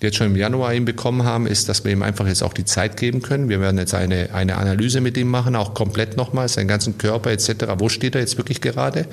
jetzt 0.00 0.16
schon 0.16 0.28
im 0.28 0.36
Januar 0.36 0.72
ihn 0.72 0.84
bekommen 0.84 1.24
haben, 1.24 1.46
ist, 1.46 1.68
dass 1.68 1.84
wir 1.84 1.92
ihm 1.92 2.02
einfach 2.02 2.26
jetzt 2.26 2.42
auch 2.42 2.54
die 2.54 2.64
Zeit 2.64 2.96
geben 2.96 3.20
können. 3.20 3.48
Wir 3.48 3.60
werden 3.60 3.78
jetzt 3.78 3.94
eine, 3.94 4.30
eine 4.32 4.56
Analyse 4.56 5.00
mit 5.00 5.16
ihm 5.16 5.28
machen, 5.28 5.56
auch 5.56 5.74
komplett 5.74 6.16
nochmal, 6.16 6.48
seinen 6.48 6.68
ganzen 6.68 6.96
Körper 6.96 7.30
etc. 7.30 7.50
Wo 7.78 7.88
steht 7.96 8.14
er 8.14 8.20
jetzt 8.20 8.36
wirklich 8.36 8.60
gerade? 8.60 9.06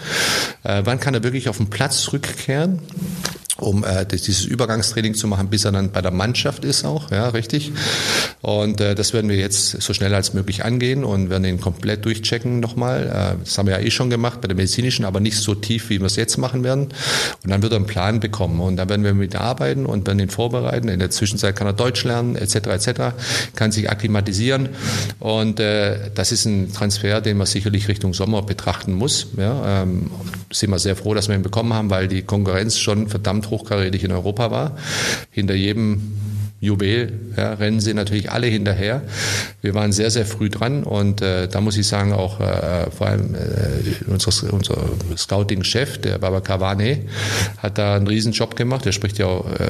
Äh, 0.64 0.84
wann 0.86 1.00
kann 1.00 1.14
er 1.14 1.24
wirklich 1.24 1.50
auf 1.50 1.58
den 1.58 1.70
Platz 1.70 2.02
zurückkehren? 2.02 2.80
Um 3.58 3.84
äh, 3.84 4.06
dieses 4.06 4.46
Übergangstraining 4.46 5.14
zu 5.14 5.28
machen, 5.28 5.50
bis 5.50 5.66
er 5.66 5.72
dann 5.72 5.92
bei 5.92 6.02
der 6.02 6.12
Mannschaft 6.12 6.66
ist 6.66 6.86
auch, 6.86 7.12
ja, 7.12 7.30
richtig. 7.30 7.72
Und 8.42 8.82
äh, 8.82 8.96
das 8.96 9.14
werden 9.14 9.30
wir 9.30 9.38
jetzt 9.38 9.82
so 9.82 9.94
schnell 9.94 10.14
als 10.16 10.34
möglich 10.34 10.66
angehen 10.66 11.04
und 11.04 11.30
werden 11.30 11.46
ihn 11.46 11.62
komplett 11.62 12.04
durchchecken 12.06 12.60
nochmal. 12.60 13.36
Äh, 13.38 13.44
das 13.44 13.58
haben 13.58 13.68
wir 13.68 13.80
ja 13.80 13.86
eh 13.86 13.92
schon 13.92 14.10
gemacht 14.10 14.42
bei 14.42 14.48
der 14.48 14.58
medizinischen, 14.58 15.06
aber 15.06 15.20
nicht 15.20 15.38
so 15.38 15.54
tief, 15.54 15.90
wie 15.90 16.00
wir 16.00 16.08
es 16.08 16.16
jetzt 16.16 16.38
machen 16.38 16.64
werden. 16.64 16.90
Und 17.44 17.50
dann 17.50 17.62
wird 17.62 17.74
er 17.74 17.78
einen 17.78 17.86
Plan 17.86 18.20
bekommen 18.20 18.60
und 18.60 18.78
dann 18.78 18.90
werden 18.90 19.04
wir 19.04 19.14
mit 19.14 19.36
arbeiten 19.36 19.86
und 19.86 20.08
werden 20.08 20.20
ihn 20.20 20.30
vorbereiten. 20.30 20.88
In 20.88 21.00
der 21.00 21.12
Zwischenzeit 21.12 21.56
kann 21.56 21.68
er 21.68 21.74
Deutsch 21.74 22.04
lernen, 22.04 22.36
etc., 22.36 22.56
etc., 22.56 22.90
kann 23.56 23.72
sich 23.72 23.90
akklimatisieren 23.90 24.70
und 25.20 25.60
äh, 25.60 26.12
das 26.14 26.32
ist 26.32 26.46
ein 26.46 26.74
Transfer, 26.74 27.22
den 27.22 27.38
man 27.38 27.48
sicherlich 27.48 27.88
Richtung 27.88 28.14
Sommer 28.14 28.42
betrachten 28.42 28.94
muss. 28.94 29.28
Ja, 29.38 29.84
ähm, 29.84 30.10
sind 30.52 30.70
wir 30.72 30.80
sehr 30.80 30.96
froh, 30.96 31.14
dass 31.14 31.28
wir 31.28 31.36
ihn 31.36 31.44
bekommen 31.44 31.74
haben, 31.74 31.90
weil 31.90 32.08
die 32.08 32.24
Konkurrenz 32.24 32.78
schon 32.78 33.08
verdammt 33.08 33.43
hochkarätig 33.50 34.04
in 34.04 34.12
Europa 34.12 34.52
war. 34.52 34.78
Hinter 35.32 35.56
jedem 35.56 36.14
Juwel 36.64 37.12
ja, 37.36 37.54
rennen 37.56 37.82
sie 37.82 37.94
natürlich 37.94 38.32
alle 38.32 38.48
hinterher. 38.48 39.02
Wir 39.62 39.74
waren 39.74 39.92
sehr, 39.92 40.10
sehr 40.10 40.26
früh 40.26 40.50
dran 40.50 40.84
und 40.84 41.22
äh, 41.22 41.50
da 41.50 41.60
muss 41.60 41.78
ich 41.78 41.86
sagen, 41.86 42.14
auch 42.14 42.40
äh, 42.40 42.90
vor 42.90 43.08
allem 43.08 43.36
äh, 43.36 44.10
unser, 44.10 44.54
unser 44.54 44.78
Scouting-Chef, 45.18 45.98
der 45.98 46.20
Baba 46.20 46.40
Cavane, 46.40 47.00
hat 47.58 47.78
da 47.78 47.98
einen 47.98 48.08
riesen 48.08 48.32
Job 48.32 48.56
gemacht. 48.56 48.86
Der 48.86 48.94
spricht 48.94 49.18
ja 49.18 49.26
auch 49.26 49.46
äh, 49.52 49.68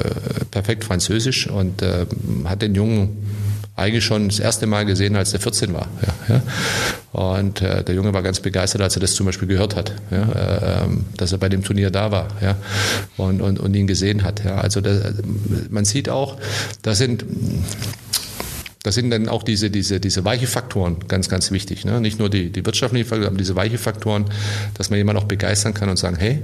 perfekt 0.52 0.84
Französisch 0.84 1.48
und 1.48 1.82
äh, 1.82 2.06
hat 2.44 2.62
den 2.62 2.76
Jungen 2.76 3.43
eigentlich 3.76 4.04
schon 4.04 4.28
das 4.28 4.38
erste 4.38 4.66
Mal 4.66 4.84
gesehen, 4.84 5.16
als 5.16 5.32
er 5.32 5.40
14 5.40 5.74
war. 5.74 5.88
Ja, 6.02 6.34
ja. 6.34 6.42
Und 7.12 7.60
äh, 7.60 7.82
der 7.82 7.94
Junge 7.94 8.12
war 8.12 8.22
ganz 8.22 8.40
begeistert, 8.40 8.82
als 8.82 8.96
er 8.96 9.00
das 9.00 9.14
zum 9.14 9.26
Beispiel 9.26 9.48
gehört 9.48 9.76
hat, 9.76 9.94
ja, 10.10 10.84
äh, 10.84 10.88
dass 11.16 11.32
er 11.32 11.38
bei 11.38 11.48
dem 11.48 11.62
Turnier 11.62 11.90
da 11.90 12.10
war 12.10 12.28
ja, 12.40 12.56
und, 13.16 13.40
und, 13.40 13.58
und 13.58 13.74
ihn 13.74 13.86
gesehen 13.86 14.22
hat. 14.22 14.44
Ja. 14.44 14.56
Also 14.56 14.80
das, 14.80 15.14
man 15.70 15.84
sieht 15.84 16.08
auch, 16.08 16.36
da 16.82 16.94
sind 16.94 17.24
das 18.84 18.94
sind 18.94 19.10
dann 19.10 19.28
auch 19.30 19.42
diese, 19.42 19.70
diese, 19.70 19.98
diese 19.98 20.26
weiche 20.26 20.46
Faktoren 20.46 20.98
ganz, 21.08 21.30
ganz 21.30 21.50
wichtig. 21.50 21.86
Ne? 21.86 22.02
Nicht 22.02 22.18
nur 22.18 22.28
die, 22.28 22.50
die 22.50 22.64
wirtschaftlichen 22.66 23.08
Faktoren, 23.08 23.28
aber 23.28 23.38
diese 23.38 23.56
weiche 23.56 23.78
Faktoren, 23.78 24.26
dass 24.74 24.90
man 24.90 24.98
jemanden 24.98 25.22
auch 25.22 25.26
begeistern 25.26 25.72
kann 25.72 25.88
und 25.88 25.96
sagen, 25.96 26.16
hey, 26.16 26.42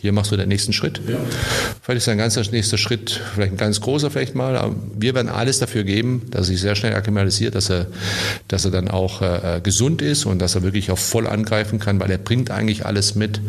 hier 0.00 0.12
machst 0.12 0.32
du 0.32 0.38
den 0.38 0.48
nächsten 0.48 0.72
Schritt. 0.72 1.02
Ja. 1.06 1.18
Vielleicht 1.82 1.98
ist 1.98 2.08
ein 2.08 2.16
ganzer 2.16 2.42
nächster 2.50 2.78
Schritt, 2.78 3.20
vielleicht 3.34 3.52
ein 3.52 3.58
ganz 3.58 3.82
großer 3.82 4.10
vielleicht 4.10 4.34
mal, 4.34 4.56
aber 4.56 4.74
wir 4.98 5.14
werden 5.14 5.28
alles 5.28 5.58
dafür 5.58 5.84
geben, 5.84 6.22
dass 6.30 6.48
er 6.48 6.52
sich 6.52 6.60
sehr 6.62 6.76
schnell 6.76 6.94
akklimatisiert, 6.94 7.54
dass 7.54 7.68
er, 7.68 7.86
dass 8.48 8.64
er 8.64 8.70
dann 8.70 8.88
auch 8.88 9.20
äh, 9.20 9.60
gesund 9.62 10.00
ist 10.00 10.24
und 10.24 10.38
dass 10.38 10.54
er 10.54 10.62
wirklich 10.62 10.90
auch 10.90 10.98
voll 10.98 11.26
angreifen 11.26 11.78
kann, 11.78 12.00
weil 12.00 12.10
er 12.10 12.18
bringt 12.18 12.50
eigentlich 12.50 12.86
alles 12.86 13.16
mit. 13.16 13.42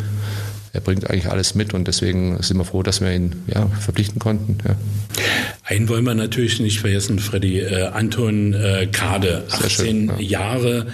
Er 0.75 0.81
bringt 0.81 1.07
eigentlich 1.07 1.27
alles 1.27 1.53
mit 1.53 1.75
und 1.75 1.87
deswegen 1.87 2.41
sind 2.41 2.57
wir 2.57 2.65
froh, 2.65 2.81
dass 2.81 2.99
wir 2.99 3.13
ihn 3.13 3.43
ja, 3.45 3.67
verpflichten 3.79 4.17
konnten. 4.17 4.57
Ja. 4.67 4.75
Einen 5.65 5.87
wollen 5.87 6.03
wir 6.03 6.15
natürlich 6.15 6.59
nicht 6.59 6.79
vergessen, 6.79 7.19
Freddy. 7.19 7.59
Äh, 7.59 7.83
Anton 7.85 8.53
äh, 8.53 8.87
Kade, 8.91 9.43
18 9.51 9.69
schön, 9.69 10.07
ja. 10.07 10.19
Jahre, 10.19 10.87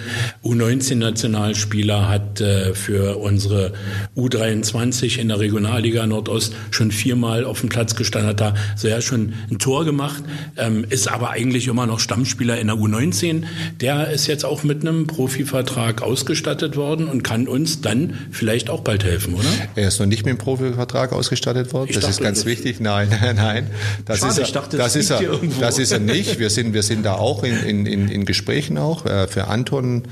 U19-Nationalspieler, 0.44 2.10
hat 2.10 2.42
äh, 2.42 2.74
für 2.74 3.16
unsere 3.16 3.72
U23 4.16 5.18
in 5.18 5.28
der 5.28 5.40
Regionalliga 5.40 6.06
Nordost 6.06 6.54
schon 6.70 6.92
viermal 6.92 7.44
auf 7.44 7.60
dem 7.60 7.70
Platz 7.70 7.96
gestanden, 7.96 8.28
hat 8.28 8.40
da 8.40 8.54
so 8.76 8.86
ja 8.86 9.00
schon 9.00 9.32
ein 9.50 9.58
Tor 9.58 9.86
gemacht, 9.86 10.22
ähm, 10.58 10.84
ist 10.90 11.08
aber 11.08 11.30
eigentlich 11.30 11.68
immer 11.68 11.86
noch 11.86 12.00
Stammspieler 12.00 12.60
in 12.60 12.66
der 12.66 12.76
U19. 12.76 13.44
Der 13.80 14.10
ist 14.10 14.26
jetzt 14.26 14.44
auch 14.44 14.62
mit 14.62 14.82
einem 14.82 15.06
Profivertrag 15.06 16.02
ausgestattet 16.02 16.76
worden 16.76 17.08
und 17.08 17.24
kann 17.24 17.48
uns 17.48 17.80
dann 17.80 18.18
vielleicht 18.30 18.68
auch 18.68 18.82
bald 18.82 19.04
helfen, 19.04 19.34
oder? 19.34 19.48
Er 19.76 19.88
ist 19.88 20.00
noch 20.00 20.06
nicht 20.06 20.24
mit 20.24 20.34
dem 20.34 20.38
Profivertrag 20.38 21.12
ausgestattet 21.12 21.72
worden. 21.72 21.88
Ich 21.90 21.94
das 21.94 22.02
dachte, 22.02 22.12
ist 22.12 22.22
ganz 22.22 22.38
das 22.38 22.46
wichtig. 22.46 22.80
Nein, 22.80 23.08
nein, 23.20 23.36
nein. 23.36 23.70
Das 24.04 24.18
Schade, 24.18 24.42
ist 24.42 24.48
er 24.48 24.60
dachte, 24.60 24.76
das, 24.76 24.94
das 24.94 24.96
ist 24.96 25.10
er, 25.10 25.20
das 25.60 25.78
ist 25.78 25.92
er 25.92 25.98
nicht. 26.00 26.38
Wir 26.38 26.50
sind, 26.50 26.74
wir 26.74 26.82
sind 26.82 27.04
da 27.04 27.14
auch 27.14 27.44
in, 27.44 27.86
in, 27.86 28.08
in 28.08 28.24
Gesprächen 28.24 28.78
auch. 28.78 29.06
Äh, 29.06 29.28
für 29.28 29.48
Anton, 29.48 30.04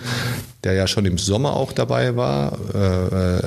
der 0.65 0.75
ja 0.75 0.87
schon 0.87 1.07
im 1.07 1.19
Sommer 1.19 1.55
auch 1.55 1.73
dabei 1.73 2.17
war, 2.17 2.59
äh, 2.75 3.39
äh 3.39 3.43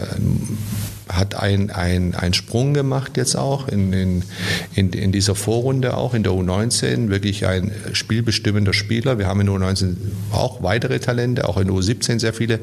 hat 1.11 1.35
ein, 1.35 1.71
ein, 1.71 2.15
ein 2.15 2.33
Sprung 2.33 2.73
gemacht 2.73 3.17
jetzt 3.17 3.35
auch 3.35 3.67
in, 3.67 3.91
in, 3.93 4.23
in, 4.75 4.93
in 4.93 5.11
dieser 5.11 5.35
Vorrunde, 5.35 5.97
auch 5.97 6.13
in 6.13 6.23
der 6.23 6.31
U19, 6.31 7.09
wirklich 7.09 7.45
ein 7.45 7.71
spielbestimmender 7.93 8.73
Spieler. 8.73 9.17
Wir 9.17 9.27
haben 9.27 9.41
in 9.41 9.47
der 9.47 9.55
U19 9.55 9.95
auch 10.31 10.63
weitere 10.63 10.99
Talente, 10.99 11.47
auch 11.47 11.57
in 11.57 11.67
der 11.67 11.75
U17 11.75 12.19
sehr 12.19 12.33
viele 12.33 12.59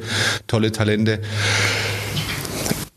tolle 0.46 0.72
Talente 0.72 1.20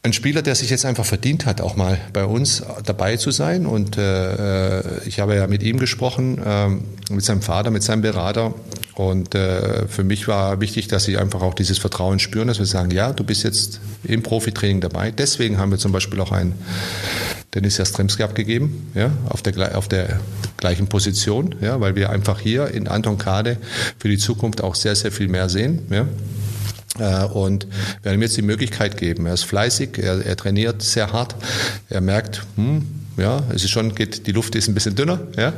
ein 0.04 0.14
Spieler, 0.14 0.42
der 0.42 0.56
sich 0.56 0.72
jetzt 0.72 0.86
einfach 0.86 1.06
verdient 1.06 1.46
hat, 1.46 1.62
auch 1.62 1.76
mal 1.76 2.00
bei 2.12 2.26
uns 2.26 2.64
dabei 2.86 3.18
zu 3.18 3.30
sein. 3.30 3.68
Und 3.68 3.98
äh, 3.98 4.80
äh, 4.80 4.84
ich 5.06 5.20
habe 5.20 5.36
ja 5.36 5.46
mit 5.46 5.62
ihm 5.62 5.78
gesprochen, 5.78 6.40
äh, 6.44 6.70
mit 7.14 7.24
seinem 7.24 7.44
Vater, 7.44 7.70
mit 7.70 7.84
seinem 7.84 8.02
Berater. 8.02 8.56
Und 8.96 9.36
äh, 9.36 9.88
für 9.88 10.04
mich 10.04 10.28
war 10.28 10.60
wichtig, 10.60 10.88
dass 10.88 11.04
sie 11.04 11.18
einfach 11.18 11.42
auch 11.42 11.54
dieses 11.54 11.78
Vertrauen 11.78 12.18
spüren, 12.18 12.48
dass 12.48 12.58
wir 12.58 12.66
sagen, 12.66 12.90
ja, 12.90 13.14
du 13.14 13.24
bist 13.24 13.44
jetzt 13.44 13.80
im 14.04 14.24
Profitraining 14.24 14.82
dabei. 14.82 15.12
Deswegen 15.12 15.60
haben 15.60 15.70
wir 15.70 15.78
zum 15.78 15.92
Beispiel 15.92 16.20
auch 16.20 16.32
einen 16.32 16.56
Dennis 17.54 17.78
Jastremski 17.78 18.24
abgegeben, 18.24 18.92
ja, 18.96 19.12
auf 19.30 19.42
der, 19.42 19.78
auf 19.78 19.88
der 19.88 20.20
gleichen 20.58 20.88
Position, 20.88 21.56
ja, 21.62 21.80
weil 21.80 21.96
wir 21.96 22.10
einfach 22.10 22.40
hier 22.40 22.70
in 22.70 22.88
Anton 22.88 23.18
Kade 23.18 23.58
für 24.00 24.08
die 24.08 24.18
Zukunft 24.18 24.64
auch 24.64 24.74
sehr, 24.74 24.96
sehr 24.96 25.12
viel 25.12 25.28
mehr 25.28 25.48
sehen. 25.50 25.86
Ja. 25.90 26.08
Äh, 27.02 27.26
und 27.26 27.68
wir 28.04 28.14
ihm 28.14 28.22
jetzt 28.22 28.38
die 28.38 28.44
Möglichkeit 28.44 28.98
geben. 28.98 29.26
Er 29.26 29.34
ist 29.34 29.44
fleißig, 29.44 29.98
er, 29.98 30.24
er 30.24 30.38
trainiert 30.38 30.82
sehr 30.84 31.12
hart, 31.12 31.36
er 31.90 32.02
merkt, 32.02 32.44
hm, 32.56 32.88
ja, 33.18 33.44
es 33.54 33.64
ist 33.64 33.70
schon, 33.72 33.94
geht, 33.96 34.28
die 34.28 34.32
Luft 34.32 34.56
ist 34.56 34.68
ein 34.68 34.74
bisschen 34.74 34.96
dünner, 34.96 35.20
ja, 35.38 35.54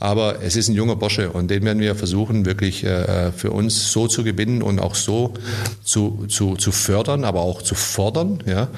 aber 0.00 0.42
es 0.42 0.56
ist 0.56 0.68
ein 0.68 0.74
junger 0.74 0.96
Bosche 0.96 1.30
und 1.30 1.50
den 1.50 1.64
werden 1.64 1.80
wir 1.80 1.94
versuchen, 1.94 2.46
wirklich 2.46 2.84
äh, 2.84 3.32
für 3.32 3.50
uns 3.50 3.92
so 3.92 4.06
zu 4.06 4.24
gewinnen 4.24 4.62
und 4.62 4.78
auch 4.78 4.94
so 4.94 5.34
zu, 5.82 6.26
zu, 6.28 6.56
zu 6.56 6.72
fördern, 6.72 7.24
aber 7.24 7.40
auch 7.40 7.62
zu 7.62 7.74
fordern, 7.74 8.42
ja, 8.46 8.68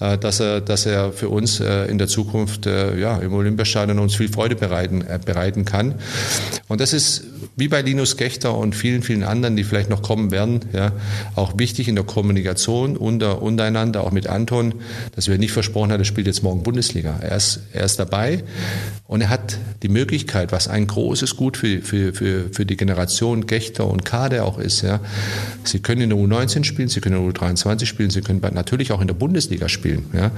äh, 0.00 0.18
dass 0.18 0.40
er, 0.40 0.60
dass 0.60 0.86
er 0.86 1.12
für 1.12 1.28
uns 1.28 1.60
äh, 1.60 1.86
in 1.86 1.98
der 1.98 2.08
Zukunft 2.08 2.66
äh, 2.66 2.98
ja, 2.98 3.16
im 3.18 3.32
Olympiastadion 3.34 3.98
uns 3.98 4.14
viel 4.14 4.28
Freude 4.28 4.56
bereiten, 4.56 5.02
äh, 5.02 5.18
bereiten 5.24 5.64
kann. 5.64 5.94
Und 6.68 6.80
das 6.80 6.92
ist 6.92 7.24
wie 7.56 7.68
bei 7.68 7.82
Linus 7.82 8.16
Gechter 8.16 8.56
und 8.56 8.74
vielen, 8.74 9.02
vielen 9.02 9.22
anderen, 9.24 9.56
die 9.56 9.64
vielleicht 9.64 9.90
noch 9.90 10.02
kommen 10.02 10.30
werden, 10.30 10.60
ja, 10.72 10.92
auch 11.34 11.58
wichtig 11.58 11.88
in 11.88 11.96
der 11.96 12.04
Kommunikation 12.04 12.96
unter, 12.96 13.42
untereinander, 13.42 14.04
auch 14.04 14.12
mit 14.12 14.26
Anton, 14.26 14.74
dass 15.14 15.28
wir 15.28 15.38
nicht 15.38 15.52
versprochen 15.52 15.92
haben, 15.92 16.00
er 16.00 16.04
spielt 16.04 16.26
jetzt 16.26 16.42
morgen 16.42 16.62
Bundesliga. 16.62 17.18
Er 17.20 17.36
ist, 17.36 17.60
er 17.72 17.84
ist 17.84 17.98
dabei 17.98 18.44
und 19.06 19.20
er 19.20 19.28
hat 19.28 19.58
die 19.82 19.88
Möglichkeit, 19.88 20.52
was 20.52 20.68
ein 20.68 20.86
großes 20.86 21.36
Gut 21.36 21.58
für, 21.58 21.82
für, 21.82 22.14
für, 22.14 22.48
für 22.50 22.64
die 22.64 22.76
Generation 22.76 23.46
Gechter 23.46 23.86
und 23.86 24.04
Kade 24.04 24.44
auch 24.44 24.58
ist. 24.58 24.82
Ja. 24.82 25.00
Sie 25.64 25.80
können 25.80 26.00
in 26.00 26.10
der 26.10 26.18
U19 26.18 26.64
spielen, 26.64 26.88
Sie 26.88 27.00
können 27.00 27.16
in 27.16 27.30
der 27.30 27.40
U23 27.42 27.84
spielen, 27.84 28.10
Sie 28.10 28.22
können 28.22 28.40
natürlich 28.54 28.90
auch 28.90 29.00
in 29.00 29.08
der 29.08 29.14
Bundesliga 29.14 29.68
spielen. 29.68 30.06
Ja. 30.14 30.30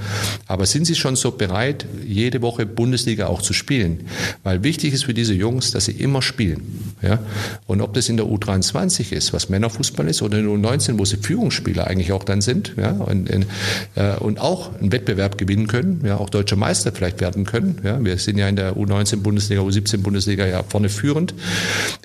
Aber 0.47 0.65
sind 0.65 0.85
Sie 0.85 0.95
schon 0.95 1.15
so 1.15 1.31
bereit, 1.31 1.85
jede 2.05 2.41
Woche 2.41 2.65
Bundesliga 2.65 3.27
auch 3.27 3.41
zu 3.41 3.53
spielen? 3.53 4.07
Weil 4.43 4.63
wichtig 4.63 4.93
ist 4.93 5.05
für 5.05 5.13
diese 5.13 5.33
Jungs, 5.33 5.71
dass 5.71 5.85
sie 5.85 5.93
immer 5.93 6.21
spielen. 6.21 6.93
Ja? 7.01 7.19
Und 7.67 7.81
ob 7.81 7.93
das 7.93 8.09
in 8.09 8.17
der 8.17 8.25
U23 8.25 9.13
ist, 9.13 9.33
was 9.33 9.49
Männerfußball 9.49 10.07
ist, 10.07 10.21
oder 10.21 10.39
in 10.39 10.61
der 10.61 10.71
U19, 10.71 10.99
wo 10.99 11.05
sie 11.05 11.17
Führungsspieler 11.17 11.87
eigentlich 11.87 12.11
auch 12.11 12.23
dann 12.23 12.41
sind 12.41 12.73
ja? 12.77 12.91
und, 12.91 13.29
in, 13.29 13.45
äh, 13.95 14.15
und 14.17 14.39
auch 14.39 14.77
einen 14.79 14.91
Wettbewerb 14.91 15.37
gewinnen 15.37 15.67
können, 15.67 16.01
ja? 16.05 16.17
auch 16.17 16.29
deutscher 16.29 16.55
Meister 16.55 16.91
vielleicht 16.91 17.14
werden 17.21 17.45
können. 17.45 17.81
Ja? 17.83 18.03
Wir 18.03 18.17
sind 18.17 18.37
ja 18.37 18.47
in 18.47 18.55
der 18.55 18.75
U19-Bundesliga, 18.75 19.61
U17-Bundesliga 19.61 20.45
ja 20.45 20.63
vorne 20.63 20.89
führend. 20.89 21.33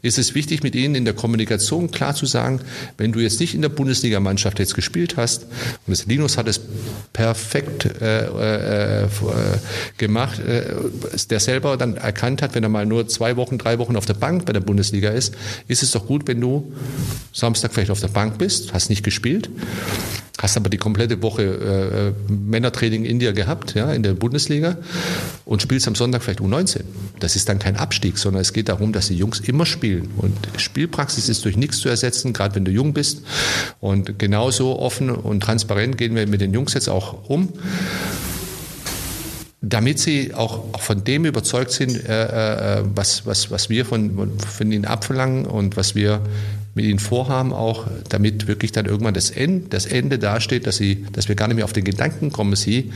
Ist 0.02 0.18
es 0.18 0.34
wichtig, 0.34 0.62
mit 0.62 0.74
ihnen 0.74 0.94
in 0.94 1.04
der 1.04 1.14
Kommunikation 1.14 1.90
klar 1.90 2.14
zu 2.14 2.26
sagen, 2.26 2.60
wenn 2.98 3.12
du 3.12 3.20
jetzt 3.20 3.40
nicht 3.40 3.54
in 3.54 3.62
der 3.62 3.68
Bundesligamannschaft 3.68 4.58
jetzt 4.58 4.74
gespielt 4.74 5.16
hast, 5.16 5.44
und 5.86 5.88
das 5.88 6.06
Linus 6.06 6.36
hat 6.36 6.48
es 6.48 6.60
perfekt 7.12 7.84
äh, 8.00 8.24
äh, 8.26 9.04
äh 9.04 9.08
gemacht, 9.98 10.40
äh, 10.40 10.64
der 11.30 11.40
selber 11.40 11.76
dann 11.76 11.96
erkannt 11.96 12.42
hat, 12.42 12.54
wenn 12.54 12.62
er 12.62 12.68
mal 12.68 12.86
nur 12.86 13.08
zwei 13.08 13.36
Wochen, 13.36 13.58
drei 13.58 13.78
Wochen 13.78 13.96
auf 13.96 14.06
der 14.06 14.14
Bank 14.14 14.46
bei 14.46 14.52
der 14.52 14.60
Bundesliga 14.60 14.80
Bundesliga 14.80 15.10
ist, 15.10 15.34
ist 15.68 15.82
es 15.82 15.92
doch 15.92 16.06
gut, 16.06 16.26
wenn 16.26 16.40
du 16.40 16.72
Samstag 17.32 17.72
vielleicht 17.72 17.90
auf 17.90 18.00
der 18.00 18.08
Bank 18.08 18.38
bist, 18.38 18.72
hast 18.72 18.88
nicht 18.88 19.02
gespielt, 19.02 19.50
hast 20.38 20.56
aber 20.56 20.70
die 20.70 20.78
komplette 20.78 21.22
Woche 21.22 21.42
äh, 21.42 22.08
äh, 22.08 22.12
Männertraining 22.32 23.04
in 23.04 23.18
dir 23.18 23.32
gehabt, 23.32 23.74
ja, 23.74 23.92
in 23.92 24.02
der 24.02 24.14
Bundesliga 24.14 24.78
und 25.44 25.62
spielst 25.62 25.88
am 25.88 25.94
Sonntag 25.94 26.22
vielleicht 26.22 26.40
U19. 26.40 26.82
Das 27.18 27.36
ist 27.36 27.48
dann 27.48 27.58
kein 27.58 27.76
Abstieg, 27.76 28.18
sondern 28.18 28.42
es 28.42 28.52
geht 28.52 28.68
darum, 28.68 28.92
dass 28.92 29.08
die 29.08 29.16
Jungs 29.16 29.40
immer 29.40 29.66
spielen. 29.66 30.10
Und 30.16 30.36
Spielpraxis 30.56 31.28
ist 31.28 31.44
durch 31.44 31.56
nichts 31.56 31.78
zu 31.78 31.88
ersetzen, 31.88 32.32
gerade 32.32 32.54
wenn 32.54 32.64
du 32.64 32.70
jung 32.70 32.92
bist. 32.92 33.22
Und 33.80 34.18
genauso 34.18 34.78
offen 34.78 35.10
und 35.10 35.40
transparent 35.40 35.98
gehen 35.98 36.14
wir 36.14 36.26
mit 36.26 36.40
den 36.40 36.54
Jungs 36.54 36.74
jetzt 36.74 36.88
auch 36.88 37.28
um 37.28 37.52
damit 39.62 39.98
sie 39.98 40.32
auch, 40.32 40.80
von 40.80 41.04
dem 41.04 41.26
überzeugt 41.26 41.70
sind, 41.72 42.08
äh, 42.08 42.78
äh, 42.78 42.82
was, 42.94 43.26
was, 43.26 43.50
was 43.50 43.68
wir 43.68 43.84
von, 43.84 44.38
von 44.38 44.72
ihnen 44.72 44.86
abverlangen 44.86 45.44
und 45.44 45.76
was 45.76 45.94
wir 45.94 46.22
mit 46.80 46.88
ihnen 46.88 46.98
vorhaben, 46.98 47.52
auch 47.52 47.86
damit 48.08 48.46
wirklich 48.46 48.72
dann 48.72 48.86
irgendwann 48.86 49.14
das 49.14 49.30
Ende, 49.30 49.68
das 49.68 49.86
Ende 49.86 50.18
dasteht, 50.18 50.66
dass, 50.66 50.76
sie, 50.76 51.04
dass 51.12 51.28
wir 51.28 51.34
gar 51.34 51.48
nicht 51.48 51.56
mehr 51.56 51.64
auf 51.64 51.72
den 51.72 51.84
Gedanken 51.84 52.32
kommen, 52.32 52.56
sie 52.56 52.92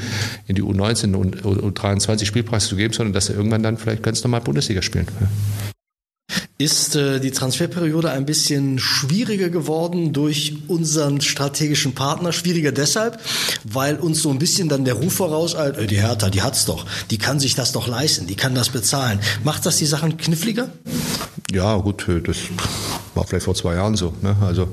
in 0.47 0.55
die 0.55 0.63
U19 0.63 1.15
und 1.15 1.43
U23 1.43 2.25
Spielpraxis 2.25 2.71
zu 2.71 2.77
geben, 2.77 2.95
sondern 2.95 3.13
dass 3.13 3.27
sie 3.27 3.35
irgendwann 3.35 3.63
dann 3.63 3.77
vielleicht 3.77 4.03
ganz 4.03 4.23
normal 4.25 4.41
Bundesliga 4.41 4.83
spielen. 4.83 5.07
Ist 6.65 6.97
äh, 6.97 7.21
die 7.21 7.31
Transferperiode 7.31 8.11
ein 8.11 8.25
bisschen 8.25 8.79
schwieriger 8.79 9.51
geworden 9.51 10.15
durch 10.15 10.55
unseren 10.67 11.21
strategischen 11.21 11.93
Partner? 11.93 12.33
Schwieriger 12.33 12.73
deshalb, 12.73 13.21
weil 13.65 13.97
uns 13.97 14.23
so 14.23 14.31
ein 14.31 14.39
bisschen 14.39 14.71
dann 14.71 14.87
der 14.87 14.95
Ruf 14.95 15.13
vorauseilt, 15.13 15.77
äh, 15.77 15.87
die 15.87 16.01
Hertha, 16.01 16.31
die 16.31 16.41
hat's 16.41 16.65
doch, 16.65 16.87
die 17.11 17.19
kann 17.19 17.39
sich 17.39 17.55
das 17.55 17.73
doch 17.73 17.87
leisten, 17.87 18.27
die 18.27 18.35
kann 18.35 18.55
das 18.55 18.71
bezahlen. 18.71 19.21
Macht 19.45 19.67
das 19.67 19.77
die 19.77 19.85
Sachen 19.85 20.17
kniffliger? 20.17 20.71
Ja, 21.53 21.77
gut, 21.77 22.07
das 22.25 22.39
war 23.15 23.27
vielleicht 23.27 23.45
vor 23.45 23.55
zwei 23.55 23.75
Jahren 23.75 23.95
so. 23.95 24.15
Ne? 24.23 24.35
Also 24.41 24.69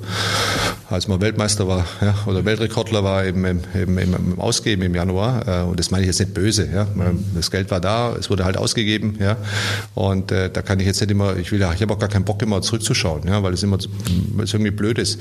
als 0.92 1.08
man 1.08 1.22
Weltmeister 1.22 1.68
war 1.68 1.86
ja, 2.02 2.14
oder 2.26 2.44
Weltrekordler 2.44 3.04
war 3.04 3.24
im, 3.24 3.46
im, 3.46 3.62
im, 3.74 3.98
im 3.98 4.40
Ausgeben 4.40 4.82
im 4.82 4.94
Januar. 4.94 5.48
Äh, 5.48 5.64
und 5.64 5.80
das 5.80 5.90
meine 5.90 6.04
ich 6.04 6.08
jetzt 6.08 6.20
nicht 6.20 6.34
böse. 6.34 6.68
Ja. 6.74 6.88
Das 7.36 7.50
Geld 7.50 7.72
war 7.72 7.80
da, 7.80 8.16
es 8.16 8.30
wurde 8.30 8.44
halt 8.44 8.58
ausgegeben. 8.58 9.18
Ja. 9.20 9.38
Und 9.96 10.32
äh, 10.32 10.50
da 10.50 10.62
kann 10.62 10.80
ich 10.80 10.86
jetzt 10.86 11.00
nicht 11.00 11.12
immer, 11.12 11.38
ich 11.38 11.52
will, 11.52 11.60
ich 11.82 11.84
habe 11.88 11.96
auch 11.96 12.00
gar 12.00 12.10
keinen 12.10 12.26
Bock 12.26 12.42
immer 12.44 12.62
zurückzuschauen, 12.62 13.28
ja, 13.28 13.42
weil 13.42 13.54
es 13.54 13.64
immer 13.64 13.80
weil 14.34 14.46
es 14.46 14.54
irgendwie 14.54 14.70
blöd 14.72 15.00
ist. 15.00 15.20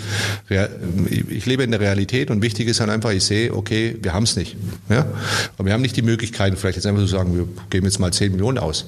Ich 1.28 1.46
lebe 1.46 1.62
in 1.62 1.70
der 1.70 1.80
Realität 1.80 2.30
und 2.30 2.42
wichtig 2.42 2.68
ist 2.68 2.80
halt 2.80 2.90
einfach, 2.90 3.12
ich 3.12 3.24
sehe, 3.24 3.54
okay, 3.54 3.96
wir 4.02 4.12
haben 4.12 4.24
es 4.24 4.36
nicht. 4.36 4.56
Ja. 4.90 5.06
Aber 5.56 5.66
wir 5.66 5.72
haben 5.72 5.80
nicht 5.80 5.96
die 5.96 6.02
Möglichkeiten, 6.02 6.56
vielleicht 6.58 6.76
jetzt 6.76 6.86
einfach 6.86 7.00
zu 7.00 7.08
sagen, 7.08 7.34
wir 7.34 7.48
geben 7.70 7.86
jetzt 7.86 7.98
mal 7.98 8.12
10 8.12 8.32
Millionen 8.32 8.58
aus. 8.58 8.86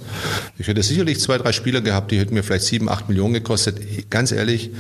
Ich 0.59 0.69
hätte 0.69 0.83
sicherlich 0.83 1.19
zwei, 1.21 1.39
drei 1.39 1.53
Spieler 1.53 1.81
gehabt, 1.81 2.11
die 2.11 2.19
hätten 2.19 2.35
mir 2.35 2.43
vielleicht 2.43 2.65
7, 2.65 2.91
8 2.91 3.09
Millionen 3.09 3.33
gekostet. 3.33 4.11
Ganz 4.11 4.33
ehrlich, 4.33 4.71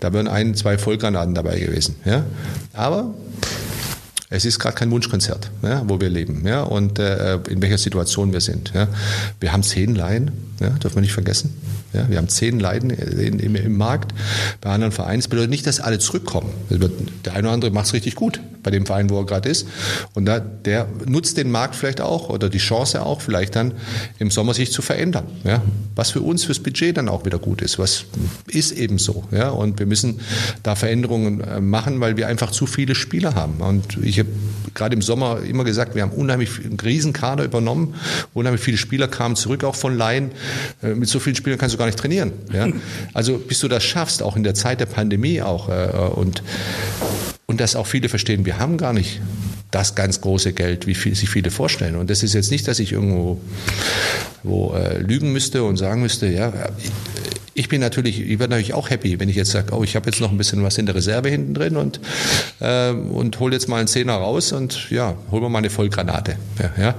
da 0.00 0.12
wären 0.12 0.26
ein, 0.26 0.56
zwei 0.56 0.78
Vollgranaten 0.78 1.34
dabei 1.34 1.60
gewesen. 1.60 1.94
Ja? 2.04 2.24
Aber 2.72 3.14
es 4.36 4.44
ist 4.44 4.58
gerade 4.58 4.76
kein 4.76 4.90
Wunschkonzert, 4.90 5.50
ja, 5.62 5.82
wo 5.86 6.00
wir 6.00 6.10
leben 6.10 6.46
ja, 6.46 6.62
und 6.62 6.98
äh, 6.98 7.36
in 7.48 7.62
welcher 7.62 7.78
Situation 7.78 8.32
wir 8.32 8.40
sind. 8.40 8.72
Ja. 8.74 8.88
Wir 9.40 9.52
haben 9.52 9.62
zehn 9.62 9.94
Laien, 9.94 10.30
ja, 10.60 10.70
dürfen 10.70 10.96
wir 10.96 11.02
nicht 11.02 11.12
vergessen. 11.12 11.54
Ja, 11.96 12.08
wir 12.10 12.18
haben 12.18 12.28
zehn 12.28 12.60
Leiden 12.60 12.90
in, 12.90 13.38
im, 13.38 13.56
im, 13.56 13.76
Markt. 13.76 14.12
Bei 14.60 14.70
anderen 14.70 14.92
Vereinen 14.92 15.20
das 15.20 15.28
bedeutet 15.28 15.50
nicht, 15.50 15.66
dass 15.66 15.80
alle 15.80 15.98
zurückkommen. 15.98 16.50
Der 17.24 17.32
eine 17.32 17.46
oder 17.46 17.52
andere 17.52 17.70
macht 17.70 17.86
es 17.86 17.94
richtig 17.94 18.16
gut 18.16 18.40
bei 18.62 18.70
dem 18.70 18.84
Verein, 18.84 19.08
wo 19.08 19.18
er 19.20 19.24
gerade 19.24 19.48
ist. 19.48 19.66
Und 20.12 20.26
da, 20.26 20.40
der 20.40 20.88
nutzt 21.06 21.36
den 21.36 21.50
Markt 21.50 21.74
vielleicht 21.76 22.00
auch 22.00 22.28
oder 22.28 22.50
die 22.50 22.58
Chance 22.58 23.00
auch, 23.02 23.20
vielleicht 23.20 23.56
dann 23.56 23.72
im 24.18 24.30
Sommer 24.30 24.52
sich 24.52 24.72
zu 24.72 24.82
verändern. 24.82 25.24
Ja, 25.44 25.62
was 25.94 26.10
für 26.10 26.20
uns 26.20 26.44
fürs 26.44 26.58
Budget 26.58 26.96
dann 26.96 27.08
auch 27.08 27.24
wieder 27.24 27.38
gut 27.38 27.62
ist. 27.62 27.78
Was 27.78 28.04
ist 28.48 28.72
eben 28.72 28.98
so. 28.98 29.24
Ja, 29.30 29.50
und 29.50 29.78
wir 29.78 29.86
müssen 29.86 30.20
da 30.62 30.74
Veränderungen 30.74 31.40
äh, 31.40 31.60
machen, 31.60 32.00
weil 32.00 32.16
wir 32.16 32.26
einfach 32.28 32.50
zu 32.50 32.66
viele 32.66 32.94
Spieler 32.94 33.34
haben. 33.34 33.60
Und 33.60 33.98
ich 34.02 34.22
habe 34.26 34.72
gerade 34.74 34.94
im 34.94 35.02
Sommer 35.02 35.40
immer 35.42 35.64
gesagt, 35.64 35.94
wir 35.94 36.02
haben 36.02 36.12
unheimlich 36.12 36.50
einen 36.64 36.78
Riesenkader 36.78 37.44
übernommen. 37.44 37.94
Unheimlich 38.34 38.62
viele 38.62 38.76
Spieler 38.76 39.08
kamen 39.08 39.36
zurück, 39.36 39.64
auch 39.64 39.74
von 39.74 39.96
Laien. 39.96 40.30
Äh, 40.82 40.94
mit 40.94 41.08
so 41.08 41.18
vielen 41.18 41.36
Spielern 41.36 41.58
kannst 41.58 41.74
du 41.74 41.78
gar 41.78 41.86
nicht 41.86 41.98
trainieren. 41.98 42.32
Ja? 42.52 42.68
Also 43.14 43.38
bis 43.38 43.60
du 43.60 43.68
das 43.68 43.84
schaffst, 43.84 44.22
auch 44.22 44.36
in 44.36 44.42
der 44.42 44.54
Zeit 44.54 44.80
der 44.80 44.86
Pandemie 44.86 45.40
auch 45.40 45.68
äh, 45.68 45.88
und 46.14 46.42
und 47.46 47.60
dass 47.60 47.76
auch 47.76 47.86
viele 47.86 48.08
verstehen, 48.08 48.44
wir 48.44 48.58
haben 48.58 48.76
gar 48.76 48.92
nicht 48.92 49.20
das 49.70 49.94
ganz 49.94 50.20
große 50.20 50.52
Geld, 50.52 50.86
wie 50.86 50.94
viel, 50.94 51.14
sich 51.14 51.28
viele 51.28 51.50
vorstellen. 51.50 51.96
Und 51.96 52.10
das 52.10 52.22
ist 52.22 52.34
jetzt 52.34 52.50
nicht, 52.50 52.66
dass 52.66 52.78
ich 52.78 52.92
irgendwo 52.92 53.40
wo, 54.42 54.74
äh, 54.74 54.98
lügen 54.98 55.32
müsste 55.32 55.64
und 55.64 55.76
sagen 55.76 56.02
müsste, 56.02 56.26
ja, 56.26 56.52
ich, 57.56 57.68
bin 57.68 57.80
natürlich, 57.80 58.20
ich 58.20 58.38
werde 58.38 58.50
natürlich 58.50 58.74
auch 58.74 58.90
happy, 58.90 59.18
wenn 59.18 59.28
ich 59.28 59.36
jetzt 59.36 59.50
sage, 59.50 59.74
oh, 59.74 59.82
ich 59.82 59.96
habe 59.96 60.06
jetzt 60.06 60.20
noch 60.20 60.30
ein 60.30 60.38
bisschen 60.38 60.62
was 60.62 60.78
in 60.78 60.86
der 60.86 60.94
Reserve 60.94 61.28
hinten 61.28 61.54
drin 61.54 61.76
und, 61.76 62.00
äh, 62.60 62.90
und 62.90 63.38
hol 63.40 63.52
jetzt 63.52 63.68
mal 63.68 63.78
einen 63.78 63.88
Zehner 63.88 64.14
raus 64.14 64.52
und 64.52 64.90
ja, 64.90 65.16
hol 65.30 65.40
mir 65.40 65.48
mal 65.48 65.58
eine 65.58 65.70
Vollgranate. 65.70 66.36
Ja, 66.58 66.82
ja 66.82 66.94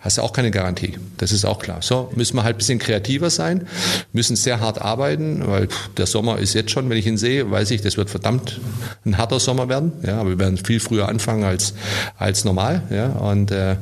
hast 0.00 0.18
du 0.18 0.22
auch 0.22 0.32
keine 0.32 0.50
Garantie. 0.50 0.94
Das 1.18 1.32
ist 1.32 1.44
auch 1.44 1.58
klar. 1.58 1.78
So 1.82 2.10
müssen 2.14 2.36
wir 2.36 2.44
halt 2.44 2.56
ein 2.56 2.58
bisschen 2.58 2.78
kreativer 2.78 3.30
sein, 3.30 3.66
müssen 4.12 4.36
sehr 4.36 4.60
hart 4.60 4.80
arbeiten, 4.80 5.46
weil 5.46 5.68
der 5.96 6.06
Sommer 6.06 6.38
ist 6.38 6.54
jetzt 6.54 6.70
schon, 6.70 6.88
wenn 6.88 6.96
ich 6.96 7.06
ihn 7.06 7.18
sehe, 7.18 7.50
weiß 7.50 7.70
ich, 7.72 7.82
das 7.82 7.96
wird 7.96 8.08
verdammt 8.08 8.60
ein 9.04 9.18
harter 9.18 9.40
Sommer 9.40 9.68
werden. 9.68 9.92
Ja, 10.02 10.20
aber 10.20 10.30
wir 10.30 10.38
werden 10.38 10.56
viel 10.56 10.80
früher 10.80 11.08
anfangen 11.08 11.44
als, 11.44 11.74
als 12.16 12.44
normal. 12.44 12.82
Ja, 12.90 13.08
und 13.08 13.50
äh, 13.50 13.76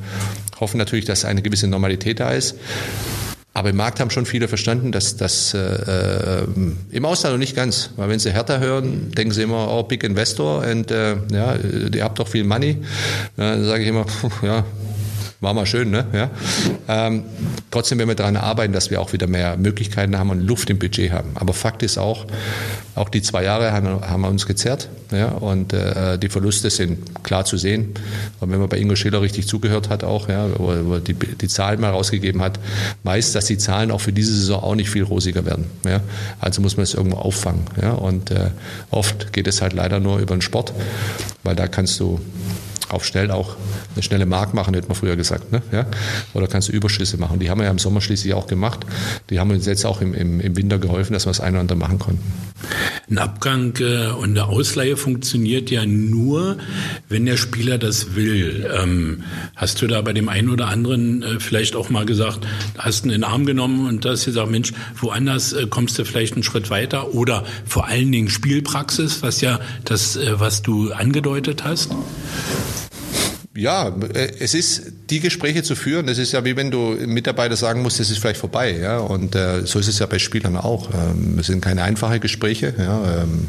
hoffen 0.59 0.77
natürlich, 0.77 1.05
dass 1.05 1.23
eine 1.23 1.41
gewisse 1.41 1.67
Normalität 1.67 2.19
da 2.19 2.31
ist. 2.31 2.55
Aber 3.57 3.71
im 3.71 3.75
Markt 3.75 3.99
haben 3.99 4.11
schon 4.11 4.27
viele 4.27 4.47
verstanden, 4.47 4.91
dass 4.91 5.17
das 5.17 5.55
äh, 5.55 5.57
äh, 5.57 6.47
im 6.91 7.05
Ausland 7.05 7.33
noch 7.33 7.39
nicht 7.39 7.55
ganz. 7.55 7.89
Weil 7.95 8.07
wenn 8.07 8.19
sie 8.19 8.31
Hertha 8.31 8.59
hören, 8.59 9.09
denken 9.17 9.33
sie 9.33 9.41
immer, 9.41 9.71
oh, 9.71 9.81
Big 9.81 10.03
Investor 10.03 10.63
und 10.63 10.91
äh, 10.91 11.15
ja, 11.31 11.55
ihr 11.91 12.03
habt 12.03 12.19
doch 12.19 12.27
viel 12.27 12.43
Money. 12.43 12.77
Dann 13.35 13.65
sage 13.65 13.81
ich 13.81 13.89
immer, 13.89 14.05
ja, 14.43 14.63
war 15.39 15.53
mal 15.53 15.65
schön, 15.65 15.91
ne? 15.91 16.05
Ja. 16.13 16.29
Ähm, 16.87 17.23
trotzdem 17.69 17.99
werden 17.99 18.09
wir 18.09 18.15
daran 18.15 18.37
arbeiten, 18.37 18.73
dass 18.73 18.89
wir 18.89 18.99
auch 19.01 19.13
wieder 19.13 19.27
mehr 19.27 19.57
Möglichkeiten 19.57 20.17
haben 20.17 20.31
und 20.31 20.41
Luft 20.41 20.69
im 20.69 20.79
Budget 20.79 21.11
haben. 21.11 21.31
Aber 21.35 21.53
Fakt 21.53 21.83
ist 21.83 21.97
auch, 21.97 22.25
auch 22.95 23.09
die 23.09 23.21
zwei 23.21 23.43
Jahre 23.43 23.71
haben, 23.71 24.01
haben 24.01 24.21
wir 24.21 24.29
uns 24.29 24.47
gezerrt, 24.47 24.89
ja, 25.11 25.29
und 25.29 25.73
äh, 25.73 26.17
die 26.17 26.29
Verluste 26.29 26.69
sind 26.69 27.23
klar 27.23 27.45
zu 27.45 27.57
sehen. 27.57 27.93
Und 28.39 28.51
wenn 28.51 28.59
man 28.59 28.67
bei 28.67 28.77
Ingo 28.77 28.95
Schiller 28.95 29.21
richtig 29.21 29.47
zugehört 29.47 29.89
hat, 29.89 30.03
auch, 30.03 30.27
ja, 30.27 30.47
wo, 30.57 30.73
wo 30.85 30.97
die, 30.97 31.13
die 31.13 31.47
Zahlen 31.47 31.79
mal 31.79 31.91
rausgegeben 31.91 32.41
hat, 32.41 32.59
weiß, 33.03 33.33
dass 33.33 33.45
die 33.45 33.57
Zahlen 33.57 33.91
auch 33.91 34.01
für 34.01 34.13
diese 34.13 34.33
Saison 34.35 34.63
auch 34.63 34.75
nicht 34.75 34.89
viel 34.89 35.03
rosiger 35.03 35.45
werden. 35.45 35.65
Ja. 35.85 36.01
Also 36.39 36.61
muss 36.61 36.77
man 36.77 36.83
es 36.83 36.93
irgendwo 36.93 37.17
auffangen. 37.17 37.61
Ja. 37.81 37.91
Und 37.91 38.31
äh, 38.31 38.49
oft 38.89 39.33
geht 39.33 39.47
es 39.47 39.61
halt 39.61 39.73
leider 39.73 39.99
nur 39.99 40.17
über 40.17 40.35
den 40.35 40.41
Sport, 40.41 40.73
weil 41.43 41.55
da 41.55 41.67
kannst 41.67 41.99
du 41.99 42.19
auf 42.89 43.05
schnell 43.05 43.31
auch 43.31 43.55
eine 43.95 44.03
schnelle 44.03 44.25
Mark 44.25 44.53
machen, 44.53 44.73
hätte 44.73 44.87
man 44.87 44.95
früher 44.95 45.15
gesagt. 45.15 45.51
Ne? 45.51 45.61
Ja? 45.71 45.85
Oder 46.33 46.47
kannst 46.47 46.69
du 46.69 46.71
Überschüsse 46.71 47.17
machen. 47.17 47.39
Die 47.39 47.49
haben 47.49 47.59
wir 47.59 47.65
ja 47.65 47.71
im 47.71 47.79
Sommer 47.79 48.01
schließlich 48.01 48.33
auch 48.33 48.47
gemacht. 48.47 48.85
Die 49.29 49.39
haben 49.39 49.51
uns 49.51 49.65
jetzt 49.65 49.85
auch 49.85 50.01
im, 50.01 50.13
im, 50.13 50.39
im 50.39 50.55
Winter 50.55 50.79
geholfen, 50.79 51.13
dass 51.13 51.25
wir 51.25 51.31
das 51.31 51.39
eine 51.39 51.57
oder 51.57 51.61
andere 51.61 51.77
machen 51.77 51.99
konnten. 51.99 52.23
Ein 53.09 53.19
Abgang 53.19 53.73
äh, 53.79 54.07
und 54.07 54.31
eine 54.31 54.45
Ausleihe 54.45 54.97
funktioniert 54.97 55.69
ja 55.69 55.85
nur, 55.85 56.57
wenn 57.07 57.25
der 57.25 57.37
Spieler 57.37 57.77
das 57.77 58.15
will. 58.15 58.69
Ähm, 58.73 59.23
hast 59.55 59.81
du 59.81 59.87
da 59.87 60.01
bei 60.01 60.13
dem 60.13 60.27
einen 60.27 60.49
oder 60.49 60.67
anderen 60.67 61.23
äh, 61.23 61.39
vielleicht 61.39 61.75
auch 61.75 61.89
mal 61.89 62.05
gesagt, 62.05 62.45
hast 62.77 63.05
ihn 63.05 63.11
in 63.11 63.21
den 63.21 63.23
Arm 63.23 63.45
genommen 63.45 63.87
und 63.87 64.05
hast 64.05 64.25
gesagt, 64.25 64.49
Mensch, 64.49 64.73
woanders 64.95 65.53
äh, 65.53 65.67
kommst 65.69 65.97
du 65.99 66.05
vielleicht 66.05 66.33
einen 66.33 66.43
Schritt 66.43 66.69
weiter? 66.69 67.13
Oder 67.13 67.45
vor 67.65 67.87
allen 67.87 68.11
Dingen 68.11 68.29
Spielpraxis, 68.29 69.21
was 69.21 69.41
ja 69.41 69.59
das, 69.85 70.17
äh, 70.17 70.39
was 70.39 70.61
du 70.61 70.91
angedeutet 70.91 71.63
hast? 71.63 71.91
Ja, 73.57 73.87
äh, 74.13 74.31
es 74.39 74.53
ist 74.53 74.83
die 75.09 75.19
Gespräche 75.19 75.63
zu 75.63 75.75
führen. 75.75 76.07
Das 76.07 76.17
ist 76.17 76.31
ja 76.31 76.45
wie 76.45 76.55
wenn 76.55 76.71
du 76.71 76.95
Mitarbeiter 77.05 77.55
sagen 77.55 77.81
musst, 77.81 77.99
es 77.99 78.09
ist 78.09 78.19
vielleicht 78.19 78.39
vorbei. 78.39 78.77
Ja, 78.77 78.99
und 78.99 79.35
äh, 79.35 79.65
so 79.65 79.79
ist 79.79 79.87
es 79.87 79.99
ja 79.99 80.05
bei 80.05 80.19
Spielern 80.19 80.55
auch. 80.55 80.89
Ähm, 80.93 81.39
es 81.39 81.47
sind 81.47 81.61
keine 81.61 81.83
einfachen 81.83 82.19
Gespräche. 82.19 82.73
Ja, 82.77 83.23
ähm, 83.23 83.47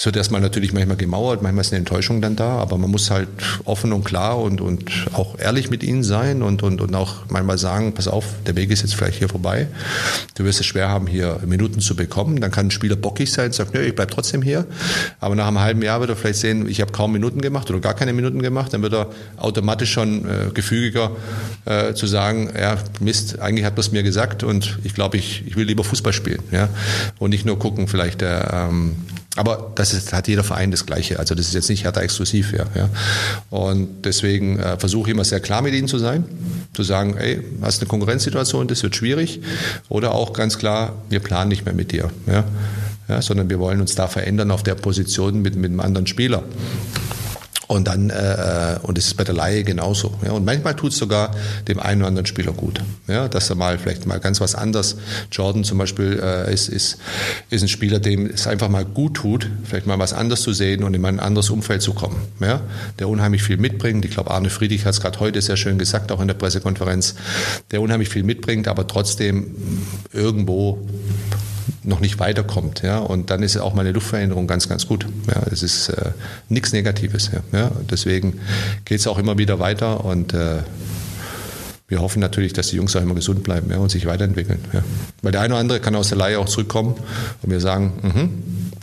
es 0.00 0.06
wird 0.06 0.16
erstmal 0.16 0.40
natürlich 0.40 0.72
manchmal 0.72 0.96
gemauert, 0.96 1.42
manchmal 1.42 1.60
ist 1.60 1.72
eine 1.72 1.80
Enttäuschung 1.80 2.22
dann 2.22 2.34
da, 2.34 2.56
aber 2.56 2.78
man 2.78 2.90
muss 2.90 3.10
halt 3.10 3.28
offen 3.66 3.92
und 3.92 4.02
klar 4.02 4.38
und, 4.38 4.62
und 4.62 4.90
auch 5.12 5.38
ehrlich 5.38 5.68
mit 5.68 5.82
ihnen 5.82 6.02
sein 6.04 6.40
und, 6.40 6.62
und, 6.62 6.80
und 6.80 6.94
auch 6.94 7.26
manchmal 7.28 7.58
sagen, 7.58 7.92
pass 7.92 8.08
auf, 8.08 8.24
der 8.46 8.56
Weg 8.56 8.70
ist 8.70 8.80
jetzt 8.80 8.94
vielleicht 8.94 9.18
hier 9.18 9.28
vorbei. 9.28 9.68
Du 10.36 10.44
wirst 10.44 10.58
es 10.58 10.64
schwer 10.64 10.88
haben, 10.88 11.06
hier 11.06 11.40
Minuten 11.44 11.80
zu 11.80 11.96
bekommen. 11.96 12.40
Dann 12.40 12.50
kann 12.50 12.68
ein 12.68 12.70
Spieler 12.70 12.96
bockig 12.96 13.30
sein, 13.30 13.52
sagt, 13.52 13.74
nö, 13.74 13.82
ich 13.82 13.94
bleib 13.94 14.10
trotzdem 14.10 14.40
hier. 14.40 14.64
Aber 15.20 15.34
nach 15.34 15.48
einem 15.48 15.60
halben 15.60 15.82
Jahr 15.82 16.00
wird 16.00 16.08
er 16.08 16.16
vielleicht 16.16 16.40
sehen, 16.40 16.66
ich 16.66 16.80
habe 16.80 16.92
kaum 16.92 17.12
Minuten 17.12 17.42
gemacht 17.42 17.68
oder 17.68 17.80
gar 17.80 17.92
keine 17.92 18.14
Minuten 18.14 18.40
gemacht. 18.40 18.72
Dann 18.72 18.80
wird 18.80 18.94
er 18.94 19.10
automatisch 19.36 19.92
schon 19.92 20.24
äh, 20.24 20.50
gefügiger 20.54 21.10
äh, 21.66 21.92
zu 21.92 22.06
sagen, 22.06 22.48
ja, 22.58 22.78
Mist, 23.00 23.38
eigentlich 23.38 23.66
hat 23.66 23.74
man 23.74 23.80
es 23.80 23.92
mir 23.92 24.02
gesagt 24.02 24.44
und 24.44 24.78
ich 24.82 24.94
glaube, 24.94 25.18
ich, 25.18 25.46
ich 25.46 25.56
will 25.56 25.66
lieber 25.66 25.84
Fußball 25.84 26.14
spielen. 26.14 26.42
Ja? 26.52 26.70
Und 27.18 27.28
nicht 27.28 27.44
nur 27.44 27.58
gucken, 27.58 27.86
vielleicht 27.86 28.22
der 28.22 28.68
ähm, 28.70 28.96
aber 29.36 29.70
das 29.76 29.92
ist, 29.92 30.12
hat 30.12 30.26
jeder 30.26 30.42
Verein 30.42 30.70
das 30.70 30.86
Gleiche. 30.86 31.18
Also 31.18 31.34
das 31.34 31.46
ist 31.46 31.54
jetzt 31.54 31.70
nicht 31.70 31.84
Hertha 31.84 32.00
exklusiv. 32.00 32.52
Ja, 32.52 32.66
ja. 32.74 32.88
Und 33.50 34.04
deswegen 34.04 34.58
äh, 34.58 34.76
versuche 34.76 35.10
ich 35.10 35.14
immer 35.14 35.24
sehr 35.24 35.40
klar 35.40 35.62
mit 35.62 35.72
ihnen 35.72 35.86
zu 35.86 35.98
sein. 35.98 36.24
Zu 36.74 36.82
sagen, 36.82 37.16
ey, 37.16 37.40
hast 37.62 37.80
eine 37.80 37.88
Konkurrenzsituation, 37.88 38.66
das 38.66 38.82
wird 38.82 38.96
schwierig. 38.96 39.40
Oder 39.88 40.14
auch 40.14 40.32
ganz 40.32 40.58
klar, 40.58 40.94
wir 41.08 41.20
planen 41.20 41.48
nicht 41.48 41.64
mehr 41.64 41.74
mit 41.74 41.92
dir. 41.92 42.10
Ja. 42.26 42.44
ja, 43.08 43.22
sondern 43.22 43.48
wir 43.48 43.60
wollen 43.60 43.80
uns 43.80 43.94
da 43.94 44.08
verändern 44.08 44.50
auf 44.50 44.64
der 44.64 44.74
Position 44.74 45.42
mit, 45.42 45.54
mit 45.54 45.70
einem 45.70 45.80
anderen 45.80 46.08
Spieler. 46.08 46.42
Und 47.70 47.86
dann, 47.86 48.10
äh, 48.10 48.80
und 48.82 48.98
es 48.98 49.06
ist 49.06 49.16
bei 49.16 49.22
der 49.22 49.32
Laie 49.32 49.62
genauso. 49.62 50.18
Ja. 50.24 50.32
Und 50.32 50.44
manchmal 50.44 50.74
tut 50.74 50.90
es 50.90 50.98
sogar 50.98 51.30
dem 51.68 51.78
einen 51.78 52.00
oder 52.00 52.08
anderen 52.08 52.26
Spieler 52.26 52.50
gut. 52.50 52.80
Ja, 53.06 53.28
dass 53.28 53.48
er 53.48 53.54
mal 53.54 53.78
vielleicht 53.78 54.06
mal 54.06 54.18
ganz 54.18 54.40
was 54.40 54.56
anderes. 54.56 54.96
Jordan 55.30 55.62
zum 55.62 55.78
Beispiel 55.78 56.20
äh, 56.20 56.52
ist, 56.52 56.68
ist, 56.68 56.98
ist 57.48 57.62
ein 57.62 57.68
Spieler, 57.68 58.00
dem 58.00 58.26
es 58.26 58.48
einfach 58.48 58.68
mal 58.68 58.84
gut 58.84 59.14
tut, 59.14 59.48
vielleicht 59.62 59.86
mal 59.86 60.00
was 60.00 60.12
anderes 60.12 60.42
zu 60.42 60.52
sehen 60.52 60.82
und 60.82 60.94
in 60.94 61.04
ein 61.04 61.20
anderes 61.20 61.48
Umfeld 61.48 61.80
zu 61.80 61.94
kommen. 61.94 62.20
Ja, 62.40 62.60
der 62.98 63.08
unheimlich 63.08 63.44
viel 63.44 63.56
mitbringt. 63.56 64.04
Ich 64.04 64.10
glaube, 64.10 64.32
Arne 64.32 64.50
Friedrich 64.50 64.84
hat 64.84 64.94
es 64.94 65.00
gerade 65.00 65.20
heute 65.20 65.40
sehr 65.40 65.56
schön 65.56 65.78
gesagt, 65.78 66.10
auch 66.10 66.20
in 66.20 66.26
der 66.26 66.34
Pressekonferenz, 66.34 67.14
der 67.70 67.80
unheimlich 67.80 68.08
viel 68.08 68.24
mitbringt, 68.24 68.66
aber 68.66 68.88
trotzdem 68.88 69.54
irgendwo 70.12 70.84
noch 71.82 72.00
nicht 72.00 72.18
weiterkommt. 72.18 72.82
Ja? 72.82 72.98
Und 72.98 73.30
dann 73.30 73.42
ist 73.42 73.56
auch 73.56 73.74
mal 73.74 73.82
eine 73.82 73.92
Luftveränderung 73.92 74.46
ganz, 74.46 74.68
ganz 74.68 74.86
gut. 74.86 75.06
Ja? 75.28 75.42
Es 75.50 75.62
ist 75.62 75.88
äh, 75.88 76.10
nichts 76.48 76.72
Negatives. 76.72 77.30
Ja? 77.32 77.58
ja? 77.58 77.70
Deswegen 77.90 78.40
geht 78.84 79.00
es 79.00 79.06
auch 79.06 79.18
immer 79.18 79.38
wieder 79.38 79.58
weiter 79.58 80.04
und 80.04 80.34
äh, 80.34 80.58
wir 81.88 82.00
hoffen 82.00 82.20
natürlich, 82.20 82.52
dass 82.52 82.68
die 82.68 82.76
Jungs 82.76 82.94
auch 82.94 83.02
immer 83.02 83.16
gesund 83.16 83.42
bleiben 83.42 83.68
ja, 83.70 83.78
und 83.78 83.90
sich 83.90 84.06
weiterentwickeln. 84.06 84.60
Ja. 84.72 84.84
Weil 85.22 85.32
der 85.32 85.40
eine 85.40 85.54
oder 85.54 85.60
andere 85.60 85.80
kann 85.80 85.96
aus 85.96 86.08
der 86.08 86.18
Laie 86.18 86.38
auch 86.38 86.48
zurückkommen 86.48 86.94
und 87.42 87.50
wir 87.50 87.58
sagen, 87.58 87.92
mh, 88.02 88.28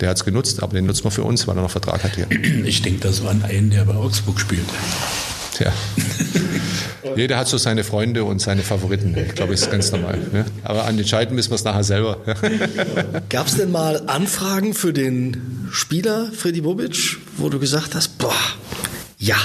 der 0.02 0.10
hat 0.10 0.18
es 0.18 0.26
genutzt, 0.26 0.62
aber 0.62 0.74
den 0.74 0.86
nutzt 0.86 1.06
man 1.06 1.12
für 1.12 1.24
uns, 1.24 1.48
weil 1.48 1.58
er 1.58 1.62
noch 1.62 1.72
Vertrag 1.72 2.04
hat 2.04 2.16
hier. 2.16 2.28
Ich 2.66 2.82
denke, 2.82 3.00
das 3.00 3.24
war 3.24 3.32
ein, 3.32 3.70
der 3.70 3.86
bei 3.86 3.96
Augsburg 3.96 4.40
spielt. 4.40 4.66
Tja. 5.56 5.72
Jeder 7.18 7.40
hat 7.40 7.48
so 7.48 7.58
seine 7.58 7.84
Freunde 7.84 8.24
und 8.26 8.40
seine 8.40 8.62
Favoriten. 8.62 9.18
Ich 9.18 9.34
glaube, 9.34 9.54
das 9.54 9.64
ist 9.64 9.72
ganz 9.72 9.92
normal. 9.92 10.20
Ne? 10.32 10.46
Aber 10.64 10.88
entscheiden 10.88 11.36
müssen 11.36 11.50
wir 11.50 11.56
es 11.56 11.64
nachher 11.64 11.84
selber. 11.84 12.20
Gab 13.30 13.48
es 13.48 13.58
denn 13.58 13.72
mal 13.72 14.04
Anfragen 14.06 14.76
für 14.76 14.94
den 14.94 15.68
Spieler 15.72 16.32
Freddy 16.32 16.62
Bobic, 16.62 17.18
wo 17.38 17.50
du 17.50 17.58
gesagt 17.58 17.96
hast, 17.96 18.20
boah, 18.20 18.36
ja, 19.18 19.36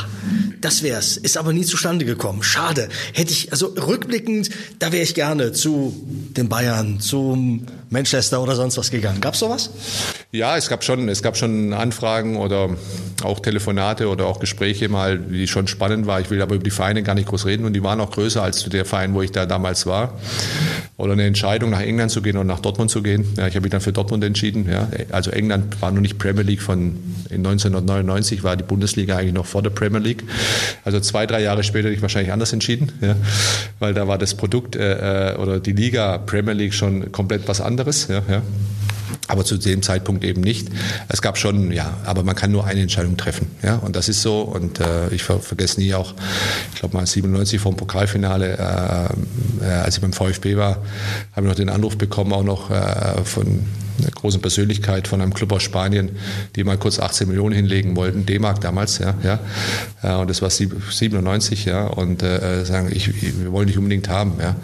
das 0.64 0.82
wär's. 0.82 1.16
Ist 1.16 1.36
aber 1.36 1.52
nie 1.52 1.64
zustande 1.64 2.04
gekommen. 2.04 2.42
Schade. 2.42 2.88
Hätte 3.12 3.32
ich, 3.32 3.52
also 3.52 3.66
rückblickend, 3.66 4.50
da 4.78 4.92
wäre 4.92 5.02
ich 5.02 5.14
gerne 5.14 5.52
zu 5.52 5.94
den 6.36 6.48
Bayern, 6.48 7.00
zum 7.00 7.66
Manchester 7.90 8.42
oder 8.42 8.56
sonst 8.56 8.78
was 8.78 8.90
gegangen. 8.90 9.20
Gab's 9.20 9.40
sowas? 9.40 9.70
Ja, 10.30 10.56
es 10.56 10.68
gab 10.68 10.82
schon, 10.82 11.08
es 11.08 11.22
gab 11.22 11.36
schon 11.36 11.74
Anfragen 11.74 12.36
oder 12.36 12.70
auch 13.22 13.40
Telefonate 13.40 14.08
oder 14.08 14.26
auch 14.26 14.40
Gespräche 14.40 14.88
mal, 14.88 15.18
die 15.18 15.46
schon 15.46 15.66
spannend 15.66 16.06
war. 16.06 16.20
Ich 16.20 16.30
will 16.30 16.40
aber 16.40 16.54
über 16.54 16.64
die 16.64 16.70
Vereine 16.70 17.02
gar 17.02 17.14
nicht 17.14 17.28
groß 17.28 17.44
reden 17.46 17.66
und 17.66 17.74
die 17.74 17.82
waren 17.82 18.00
auch 18.00 18.10
größer 18.10 18.42
als 18.42 18.64
der 18.64 18.84
Verein, 18.84 19.14
wo 19.14 19.22
ich 19.22 19.32
da 19.32 19.44
damals 19.44 19.84
war. 19.86 20.18
Oder 20.96 21.12
eine 21.12 21.24
Entscheidung, 21.24 21.70
nach 21.70 21.80
England 21.80 22.12
zu 22.12 22.22
gehen 22.22 22.36
oder 22.36 22.44
nach 22.44 22.60
Dortmund 22.60 22.90
zu 22.90 23.02
gehen. 23.02 23.26
Ja, 23.36 23.46
ich 23.46 23.54
habe 23.54 23.62
mich 23.62 23.72
dann 23.72 23.80
für 23.80 23.92
Dortmund 23.92 24.24
entschieden. 24.24 24.68
Ja. 24.70 24.88
Also 25.10 25.30
England 25.30 25.82
war 25.82 25.90
noch 25.90 26.00
nicht 26.00 26.18
Premier 26.18 26.42
League 26.42 26.62
von 26.62 26.98
in 27.32 27.46
1999 27.46 28.44
war 28.44 28.56
die 28.56 28.64
Bundesliga 28.64 29.16
eigentlich 29.16 29.32
noch 29.32 29.46
vor 29.46 29.62
der 29.62 29.70
Premier 29.70 30.00
League. 30.00 30.22
Also 30.84 31.00
zwei, 31.00 31.26
drei 31.26 31.42
Jahre 31.42 31.62
später 31.62 31.88
hätte 31.88 31.96
ich 31.96 32.02
wahrscheinlich 32.02 32.32
anders 32.32 32.52
entschieden, 32.52 32.92
ja, 33.00 33.16
weil 33.78 33.94
da 33.94 34.08
war 34.08 34.18
das 34.18 34.34
Produkt 34.34 34.76
äh, 34.76 35.32
äh 35.32 35.36
oder 35.36 35.60
die 35.60 35.72
Liga 35.72 36.18
Premier 36.18 36.54
League 36.54 36.74
schon 36.74 37.12
komplett 37.12 37.48
was 37.48 37.60
anderes. 37.60 38.08
Ja, 38.08 38.22
ja 38.28 38.42
aber 39.28 39.44
zu 39.44 39.56
dem 39.56 39.82
Zeitpunkt 39.82 40.24
eben 40.24 40.40
nicht. 40.40 40.68
Es 41.08 41.22
gab 41.22 41.38
schon, 41.38 41.72
ja, 41.72 41.94
aber 42.04 42.22
man 42.22 42.34
kann 42.34 42.50
nur 42.50 42.66
eine 42.66 42.80
Entscheidung 42.80 43.16
treffen, 43.16 43.46
ja, 43.62 43.76
und 43.76 43.96
das 43.96 44.08
ist 44.08 44.22
so. 44.22 44.40
Und 44.40 44.80
äh, 44.80 45.08
ich 45.10 45.22
ver 45.22 45.40
vergesse 45.40 45.80
nie 45.80 45.94
auch, 45.94 46.14
ich 46.72 46.80
glaube 46.80 46.96
mal 46.96 47.06
97 47.06 47.60
vom 47.60 47.76
Pokalfinale, 47.76 48.58
äh, 48.58 49.64
äh, 49.64 49.70
als 49.70 49.96
ich 49.96 50.02
beim 50.02 50.12
VfB 50.12 50.56
war, 50.56 50.78
habe 51.34 51.46
ich 51.46 51.48
noch 51.48 51.54
den 51.54 51.68
Anruf 51.68 51.96
bekommen, 51.96 52.32
auch 52.32 52.44
noch 52.44 52.70
äh, 52.70 53.24
von 53.24 53.64
einer 53.98 54.10
großen 54.10 54.40
Persönlichkeit 54.40 55.08
von 55.08 55.20
einem 55.20 55.34
Club 55.34 55.52
aus 55.52 55.62
Spanien, 55.62 56.10
die 56.56 56.64
mal 56.64 56.78
kurz 56.78 56.98
18 56.98 57.28
Millionen 57.28 57.54
hinlegen 57.54 57.96
wollten, 57.96 58.26
D-Mark 58.26 58.60
damals, 58.60 58.98
ja, 58.98 59.14
ja, 59.22 59.38
ja, 60.02 60.18
und 60.18 60.30
das 60.30 60.42
war 60.42 60.50
97, 60.50 61.64
ja, 61.64 61.86
und 61.86 62.22
äh, 62.22 62.64
sagen, 62.64 62.90
ich, 62.92 63.22
wir 63.22 63.52
wollen 63.52 63.66
dich 63.66 63.78
unbedingt 63.78 64.08
haben, 64.08 64.34
ja. 64.40 64.56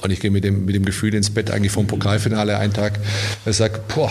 Und 0.00 0.12
ich 0.12 0.20
gehe 0.20 0.30
mit 0.30 0.44
dem, 0.44 0.64
mit 0.64 0.74
dem 0.76 0.84
Gefühl 0.84 1.12
ins 1.14 1.30
Bett 1.30 1.50
eigentlich 1.50 1.72
vom 1.72 1.86
Pokalfinale 1.86 2.56
einen 2.56 2.72
Tag. 2.72 3.00
Ich 3.44 3.56
sage, 3.56 3.80
boah, 3.92 4.10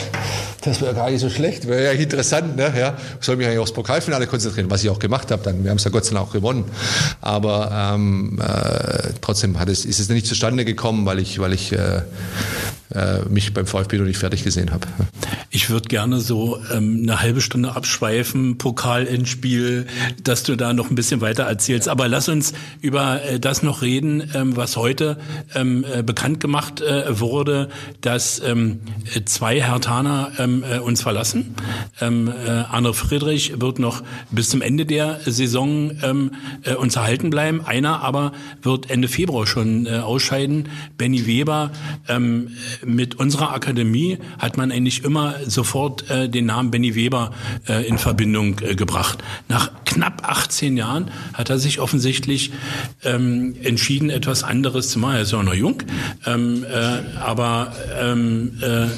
das 0.61 0.81
wäre 0.81 0.93
gar 0.93 1.09
nicht 1.09 1.21
so 1.21 1.29
schlecht, 1.29 1.67
wäre 1.67 1.85
ja 1.85 1.91
interessant. 1.91 2.57
Ne? 2.57 2.73
Ja, 2.77 2.97
soll 3.21 3.37
mich 3.37 3.47
eigentlich 3.47 3.59
aufs 3.59 3.71
Pokalfinale 3.71 4.27
konzentrieren, 4.27 4.69
was 4.69 4.83
ich 4.83 4.89
auch 4.89 4.99
gemacht 4.99 5.31
habe. 5.31 5.43
Dann, 5.43 5.63
wir 5.63 5.71
haben 5.71 5.77
es 5.77 5.85
ja 5.85 5.91
Gott 5.91 6.03
sei 6.03 6.13
Dank 6.13 6.27
auch 6.27 6.33
gewonnen. 6.33 6.65
Aber 7.21 7.93
ähm, 7.95 8.37
äh, 8.41 9.13
trotzdem 9.21 9.59
hat 9.59 9.69
es, 9.69 9.85
ist 9.85 9.99
es 9.99 10.09
nicht 10.09 10.27
zustande 10.27 10.65
gekommen, 10.65 11.05
weil 11.05 11.19
ich, 11.19 11.39
weil 11.39 11.53
ich 11.53 11.71
äh, 11.71 12.01
äh, 12.93 13.19
mich 13.29 13.53
beim 13.53 13.65
VfB 13.65 13.97
noch 13.97 14.05
nicht 14.05 14.17
fertig 14.17 14.43
gesehen 14.43 14.71
habe. 14.71 14.87
Ich 15.49 15.69
würde 15.69 15.87
gerne 15.87 16.19
so 16.19 16.59
ähm, 16.73 16.99
eine 17.03 17.21
halbe 17.21 17.41
Stunde 17.41 17.75
abschweifen, 17.75 18.57
Pokalendspiel, 18.57 19.87
dass 20.23 20.43
du 20.43 20.55
da 20.55 20.73
noch 20.73 20.89
ein 20.89 20.95
bisschen 20.95 21.21
weiter 21.21 21.43
erzählst. 21.43 21.89
Aber 21.89 22.07
lass 22.07 22.29
uns 22.29 22.53
über 22.81 23.23
äh, 23.23 23.39
das 23.39 23.63
noch 23.63 23.81
reden, 23.81 24.31
ähm, 24.33 24.55
was 24.55 24.77
heute 24.77 25.17
ähm, 25.55 25.85
äh, 25.91 26.03
bekannt 26.03 26.39
gemacht 26.39 26.81
äh, 26.81 27.19
wurde, 27.19 27.69
dass 28.01 28.41
ähm, 28.45 28.81
zwei 29.25 29.61
Hertaner 29.61 30.31
ähm, 30.37 30.63
äh, 30.63 30.79
uns 30.79 31.01
verlassen. 31.01 31.55
Ähm, 31.99 32.27
äh, 32.29 32.49
Arne 32.49 32.93
Friedrich 32.93 33.59
wird 33.59 33.79
noch 33.79 34.03
bis 34.31 34.49
zum 34.49 34.61
Ende 34.61 34.85
der 34.85 35.19
Saison 35.25 35.91
ähm, 36.03 36.31
äh, 36.63 36.73
uns 36.73 36.95
erhalten 36.95 37.29
bleiben. 37.29 37.61
Einer 37.65 38.01
aber 38.01 38.31
wird 38.61 38.89
Ende 38.89 39.07
Februar 39.07 39.47
schon 39.47 39.85
äh, 39.85 39.97
ausscheiden. 39.97 40.69
Benny 40.97 41.25
Weber 41.25 41.71
ähm, 42.07 42.49
mit 42.85 43.15
unserer 43.15 43.53
Akademie 43.53 44.19
hat 44.39 44.57
man 44.57 44.71
eigentlich 44.71 45.03
immer 45.03 45.35
sofort 45.45 46.09
äh, 46.09 46.29
den 46.29 46.45
Namen 46.45 46.71
Benny 46.71 46.95
Weber 46.95 47.31
äh, 47.67 47.87
in 47.87 47.97
Verbindung 47.97 48.59
äh, 48.61 48.75
gebracht. 48.75 49.23
Nach 49.47 49.71
knapp 49.85 50.27
18 50.27 50.77
Jahren 50.77 51.11
hat 51.33 51.49
er 51.49 51.59
sich 51.59 51.79
offensichtlich 51.79 52.51
ähm, 53.03 53.55
entschieden, 53.63 54.09
etwas 54.09 54.43
anderes 54.43 54.89
zu 54.89 54.99
machen. 54.99 55.15
Er 55.15 55.21
ist 55.21 55.33
auch 55.33 55.43
noch 55.43 55.53
jung, 55.53 55.83
ähm, 56.25 56.63
äh, 56.63 57.17
aber 57.19 57.73
ähm, 57.99 58.59
äh, 58.61 58.85
äh, 58.85 58.89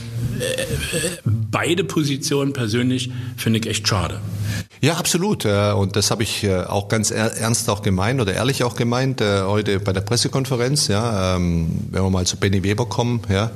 beide 1.26 1.84
Positionen 1.84 2.54
persönlich 2.54 3.12
finde 3.38 3.60
ich 3.60 3.68
echt 3.68 3.88
schade. 3.88 4.20
Ja, 4.82 4.94
absolut. 4.94 5.46
Äh, 5.46 5.74
und 5.74 5.96
das 5.96 6.12
habe 6.12 6.24
ich 6.24 6.44
äh, 6.44 6.64
auch 6.64 6.88
ganz 6.88 7.12
ernst 7.12 7.70
auch 7.70 7.82
gemeint 7.82 8.22
oder 8.22 8.34
ehrlich 8.34 8.64
auch 8.64 8.76
gemeint 8.76 9.22
heute 9.22 9.80
bei 9.80 9.94
der 9.94 10.02
Pressekonferenz. 10.02 10.88
Ja, 10.88 11.36
ähm, 11.36 11.88
wenn 11.92 12.04
wir 12.04 12.10
mal 12.10 12.26
zu 12.26 12.38
Benny 12.38 12.64
Weber 12.64 12.86
kommen, 12.86 13.22
ja, 13.30 13.52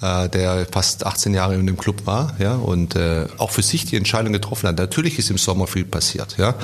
der 0.00 0.66
fast 0.70 1.06
18 1.06 1.34
Jahre 1.34 1.54
in 1.54 1.66
dem 1.66 1.76
Club 1.76 2.06
war, 2.06 2.34
ja, 2.38 2.54
und 2.54 2.96
auch 3.38 3.50
für 3.50 3.62
sich 3.62 3.84
die 3.84 3.96
Entscheidung 3.96 4.32
getroffen 4.32 4.68
hat. 4.68 4.78
Natürlich 4.78 5.18
ist 5.18 5.30
im 5.30 5.38
Sommer 5.38 5.66
viel 5.66 5.84
passiert, 5.84 6.36
ja. 6.38 6.54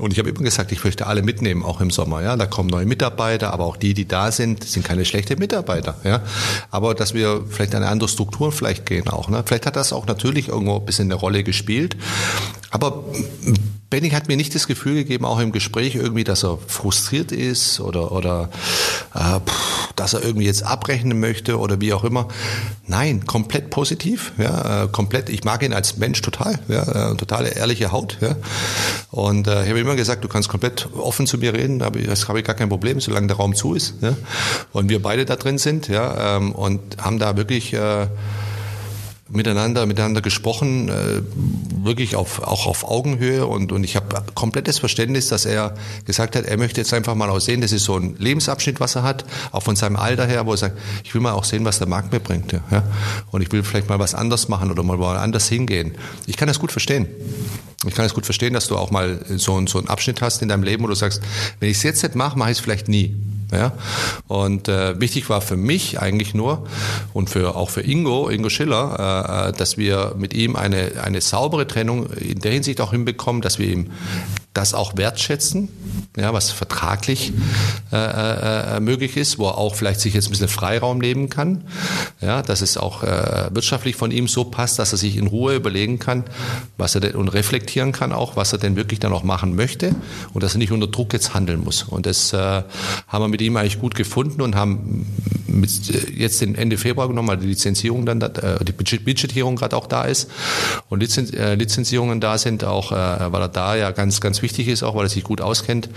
Und 0.00 0.12
ich 0.12 0.18
habe 0.18 0.28
immer 0.28 0.42
gesagt, 0.42 0.72
ich 0.72 0.82
möchte 0.82 1.06
alle 1.06 1.22
mitnehmen, 1.22 1.62
auch 1.62 1.80
im 1.80 1.90
Sommer. 1.90 2.20
Ja, 2.20 2.36
da 2.36 2.46
kommen 2.46 2.68
neue 2.68 2.84
Mitarbeiter, 2.84 3.52
aber 3.52 3.64
auch 3.64 3.76
die, 3.76 3.94
die 3.94 4.08
da 4.08 4.32
sind, 4.32 4.64
sind 4.64 4.84
keine 4.84 5.04
schlechten 5.04 5.38
Mitarbeiter. 5.38 5.96
Ja, 6.02 6.20
aber 6.70 6.94
dass 6.94 7.14
wir 7.14 7.44
vielleicht 7.48 7.76
eine 7.76 7.86
andere 7.86 8.08
Struktur 8.08 8.50
vielleicht 8.50 8.86
gehen 8.86 9.08
auch. 9.08 9.28
Ne? 9.28 9.44
Vielleicht 9.46 9.66
hat 9.66 9.76
das 9.76 9.92
auch 9.92 10.06
natürlich 10.06 10.48
irgendwo 10.48 10.76
ein 10.78 10.84
bisschen 10.84 11.06
eine 11.06 11.14
Rolle 11.14 11.44
gespielt. 11.44 11.96
Aber 12.70 13.04
Benny 13.88 14.10
hat 14.10 14.26
mir 14.26 14.36
nicht 14.36 14.52
das 14.56 14.66
Gefühl 14.66 14.94
gegeben, 14.94 15.24
auch 15.24 15.38
im 15.38 15.52
Gespräch 15.52 15.94
irgendwie, 15.94 16.24
dass 16.24 16.42
er 16.42 16.58
frustriert 16.66 17.30
ist 17.30 17.78
oder, 17.78 18.10
oder 18.10 18.50
äh, 19.14 19.40
dass 19.96 20.14
er 20.14 20.22
irgendwie 20.22 20.46
jetzt 20.46 20.62
abrechnen 20.64 21.20
möchte 21.20 21.58
oder 21.58 21.80
wie 21.80 21.92
auch 21.92 22.04
immer. 22.04 22.28
Nein, 22.86 23.26
komplett 23.26 23.70
positiv. 23.70 24.32
Ja, 24.38 24.84
äh, 24.84 24.88
komplett. 24.88 25.28
Ich 25.28 25.44
mag 25.44 25.62
ihn 25.62 25.72
als 25.72 25.96
Mensch 25.96 26.20
total. 26.20 26.58
Ja, 26.68 27.12
äh, 27.12 27.16
totale 27.16 27.50
ehrliche 27.50 27.92
Haut. 27.92 28.18
Ja. 28.20 28.36
Und 29.10 29.46
äh, 29.46 29.62
ich 29.62 29.70
habe 29.70 29.80
immer 29.80 29.96
gesagt, 29.96 30.24
du 30.24 30.28
kannst 30.28 30.48
komplett 30.48 30.88
offen 30.96 31.26
zu 31.26 31.38
mir 31.38 31.54
reden. 31.54 31.78
Das 31.78 32.28
habe 32.28 32.40
ich 32.40 32.44
gar 32.44 32.54
kein 32.54 32.68
Problem, 32.68 33.00
solange 33.00 33.28
der 33.28 33.36
Raum 33.36 33.54
zu 33.54 33.74
ist. 33.74 33.94
Ja. 34.00 34.14
Und 34.72 34.88
wir 34.88 35.00
beide 35.00 35.24
da 35.24 35.36
drin 35.36 35.58
sind. 35.58 35.88
Ja, 35.88 36.36
ähm, 36.36 36.52
und 36.52 36.80
haben 37.00 37.18
da 37.18 37.36
wirklich 37.36 37.72
äh, 37.72 38.06
miteinander, 39.30 39.86
miteinander 39.86 40.20
gesprochen, 40.20 40.88
äh, 40.88 41.22
wirklich 41.82 42.14
auf, 42.14 42.42
auch 42.42 42.66
auf 42.66 42.84
Augenhöhe 42.84 43.46
und, 43.46 43.72
und 43.72 43.82
ich 43.84 43.96
habe 43.96 44.22
komplettes 44.34 44.78
Verständnis, 44.78 45.28
dass 45.28 45.46
er 45.46 45.74
gesagt 46.04 46.36
hat, 46.36 46.44
er 46.44 46.58
möchte 46.58 46.80
jetzt 46.80 46.92
einfach 46.92 47.14
mal 47.14 47.30
auch 47.30 47.40
sehen, 47.40 47.60
das 47.60 47.72
ist 47.72 47.84
so 47.84 47.96
ein 47.96 48.16
Lebensabschnitt, 48.18 48.80
was 48.80 48.96
er 48.96 49.02
hat, 49.02 49.24
auch 49.52 49.62
von 49.62 49.76
seinem 49.76 49.96
Alter 49.96 50.26
her, 50.26 50.46
wo 50.46 50.52
er 50.52 50.58
sagt, 50.58 50.78
ich 51.04 51.14
will 51.14 51.22
mal 51.22 51.32
auch 51.32 51.44
sehen, 51.44 51.64
was 51.64 51.78
der 51.78 51.88
Markt 51.88 52.12
mir 52.12 52.20
bringt. 52.20 52.52
Ja? 52.52 52.82
Und 53.30 53.40
ich 53.40 53.50
will 53.50 53.62
vielleicht 53.62 53.88
mal 53.88 53.98
was 53.98 54.14
anders 54.14 54.48
machen 54.48 54.70
oder 54.70 54.82
mal 54.82 54.98
woanders 54.98 55.48
hingehen. 55.48 55.94
Ich 56.26 56.36
kann 56.36 56.48
das 56.48 56.58
gut 56.58 56.72
verstehen. 56.72 57.06
Ich 57.86 57.94
kann 57.94 58.04
es 58.04 58.14
gut 58.14 58.24
verstehen, 58.24 58.52
dass 58.54 58.68
du 58.68 58.76
auch 58.76 58.90
mal 58.90 59.20
so, 59.36 59.66
so 59.66 59.78
einen 59.78 59.88
Abschnitt 59.88 60.22
hast 60.22 60.42
in 60.42 60.48
deinem 60.48 60.62
Leben, 60.62 60.84
wo 60.84 60.88
du 60.88 60.94
sagst, 60.94 61.22
wenn 61.60 61.70
ich 61.70 61.78
es 61.78 61.82
jetzt 61.82 62.02
nicht 62.02 62.14
mache, 62.14 62.38
mache 62.38 62.50
ich 62.50 62.58
es 62.58 62.64
vielleicht 62.64 62.88
nie. 62.88 63.14
Ja? 63.54 63.72
Und 64.28 64.68
äh, 64.68 65.00
wichtig 65.00 65.28
war 65.28 65.40
für 65.40 65.56
mich 65.56 66.00
eigentlich 66.00 66.34
nur 66.34 66.66
und 67.12 67.30
für 67.30 67.56
auch 67.56 67.70
für 67.70 67.80
Ingo, 67.80 68.28
Ingo 68.28 68.48
Schiller, 68.48 69.48
äh, 69.48 69.56
dass 69.56 69.78
wir 69.78 70.14
mit 70.18 70.34
ihm 70.34 70.56
eine, 70.56 70.92
eine 71.02 71.20
saubere 71.20 71.66
Trennung 71.66 72.10
in 72.12 72.40
der 72.40 72.52
Hinsicht 72.52 72.80
auch 72.80 72.90
hinbekommen, 72.90 73.42
dass 73.42 73.58
wir 73.58 73.68
ihm 73.68 73.90
das 74.54 74.72
auch 74.72 74.96
wertschätzen, 74.96 75.68
ja, 76.16 76.32
was 76.32 76.52
vertraglich 76.52 77.32
äh, 77.92 78.76
äh, 78.76 78.80
möglich 78.80 79.16
ist, 79.16 79.36
wo 79.38 79.48
er 79.48 79.58
auch 79.58 79.74
vielleicht 79.74 79.98
sich 79.98 80.14
jetzt 80.14 80.28
ein 80.28 80.30
bisschen 80.30 80.46
Freiraum 80.46 80.98
nehmen 80.98 81.28
kann, 81.28 81.64
ja, 82.20 82.40
dass 82.40 82.60
es 82.60 82.76
auch 82.76 83.02
äh, 83.02 83.48
wirtschaftlich 83.50 83.96
von 83.96 84.12
ihm 84.12 84.28
so 84.28 84.44
passt, 84.44 84.78
dass 84.78 84.92
er 84.92 84.98
sich 84.98 85.16
in 85.16 85.26
Ruhe 85.26 85.56
überlegen 85.56 85.98
kann, 85.98 86.22
was 86.78 86.94
er 86.94 87.00
denn 87.00 87.16
und 87.16 87.28
reflektieren 87.28 87.90
kann 87.90 88.12
auch, 88.12 88.36
was 88.36 88.52
er 88.52 88.60
denn 88.60 88.76
wirklich 88.76 89.00
dann 89.00 89.12
auch 89.12 89.24
machen 89.24 89.56
möchte 89.56 89.92
und 90.32 90.44
dass 90.44 90.54
er 90.54 90.58
nicht 90.58 90.70
unter 90.70 90.86
Druck 90.86 91.12
jetzt 91.12 91.34
handeln 91.34 91.64
muss. 91.64 91.82
Und 91.82 92.06
das 92.06 92.32
äh, 92.32 92.36
haben 93.08 93.24
wir 93.24 93.28
mit 93.28 93.42
ihm 93.46 93.56
eigentlich 93.56 93.80
gut 93.80 93.94
gefunden 93.94 94.42
und 94.42 94.54
haben 94.56 95.06
äh, 95.48 96.12
jetzt 96.16 96.40
den 96.40 96.54
Ende 96.54 96.78
Februar 96.78 97.08
genommen, 97.08 97.28
weil 97.28 97.36
die 97.38 97.46
Lizenzierung 97.46 98.06
dann, 98.06 98.20
äh, 98.20 98.64
die 98.64 98.72
Budgetierung 98.72 99.56
gerade 99.56 99.76
auch 99.76 99.86
da 99.86 100.04
ist 100.04 100.30
und 100.88 101.02
äh, 101.34 101.54
Lizenzierungen 101.54 102.20
da 102.20 102.38
sind, 102.38 102.64
auch 102.64 102.90
weil 102.92 103.42
er 103.42 103.48
da 103.48 103.76
ja 103.76 103.90
ganz, 103.90 104.20
ganz 104.20 104.42
wichtig 104.42 104.68
ist, 104.68 104.82
auch 104.82 104.94
weil 104.94 105.06
er 105.06 105.08
sich 105.08 105.24
gut 105.24 105.40
auskennt 105.40 105.88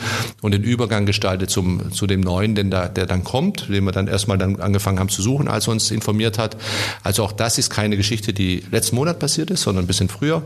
und 0.42 0.54
den 0.54 0.64
Übergang 0.64 1.06
gestaltet 1.06 1.50
zum, 1.50 1.92
zu 1.92 2.08
dem 2.08 2.22
Neuen, 2.22 2.56
den 2.56 2.72
da, 2.72 2.88
der 2.88 3.06
dann 3.06 3.24
kommt, 3.24 3.70
den 3.70 3.84
wir 3.84 3.92
dann 3.92 4.08
erstmal 4.08 4.38
dann 4.38 4.60
angefangen 4.60 5.00
haben 5.00 5.10
zu 5.10 5.22
suchen, 5.22 5.48
als 5.48 5.68
er 5.68 5.72
uns 5.72 5.92
informiert 5.92 6.38
hat. 6.38 6.58
Also 7.04 7.24
auch 7.24 7.32
das 7.32 7.58
ist 7.58 7.70
keine 7.70 7.98
Geschichte, 7.98 8.34
die 8.34 8.64
letzten 8.72 8.96
Monat 8.96 9.20
passiert 9.20 9.52
ist, 9.52 9.62
sondern 9.62 9.86
ein 9.86 9.88
bisschen 9.88 10.10
früher. 10.10 10.42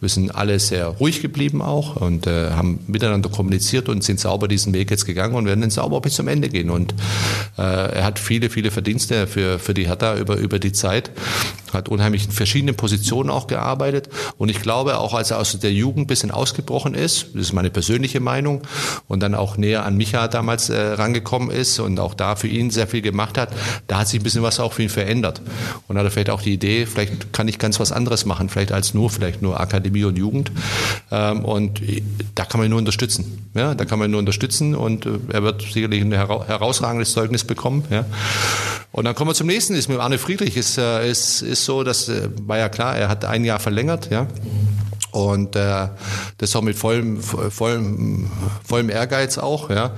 Wir 0.00 0.08
sind 0.08 0.34
alle 0.34 0.58
sehr 0.58 0.86
ruhig 0.86 1.22
geblieben 1.22 1.62
auch 1.62 1.96
und 1.96 2.26
äh, 2.26 2.50
haben 2.50 2.80
miteinander 2.86 3.28
kommuniziert 3.28 3.88
und 3.88 4.04
sind 4.04 4.20
sauber 4.20 4.48
diesen 4.48 4.72
Weg 4.74 4.90
jetzt 4.90 5.06
gegangen 5.06 5.34
und 5.34 5.46
werden 5.46 5.60
den 5.60 5.70
sauber 5.70 6.00
bis 6.00 6.14
zum 6.14 6.23
Ende 6.28 6.48
gehen. 6.48 6.70
Und 6.70 6.94
äh, 7.58 7.62
er 7.62 8.04
hat 8.04 8.18
viele, 8.18 8.50
viele 8.50 8.70
Verdienste 8.70 9.26
für, 9.26 9.58
für 9.58 9.74
die 9.74 9.86
Hertha 9.86 10.16
über, 10.16 10.36
über 10.36 10.58
die 10.58 10.72
Zeit, 10.72 11.10
hat 11.74 11.88
unheimlich 11.88 12.26
in 12.26 12.32
verschiedenen 12.32 12.76
Positionen 12.76 13.30
auch 13.30 13.46
gearbeitet 13.46 14.08
und 14.38 14.48
ich 14.48 14.60
glaube, 14.60 14.98
auch 14.98 15.14
als 15.14 15.30
er 15.30 15.38
aus 15.38 15.58
der 15.58 15.72
Jugend 15.72 16.04
ein 16.04 16.06
bisschen 16.06 16.30
ausgebrochen 16.30 16.94
ist, 16.94 17.28
das 17.34 17.42
ist 17.42 17.52
meine 17.52 17.70
persönliche 17.70 18.20
Meinung, 18.20 18.62
und 19.08 19.20
dann 19.20 19.34
auch 19.34 19.56
näher 19.56 19.84
an 19.84 19.96
Micha 19.96 20.28
damals 20.28 20.68
äh, 20.68 20.76
rangekommen 20.76 21.50
ist 21.50 21.78
und 21.78 22.00
auch 22.00 22.14
da 22.14 22.36
für 22.36 22.48
ihn 22.48 22.70
sehr 22.70 22.86
viel 22.86 23.02
gemacht 23.02 23.38
hat, 23.38 23.50
da 23.86 23.98
hat 23.98 24.08
sich 24.08 24.20
ein 24.20 24.22
bisschen 24.22 24.42
was 24.42 24.60
auch 24.60 24.72
für 24.72 24.82
ihn 24.82 24.88
verändert. 24.88 25.40
Und 25.88 25.98
hat 25.98 26.04
er 26.04 26.10
vielleicht 26.10 26.30
auch 26.30 26.42
die 26.42 26.52
Idee, 26.52 26.86
vielleicht 26.86 27.32
kann 27.32 27.48
ich 27.48 27.58
ganz 27.58 27.80
was 27.80 27.92
anderes 27.92 28.24
machen, 28.24 28.48
vielleicht 28.48 28.72
als 28.72 28.94
nur, 28.94 29.10
vielleicht 29.10 29.42
nur 29.42 29.60
Akademie 29.60 30.04
und 30.04 30.16
Jugend. 30.16 30.52
Ähm, 31.10 31.44
und 31.44 31.80
da 32.34 32.44
kann 32.44 32.60
man 32.60 32.68
ihn 32.68 32.70
nur 32.70 32.78
unterstützen. 32.78 33.50
Ja, 33.54 33.74
da 33.74 33.84
kann 33.84 33.98
man 33.98 34.08
ihn 34.08 34.12
nur 34.12 34.20
unterstützen 34.20 34.74
und 34.74 35.06
äh, 35.06 35.10
er 35.30 35.42
wird 35.42 35.62
sicherlich 35.62 36.02
ein 36.02 36.12
herausragendes 36.12 37.12
Zeugnis 37.12 37.44
bekommen. 37.44 37.84
Ja. 37.90 38.04
Und 38.92 39.04
dann 39.06 39.16
kommen 39.16 39.30
wir 39.30 39.34
zum 39.34 39.48
nächsten, 39.48 39.74
ist 39.74 39.88
mit 39.88 39.98
Arne 39.98 40.18
Friedrich, 40.18 40.56
ist, 40.56 40.78
äh, 40.78 41.10
ist, 41.10 41.42
ist 41.42 41.63
so, 41.64 41.82
das 41.82 42.08
äh, 42.08 42.28
war 42.42 42.58
ja 42.58 42.68
klar, 42.68 42.96
er 42.96 43.08
hat 43.08 43.24
ein 43.24 43.44
Jahr 43.44 43.58
verlängert, 43.58 44.10
ja. 44.10 44.26
Und 45.10 45.54
äh, 45.54 45.88
das 46.38 46.56
auch 46.56 46.62
mit 46.62 46.76
vollem, 46.76 47.20
vollem, 47.20 48.30
vollem 48.66 48.90
Ehrgeiz 48.90 49.38
auch, 49.38 49.70
ja. 49.70 49.92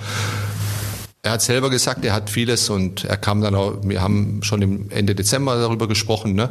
Er 1.27 1.33
hat 1.33 1.43
selber 1.43 1.71
gesagt, 1.71 2.05
er 2.05 2.13
hat 2.13 2.31
vieles 2.31 2.71
und 2.71 3.05
er 3.05 3.17
kam 3.17 3.41
dann 3.41 3.57
auch, 3.57 3.79
wir 3.83 4.01
haben 4.01 4.45
schon 4.45 4.63
im 4.63 4.91
Ende 4.93 5.17
Dezember 5.17 5.57
darüber 5.57 5.89
gesprochen, 5.89 6.35
ne? 6.37 6.51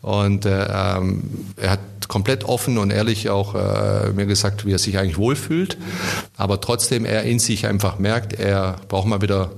Und 0.00 0.46
äh, 0.46 0.68
ähm, 0.70 1.24
er 1.56 1.70
hat 1.70 1.80
komplett 2.06 2.44
offen 2.44 2.78
und 2.78 2.92
ehrlich 2.92 3.30
auch 3.30 3.56
äh, 3.56 4.12
mir 4.12 4.26
gesagt, 4.26 4.64
wie 4.64 4.70
er 4.70 4.78
sich 4.78 4.96
eigentlich 4.96 5.18
wohlfühlt, 5.18 5.76
aber 6.36 6.60
trotzdem 6.60 7.04
er 7.04 7.24
in 7.24 7.40
sich 7.40 7.66
einfach 7.66 7.98
merkt, 7.98 8.32
er 8.38 8.76
braucht 8.86 9.08
mal 9.08 9.22
wieder 9.22 9.50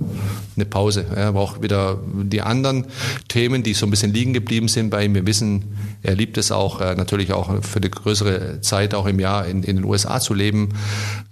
eine 0.56 0.64
Pause. 0.64 1.04
Er 1.14 1.32
braucht 1.32 1.60
wieder 1.60 1.98
die 2.06 2.40
anderen 2.40 2.86
Themen, 3.28 3.62
die 3.62 3.74
so 3.74 3.84
ein 3.84 3.90
bisschen 3.90 4.14
liegen 4.14 4.32
geblieben 4.32 4.68
sind 4.68 4.88
bei 4.88 5.04
ihm. 5.04 5.14
Wir 5.14 5.26
wissen, 5.26 5.76
er 6.02 6.14
liebt 6.14 6.38
es 6.38 6.52
auch, 6.52 6.80
äh, 6.80 6.94
natürlich 6.94 7.34
auch 7.34 7.62
für 7.62 7.80
eine 7.80 7.90
größere 7.90 8.62
Zeit 8.62 8.94
auch 8.94 9.04
im 9.04 9.20
Jahr 9.20 9.44
in, 9.44 9.62
in 9.62 9.76
den 9.76 9.84
USA 9.84 10.20
zu 10.20 10.32
leben. 10.32 10.70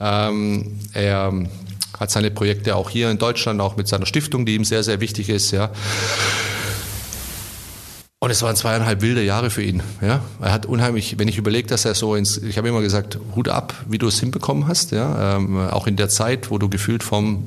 Ähm, 0.01 0.81
er 0.93 1.33
hat 1.99 2.11
seine 2.11 2.31
Projekte 2.31 2.77
auch 2.77 2.91
hier 2.91 3.11
in 3.11 3.19
Deutschland, 3.19 3.61
auch 3.61 3.77
mit 3.77 3.89
seiner 3.89 4.07
Stiftung, 4.07 4.47
die 4.47 4.55
ihm 4.55 4.65
sehr, 4.65 4.83
sehr 4.83 5.01
wichtig 5.01 5.29
ist. 5.29 5.51
Ja. 5.51 5.71
Und 8.19 8.31
es 8.31 8.41
waren 8.41 8.57
zweieinhalb 8.57 9.03
wilde 9.03 9.23
Jahre 9.23 9.51
für 9.51 9.63
ihn. 9.63 9.83
Ja, 10.01 10.23
er 10.41 10.51
hat 10.51 10.65
unheimlich, 10.65 11.19
wenn 11.19 11.29
ich 11.29 11.37
überlege, 11.37 11.69
dass 11.69 11.85
er 11.85 11.95
so 11.95 12.15
ins, 12.15 12.39
ich 12.39 12.57
habe 12.57 12.67
immer 12.67 12.81
gesagt, 12.81 13.19
Hut 13.35 13.51
ab, 13.51 13.75
wie 13.87 13.99
du 13.99 14.07
es 14.07 14.19
hinbekommen 14.19 14.69
hast. 14.69 14.93
Ja, 14.93 15.37
ähm, 15.37 15.59
auch 15.69 15.87
in 15.87 15.97
der 15.97 16.09
Zeit, 16.09 16.51
wo 16.51 16.57
du 16.57 16.71
gefühlt 16.71 17.03
vom 17.03 17.45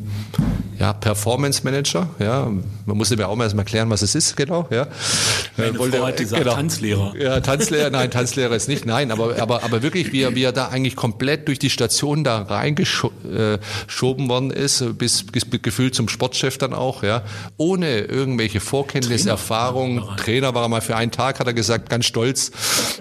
ja, 0.80 0.94
Performance 0.94 1.62
Manager, 1.64 2.08
ja, 2.20 2.50
man 2.86 2.98
musste 2.98 3.18
mir 3.18 3.28
auch 3.28 3.36
mal 3.36 3.46
erstmal 3.46 3.64
erklären, 3.64 3.90
was 3.90 4.04
es 4.04 4.14
ist, 4.14 4.38
genau. 4.38 4.68
Ja, 4.70 4.88
Meine 5.58 5.78
Wollte, 5.80 5.98
Frau 5.98 6.06
hat 6.06 6.18
gesagt, 6.18 6.44
genau. 6.44 6.56
Tanzlehrer. 6.56 7.14
Ja, 7.18 7.40
Tanzlehrer, 7.42 7.90
nein, 7.90 8.12
Tanzlehrer 8.12 8.56
ist 8.56 8.70
nicht, 8.70 8.86
nein, 8.86 9.12
aber 9.12 9.42
aber 9.42 9.64
aber 9.64 9.82
wirklich, 9.82 10.14
wie 10.14 10.22
er 10.22 10.36
wie 10.36 10.44
er 10.44 10.52
da 10.52 10.68
eigentlich 10.68 10.96
komplett 10.96 11.48
durch 11.48 11.58
die 11.58 11.72
Station 11.72 12.24
da 12.24 12.44
reingeschoben 12.44 14.26
äh, 14.26 14.30
worden 14.30 14.52
ist, 14.52 14.98
bis, 15.00 15.26
bis 15.26 15.48
gefühlt 15.64 15.96
zum 15.96 16.08
Sportchef 16.08 16.60
dann 16.60 16.74
auch, 16.74 17.02
ja, 17.02 17.24
ohne 17.58 18.02
irgendwelche 18.02 18.60
Vorkenntnisse, 18.60 19.30
Erfahrung, 19.30 20.08
Trainer 20.16 20.54
war 20.54 20.59
war 20.60 20.66
er 20.66 20.70
mal 20.70 20.82
für 20.82 20.98
einen 20.98 21.12
Tag, 21.12 21.40
hat 21.40 21.48
er 21.48 21.54
gesagt, 21.54 21.90
ganz 21.90 22.06
stolz, 22.06 22.52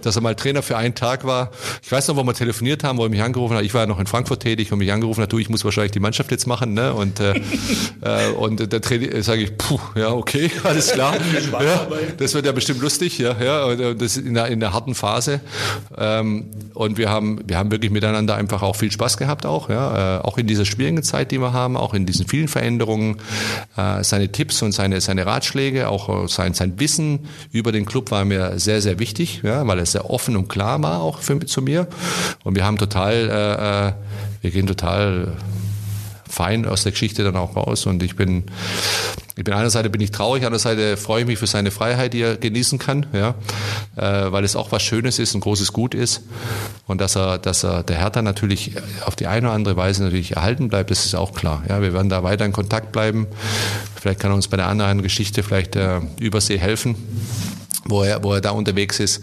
dass 0.02 0.14
er 0.14 0.22
mal 0.22 0.36
Trainer 0.36 0.62
für 0.62 0.76
einen 0.76 0.94
Tag 0.94 1.24
war. 1.24 1.50
Ich 1.82 1.90
weiß 1.90 2.06
noch, 2.06 2.16
wo 2.16 2.22
wir 2.22 2.34
telefoniert 2.34 2.84
haben, 2.84 2.98
wo 2.98 3.02
er 3.02 3.08
mich 3.08 3.22
angerufen 3.22 3.56
hat. 3.56 3.64
Ich 3.64 3.74
war 3.74 3.80
ja 3.80 3.86
noch 3.88 3.98
in 3.98 4.06
Frankfurt 4.06 4.42
tätig 4.42 4.70
und 4.70 4.78
mich 4.78 4.92
angerufen 4.92 5.22
hat, 5.22 5.32
du, 5.32 5.38
ich 5.38 5.48
muss 5.48 5.64
wahrscheinlich 5.64 5.90
die 5.90 6.00
Mannschaft 6.00 6.30
jetzt 6.30 6.46
machen. 6.46 6.74
Ne? 6.74 6.94
Und, 6.94 7.18
äh, 7.18 7.34
äh 8.02 8.30
und 8.30 8.72
der 8.72 8.80
Trainer 8.80 9.12
äh, 9.12 9.22
sage 9.24 9.42
ich, 9.42 9.58
puh, 9.58 9.80
ja, 9.96 10.12
okay, 10.12 10.50
alles 10.62 10.92
klar. 10.92 11.16
ja, 11.60 11.88
das 12.16 12.34
wird 12.34 12.46
ja 12.46 12.52
bestimmt 12.52 12.80
lustig, 12.80 13.18
ja, 13.18 13.34
ja, 13.42 13.64
und 13.64 14.00
das 14.00 14.16
in 14.16 14.34
der, 14.34 14.46
in 14.46 14.60
der 14.60 14.72
harten 14.72 14.94
Phase. 14.94 15.40
Ähm, 15.96 16.50
und 16.74 16.96
wir 16.96 17.10
haben, 17.10 17.40
wir 17.44 17.58
haben 17.58 17.72
wirklich 17.72 17.90
miteinander 17.90 18.36
einfach 18.36 18.62
auch 18.62 18.76
viel 18.76 18.92
Spaß 18.92 19.16
gehabt, 19.16 19.46
auch, 19.46 19.68
ja, 19.68 20.18
äh, 20.18 20.22
auch 20.22 20.38
in 20.38 20.46
dieser 20.46 20.64
schwierigen 20.64 21.02
Zeit, 21.02 21.32
die 21.32 21.40
wir 21.40 21.52
haben, 21.52 21.76
auch 21.76 21.92
in 21.92 22.06
diesen 22.06 22.28
vielen 22.28 22.46
Veränderungen, 22.46 23.16
äh, 23.76 24.04
seine 24.04 24.30
Tipps 24.30 24.62
und 24.62 24.70
seine, 24.70 25.00
seine 25.00 25.26
Ratschläge, 25.26 25.88
auch 25.88 26.28
sein, 26.28 26.54
sein 26.54 26.78
Wissen 26.78 27.28
über 27.50 27.72
den 27.72 27.86
Club 27.86 28.10
war 28.10 28.24
mir 28.24 28.58
sehr, 28.58 28.82
sehr 28.82 28.98
wichtig, 28.98 29.40
ja, 29.42 29.66
weil 29.66 29.78
er 29.78 29.86
sehr 29.86 30.10
offen 30.10 30.36
und 30.36 30.48
klar 30.48 30.82
war 30.82 31.00
auch 31.00 31.20
für, 31.20 31.38
zu 31.46 31.62
mir. 31.62 31.86
Und 32.44 32.54
wir 32.56 32.64
haben 32.64 32.78
total, 32.78 33.14
äh, 33.14 33.88
äh 33.88 33.92
wir 34.40 34.50
gehen 34.50 34.66
total 34.66 35.36
fein 36.28 36.66
aus 36.66 36.82
der 36.82 36.92
Geschichte 36.92 37.24
dann 37.24 37.36
auch 37.36 37.56
raus. 37.56 37.86
Und 37.86 38.02
ich 38.02 38.16
bin, 38.16 38.44
ich 39.36 39.44
bin 39.44 39.54
einerseits 39.54 39.90
bin 39.90 40.00
ich 40.00 40.10
traurig, 40.10 40.44
andererseits 40.44 41.00
freue 41.00 41.22
ich 41.22 41.26
mich 41.26 41.38
für 41.38 41.46
seine 41.46 41.70
Freiheit, 41.70 42.12
die 42.12 42.22
er 42.22 42.36
genießen 42.36 42.78
kann, 42.78 43.06
ja, 43.12 43.34
äh, 43.96 44.32
weil 44.32 44.44
es 44.44 44.56
auch 44.56 44.72
was 44.72 44.82
Schönes 44.82 45.18
ist, 45.18 45.34
ein 45.34 45.40
großes 45.40 45.72
Gut 45.72 45.94
ist 45.94 46.22
und 46.86 47.00
dass 47.00 47.16
er, 47.16 47.38
dass 47.38 47.64
er 47.64 47.82
der 47.82 47.98
Hertha 47.98 48.22
natürlich 48.22 48.72
auf 49.04 49.16
die 49.16 49.26
eine 49.26 49.46
oder 49.46 49.54
andere 49.54 49.76
Weise 49.76 50.02
natürlich 50.02 50.36
erhalten 50.36 50.68
bleibt, 50.68 50.90
das 50.90 51.06
ist 51.06 51.14
auch 51.14 51.34
klar. 51.34 51.62
Ja, 51.68 51.82
wir 51.82 51.92
werden 51.92 52.08
da 52.08 52.22
weiter 52.22 52.44
in 52.44 52.52
Kontakt 52.52 52.92
bleiben. 52.92 53.26
Vielleicht 54.00 54.20
kann 54.20 54.30
er 54.30 54.34
uns 54.34 54.48
bei 54.48 54.56
der 54.56 54.66
anderen 54.66 55.02
Geschichte 55.02 55.42
vielleicht 55.42 55.76
äh, 55.76 56.00
Übersee 56.20 56.58
helfen 56.58 56.96
wo 57.84 58.02
er, 58.02 58.22
wo 58.22 58.34
er 58.34 58.40
da 58.40 58.50
unterwegs 58.50 59.00
ist. 59.00 59.22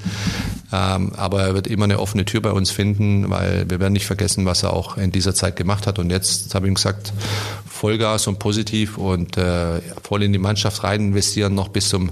Ähm, 0.71 1.13
aber 1.15 1.43
er 1.43 1.53
wird 1.53 1.67
immer 1.67 1.85
eine 1.85 1.99
offene 1.99 2.25
Tür 2.25 2.41
bei 2.41 2.51
uns 2.51 2.71
finden, 2.71 3.29
weil 3.29 3.69
wir 3.69 3.79
werden 3.79 3.93
nicht 3.93 4.07
vergessen, 4.07 4.45
was 4.45 4.63
er 4.63 4.73
auch 4.73 4.97
in 4.97 5.11
dieser 5.11 5.35
Zeit 5.35 5.55
gemacht 5.55 5.87
hat. 5.87 5.99
Und 5.99 6.09
jetzt, 6.09 6.53
habe 6.55 6.65
ich 6.65 6.71
ihm 6.71 6.75
gesagt, 6.75 7.13
Vollgas 7.65 8.27
und 8.27 8.39
positiv 8.39 8.97
und 8.97 9.37
äh, 9.37 9.81
voll 10.01 10.23
in 10.23 10.33
die 10.33 10.39
Mannschaft 10.39 10.83
rein 10.83 11.01
investieren, 11.01 11.53
noch 11.53 11.67
bis 11.67 11.89
zum, 11.89 12.09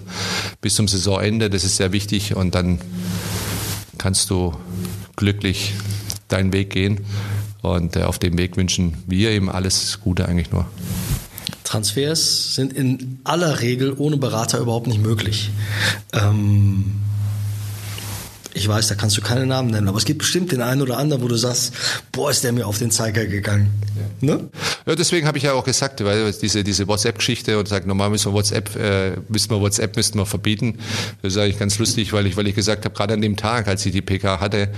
bis 0.61 0.75
zum 0.75 0.87
Saisonende. 0.87 1.49
Das 1.49 1.63
ist 1.63 1.77
sehr 1.77 1.91
wichtig. 1.91 2.35
Und 2.35 2.55
dann 2.55 2.79
kannst 3.97 4.29
du 4.29 4.53
glücklich 5.15 5.73
deinen 6.27 6.53
Weg 6.53 6.69
gehen. 6.69 7.01
Und 7.61 7.95
äh, 7.95 8.03
auf 8.03 8.19
dem 8.19 8.37
Weg 8.37 8.57
wünschen 8.57 9.03
wir 9.07 9.31
ihm 9.31 9.49
alles 9.49 9.99
Gute 10.01 10.27
eigentlich 10.27 10.51
nur. 10.51 10.65
Transfers 11.73 12.53
sind 12.53 12.71
in 12.73 13.17
aller 13.23 13.61
Regel 13.61 13.95
ohne 13.97 14.17
Berater 14.17 14.59
überhaupt 14.59 14.85
nicht 14.85 15.01
möglich. 15.01 15.49
Ähm, 16.13 16.99
ich 18.53 18.67
weiß, 18.67 18.89
da 18.89 18.93
kannst 18.93 19.17
du 19.17 19.21
keine 19.21 19.47
Namen 19.47 19.71
nennen, 19.71 19.87
aber 19.87 19.97
es 19.97 20.05
gibt 20.05 20.19
bestimmt 20.19 20.51
den 20.51 20.61
einen 20.61 20.83
oder 20.83 20.99
anderen, 20.99 21.23
wo 21.23 21.27
du 21.27 21.35
sagst, 21.35 21.73
boah, 22.11 22.29
ist 22.29 22.43
der 22.43 22.51
mir 22.51 22.67
auf 22.67 22.77
den 22.77 22.91
Zeiger 22.91 23.25
gegangen. 23.25 23.71
Ja. 24.21 24.35
Ne? 24.35 24.49
Ja, 24.85 24.93
deswegen 24.93 25.25
habe 25.25 25.39
ich 25.39 25.45
ja 25.45 25.53
auch 25.53 25.63
gesagt, 25.63 26.03
weil 26.03 26.31
diese, 26.31 26.63
diese 26.63 26.87
WhatsApp-Geschichte 26.87 27.57
und 27.57 27.67
sagt, 27.67 27.87
normal 27.87 28.11
müssen 28.11 28.31
wir 28.31 28.33
WhatsApp, 28.33 28.75
äh, 28.75 29.13
müssen 29.29 29.49
wir 29.49 29.59
WhatsApp 29.59 29.95
müssten 29.95 30.19
wir 30.19 30.27
verbieten. 30.27 30.77
Das 31.23 31.33
ist 31.33 31.39
eigentlich 31.39 31.57
ganz 31.57 31.79
lustig, 31.79 32.13
weil 32.13 32.27
ich, 32.27 32.37
weil 32.37 32.45
ich 32.45 32.53
gesagt 32.53 32.85
habe, 32.85 32.93
gerade 32.93 33.15
an 33.15 33.21
dem 33.21 33.35
Tag, 33.35 33.67
als 33.67 33.83
ich 33.87 33.93
die 33.93 34.03
PK 34.03 34.39
hatte, 34.39 34.69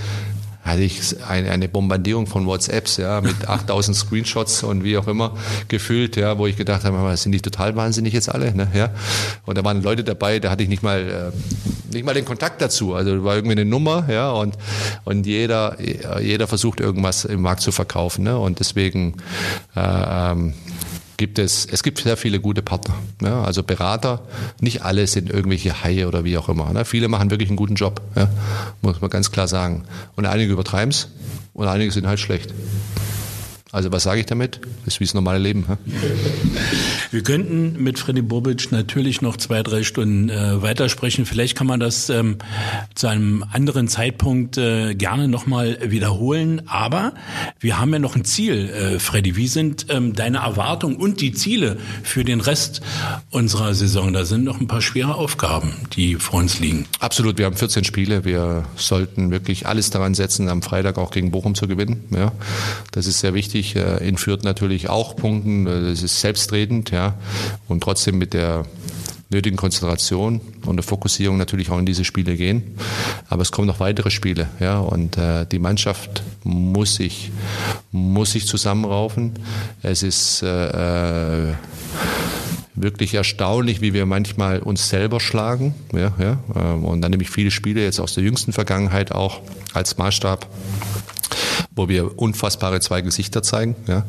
hatte 0.65 0.81
ich 0.81 1.23
eine, 1.27 1.51
eine 1.51 1.69
Bombardierung 1.69 2.25
von 2.25 2.47
WhatsApps, 2.47 2.97
ja, 2.97 3.21
mit 3.21 3.47
8000 3.47 3.95
Screenshots 3.95 4.63
und 4.63 4.83
wie 4.83 4.97
auch 4.97 5.07
immer 5.07 5.37
gefühlt, 5.67 6.15
ja, 6.15 6.37
wo 6.39 6.47
ich 6.47 6.57
gedacht 6.57 6.83
habe, 6.83 7.15
sind 7.17 7.31
die 7.31 7.39
total 7.39 7.75
wahnsinnig 7.75 8.13
jetzt 8.13 8.29
alle, 8.29 8.53
ne, 8.53 8.67
ja. 8.73 8.89
Und 9.45 9.57
da 9.57 9.63
waren 9.63 9.83
Leute 9.83 10.03
dabei, 10.03 10.39
da 10.39 10.49
hatte 10.49 10.63
ich 10.63 10.69
nicht 10.69 10.81
mal, 10.81 11.31
äh, 11.31 11.93
nicht 11.93 12.03
mal 12.03 12.15
den 12.15 12.25
Kontakt 12.25 12.61
dazu. 12.61 12.95
Also 12.95 13.23
war 13.23 13.35
irgendwie 13.35 13.53
eine 13.53 13.65
Nummer, 13.65 14.07
ja, 14.09 14.31
und, 14.31 14.57
und 15.03 15.27
jeder, 15.27 15.77
jeder 16.19 16.47
versucht 16.47 16.79
irgendwas 16.79 17.25
im 17.25 17.41
Markt 17.41 17.61
zu 17.61 17.71
verkaufen, 17.71 18.23
ne, 18.23 18.37
und 18.37 18.59
deswegen, 18.59 19.13
äh, 19.75 20.31
ähm, 20.31 20.55
gibt 21.17 21.39
es, 21.39 21.65
es 21.65 21.83
gibt 21.83 21.99
sehr 21.99 22.17
viele 22.17 22.39
gute 22.39 22.61
Partner. 22.61 22.95
Ja, 23.21 23.43
also 23.43 23.63
Berater, 23.63 24.21
nicht 24.59 24.83
alle 24.83 25.07
sind 25.07 25.29
irgendwelche 25.29 25.83
Haie 25.83 26.07
oder 26.07 26.23
wie 26.23 26.37
auch 26.37 26.49
immer. 26.49 26.71
Ne? 26.73 26.85
Viele 26.85 27.07
machen 27.07 27.31
wirklich 27.31 27.49
einen 27.49 27.57
guten 27.57 27.75
Job, 27.75 28.01
ja? 28.15 28.29
muss 28.81 29.01
man 29.01 29.09
ganz 29.09 29.31
klar 29.31 29.47
sagen. 29.47 29.85
Und 30.15 30.25
einige 30.25 30.51
übertreiben 30.51 30.89
es 30.89 31.09
und 31.53 31.67
einige 31.67 31.91
sind 31.91 32.07
halt 32.07 32.19
schlecht. 32.19 32.53
Also 33.75 33.91
was 33.91 34.03
sage 34.03 34.21
ich 34.21 34.25
damit? 34.25 34.61
Das 34.85 34.93
ist 34.93 34.99
wie 35.01 35.03
das 35.03 35.13
normale 35.13 35.37
Leben. 35.37 35.65
He? 35.67 35.75
Wir 37.11 37.23
könnten 37.23 37.83
mit 37.83 37.99
Freddy 37.99 38.21
Bobic 38.21 38.71
natürlich 38.71 39.21
noch 39.21 39.35
zwei, 39.35 39.63
drei 39.63 39.83
Stunden 39.83 40.29
äh, 40.29 40.61
weitersprechen. 40.61 41.25
Vielleicht 41.25 41.57
kann 41.57 41.67
man 41.67 41.81
das 41.81 42.09
ähm, 42.09 42.37
zu 42.93 43.07
einem 43.07 43.43
anderen 43.51 43.89
Zeitpunkt 43.89 44.57
äh, 44.57 44.95
gerne 44.95 45.27
nochmal 45.27 45.77
wiederholen. 45.83 46.61
Aber 46.67 47.15
wir 47.59 47.77
haben 47.77 47.91
ja 47.91 47.99
noch 47.99 48.15
ein 48.15 48.23
Ziel, 48.23 48.69
äh, 48.69 48.97
Freddy. 48.97 49.35
Wie 49.35 49.47
sind 49.47 49.87
ähm, 49.89 50.13
deine 50.13 50.37
Erwartungen 50.37 50.95
und 50.95 51.19
die 51.19 51.33
Ziele 51.33 51.77
für 52.01 52.23
den 52.23 52.39
Rest 52.39 52.81
unserer 53.29 53.73
Saison? 53.73 54.13
Da 54.13 54.23
sind 54.23 54.45
noch 54.45 54.61
ein 54.61 54.67
paar 54.67 54.81
schwere 54.81 55.15
Aufgaben, 55.15 55.73
die 55.97 56.15
vor 56.15 56.39
uns 56.39 56.61
liegen. 56.61 56.85
Absolut. 57.01 57.37
Wir 57.37 57.45
haben 57.45 57.57
14 57.57 57.83
Spiele. 57.83 58.23
Wir 58.23 58.63
sollten 58.77 59.31
wirklich 59.31 59.67
alles 59.67 59.89
daran 59.89 60.13
setzen, 60.13 60.47
am 60.47 60.61
Freitag 60.61 60.97
auch 60.97 61.11
gegen 61.11 61.31
Bochum 61.31 61.55
zu 61.55 61.67
gewinnen. 61.67 62.05
Ja, 62.11 62.31
das 62.91 63.05
ist 63.05 63.19
sehr 63.19 63.33
wichtig 63.33 63.64
wichtig. 63.65 63.75
Äh, 63.75 64.07
in 64.07 64.17
Fürth 64.17 64.43
natürlich 64.43 64.89
auch 64.89 65.15
punkten. 65.15 65.67
Äh, 65.67 65.89
das 65.89 66.03
ist 66.03 66.19
selbstredend, 66.21 66.91
ja. 66.91 67.15
Und 67.67 67.81
trotzdem 67.81 68.17
mit 68.17 68.33
der 68.33 68.65
nötigen 69.29 69.57
Konzentration 69.57 70.39
und 70.65 70.75
der 70.77 70.83
Fokussierung 70.83 71.37
natürlich 71.37 71.71
auch 71.71 71.79
in 71.79 71.85
diese 71.85 72.05
Spiele 72.05 72.35
gehen. 72.35 72.77
Aber 73.27 73.41
es 73.41 73.51
kommen 73.51 73.67
noch 73.67 73.79
weitere 73.79 74.11
Spiele, 74.11 74.47
ja. 74.59 74.79
Und 74.79 75.17
äh, 75.17 75.45
die 75.45 75.59
Mannschaft 75.59 76.23
muss 76.43 76.95
sich, 76.95 77.31
muss 77.91 78.31
sich 78.31 78.47
zusammenraufen. 78.47 79.33
Es 79.81 80.03
ist 80.03 80.43
äh, 80.43 81.49
äh 81.49 81.53
wirklich 82.77 83.13
erstaunlich, 83.13 83.79
wie 83.79 83.93
wir 83.93 84.05
manchmal 84.05 84.59
uns 84.59 84.89
selber 84.89 85.21
schlagen. 85.21 85.73
Ja, 85.93 86.11
ja. 86.19 86.39
Ähm, 86.53 86.83
und 86.83 87.01
dann 87.01 87.11
nehme 87.11 87.23
ich 87.23 87.29
viele 87.29 87.49
Spiele 87.49 87.81
jetzt 87.81 88.01
aus 88.01 88.15
der 88.15 88.25
jüngsten 88.25 88.51
Vergangenheit 88.51 89.13
auch 89.13 89.39
als 89.73 89.97
Maßstab 89.97 90.45
wo 91.75 91.89
wir 91.89 92.17
unfassbare 92.17 92.79
zwei 92.79 93.01
Gesichter 93.01 93.43
zeigen. 93.43 93.75
Ja. 93.87 94.05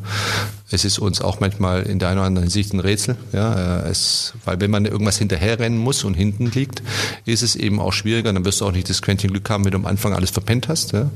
Es 0.71 0.85
ist 0.85 0.99
uns 0.99 1.21
auch 1.21 1.39
manchmal 1.39 1.83
in 1.83 1.99
der 1.99 2.09
einen 2.09 2.19
oder 2.19 2.27
anderen 2.27 2.43
Hinsicht 2.45 2.73
ein 2.73 2.79
Rätsel. 2.79 3.17
Ja. 3.33 3.81
Äh, 3.83 3.89
es, 3.89 4.33
weil 4.45 4.59
wenn 4.61 4.71
man 4.71 4.85
irgendwas 4.85 5.17
hinterherrennen 5.17 5.77
muss 5.77 6.03
und 6.03 6.13
hinten 6.13 6.47
liegt, 6.51 6.81
ist 7.25 7.43
es 7.43 7.55
eben 7.55 7.79
auch 7.79 7.93
schwieriger. 7.93 8.31
Dann 8.31 8.45
wirst 8.45 8.61
du 8.61 8.65
auch 8.65 8.71
nicht 8.71 8.89
das 8.89 9.01
Quäntchen 9.01 9.31
Glück 9.31 9.49
haben, 9.49 9.65
wenn 9.65 9.71
du 9.71 9.77
am 9.77 9.85
Anfang 9.85 10.13
alles 10.13 10.31
verpennt 10.31 10.67
hast. 10.67 10.93
Ja 10.93 11.09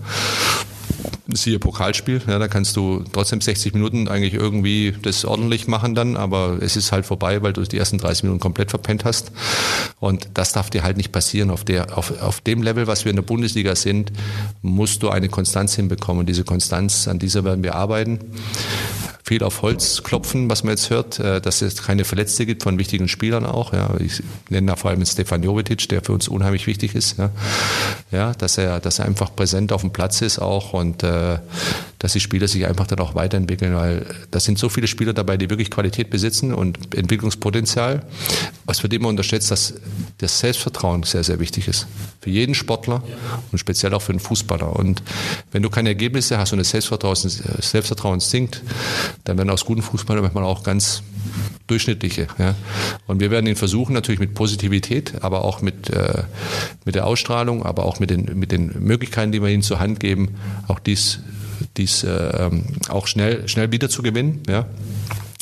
siehe 1.33 1.59
Pokalspiel, 1.59 2.21
ja, 2.27 2.39
da 2.39 2.47
kannst 2.47 2.75
du 2.75 3.03
trotzdem 3.11 3.41
60 3.41 3.73
Minuten 3.73 4.07
eigentlich 4.07 4.33
irgendwie 4.33 4.93
das 5.01 5.25
ordentlich 5.25 5.67
machen 5.67 5.95
dann, 5.95 6.17
aber 6.17 6.57
es 6.61 6.75
ist 6.75 6.91
halt 6.91 7.05
vorbei, 7.05 7.41
weil 7.41 7.53
du 7.53 7.61
die 7.61 7.77
ersten 7.77 7.97
30 7.97 8.23
Minuten 8.23 8.39
komplett 8.39 8.69
verpennt 8.69 9.05
hast. 9.05 9.31
Und 9.99 10.29
das 10.33 10.51
darf 10.51 10.69
dir 10.69 10.83
halt 10.83 10.97
nicht 10.97 11.11
passieren. 11.11 11.49
Auf, 11.49 11.63
der, 11.63 11.97
auf, 11.97 12.21
auf 12.21 12.41
dem 12.41 12.63
Level, 12.63 12.87
was 12.87 13.05
wir 13.05 13.11
in 13.11 13.15
der 13.15 13.23
Bundesliga 13.23 13.75
sind, 13.75 14.11
musst 14.61 15.03
du 15.03 15.09
eine 15.09 15.29
Konstanz 15.29 15.75
hinbekommen. 15.75 16.21
Und 16.21 16.29
diese 16.29 16.43
Konstanz, 16.43 17.07
an 17.07 17.19
dieser 17.19 17.43
werden 17.43 17.63
wir 17.63 17.75
arbeiten 17.75 18.19
viel 19.31 19.43
auf 19.43 19.61
Holz 19.61 20.03
klopfen, 20.03 20.49
was 20.49 20.65
man 20.65 20.71
jetzt 20.71 20.89
hört, 20.89 21.17
äh, 21.17 21.39
dass 21.39 21.61
es 21.61 21.81
keine 21.81 22.03
Verletzte 22.03 22.45
gibt 22.45 22.63
von 22.63 22.77
wichtigen 22.77 23.07
Spielern 23.07 23.45
auch. 23.45 23.71
Ja. 23.71 23.91
Ich 23.97 24.21
nenne 24.49 24.67
da 24.67 24.75
vor 24.75 24.91
allem 24.91 25.05
Stefan 25.05 25.41
Jovetic, 25.41 25.87
der 25.87 26.03
für 26.03 26.11
uns 26.11 26.27
unheimlich 26.27 26.67
wichtig 26.67 26.95
ist. 26.95 27.17
Ja, 27.17 27.29
ja 28.11 28.33
dass 28.33 28.57
er, 28.57 28.81
dass 28.81 28.99
er 28.99 29.05
einfach 29.05 29.33
präsent 29.33 29.71
auf 29.71 29.79
dem 29.79 29.91
Platz 29.91 30.19
ist 30.19 30.39
auch 30.39 30.73
und 30.73 31.03
äh, 31.03 31.39
dass 32.01 32.13
die 32.13 32.19
Spieler 32.19 32.47
sich 32.47 32.65
einfach 32.65 32.87
dann 32.87 32.99
auch 32.99 33.13
weiterentwickeln, 33.13 33.75
weil 33.75 34.07
da 34.31 34.39
sind 34.39 34.57
so 34.57 34.69
viele 34.69 34.87
Spieler 34.87 35.13
dabei, 35.13 35.37
die 35.37 35.51
wirklich 35.51 35.69
Qualität 35.69 36.09
besitzen 36.09 36.51
und 36.51 36.95
Entwicklungspotenzial. 36.95 38.01
Es 38.65 38.81
wird 38.81 38.93
immer 38.93 39.07
unterschätzt, 39.07 39.51
dass 39.51 39.75
das 40.17 40.39
Selbstvertrauen 40.39 41.03
sehr, 41.03 41.23
sehr 41.23 41.39
wichtig 41.39 41.67
ist. 41.67 41.85
Für 42.19 42.31
jeden 42.31 42.55
Sportler 42.55 43.03
und 43.51 43.59
speziell 43.59 43.93
auch 43.93 44.01
für 44.01 44.13
den 44.13 44.19
Fußballer. 44.19 44.75
Und 44.75 45.03
wenn 45.51 45.61
du 45.61 45.69
keine 45.69 45.89
Ergebnisse 45.89 46.39
hast 46.39 46.53
und 46.53 46.57
das 46.57 46.71
Selbstvertrauen, 46.71 47.15
Selbstvertrauen 47.15 48.19
sinkt, 48.19 48.63
dann 49.25 49.37
werden 49.37 49.51
aus 49.51 49.63
guten 49.63 49.83
Fußballern 49.83 50.23
manchmal 50.23 50.45
auch 50.45 50.63
ganz 50.63 51.03
durchschnittliche. 51.67 52.25
Ja. 52.39 52.55
Und 53.05 53.19
wir 53.19 53.29
werden 53.29 53.45
ihn 53.45 53.55
versuchen, 53.55 53.93
natürlich 53.93 54.19
mit 54.19 54.33
Positivität, 54.33 55.23
aber 55.23 55.45
auch 55.45 55.61
mit, 55.61 55.91
äh, 55.91 56.23
mit 56.83 56.95
der 56.95 57.05
Ausstrahlung, 57.05 57.63
aber 57.63 57.85
auch 57.85 57.99
mit 57.99 58.09
den, 58.09 58.39
mit 58.39 58.51
den 58.51 58.73
Möglichkeiten, 58.79 59.31
die 59.31 59.39
wir 59.39 59.49
ihnen 59.49 59.61
zur 59.61 59.79
Hand 59.79 59.99
geben, 59.99 60.35
auch 60.67 60.79
dies, 60.79 61.19
dies 61.77 62.03
äh, 62.03 62.49
auch 62.89 63.07
schnell, 63.07 63.47
schnell 63.47 63.71
wieder 63.71 63.89
zu 63.89 64.01
gewinnen. 64.01 64.43
Ja 64.47 64.67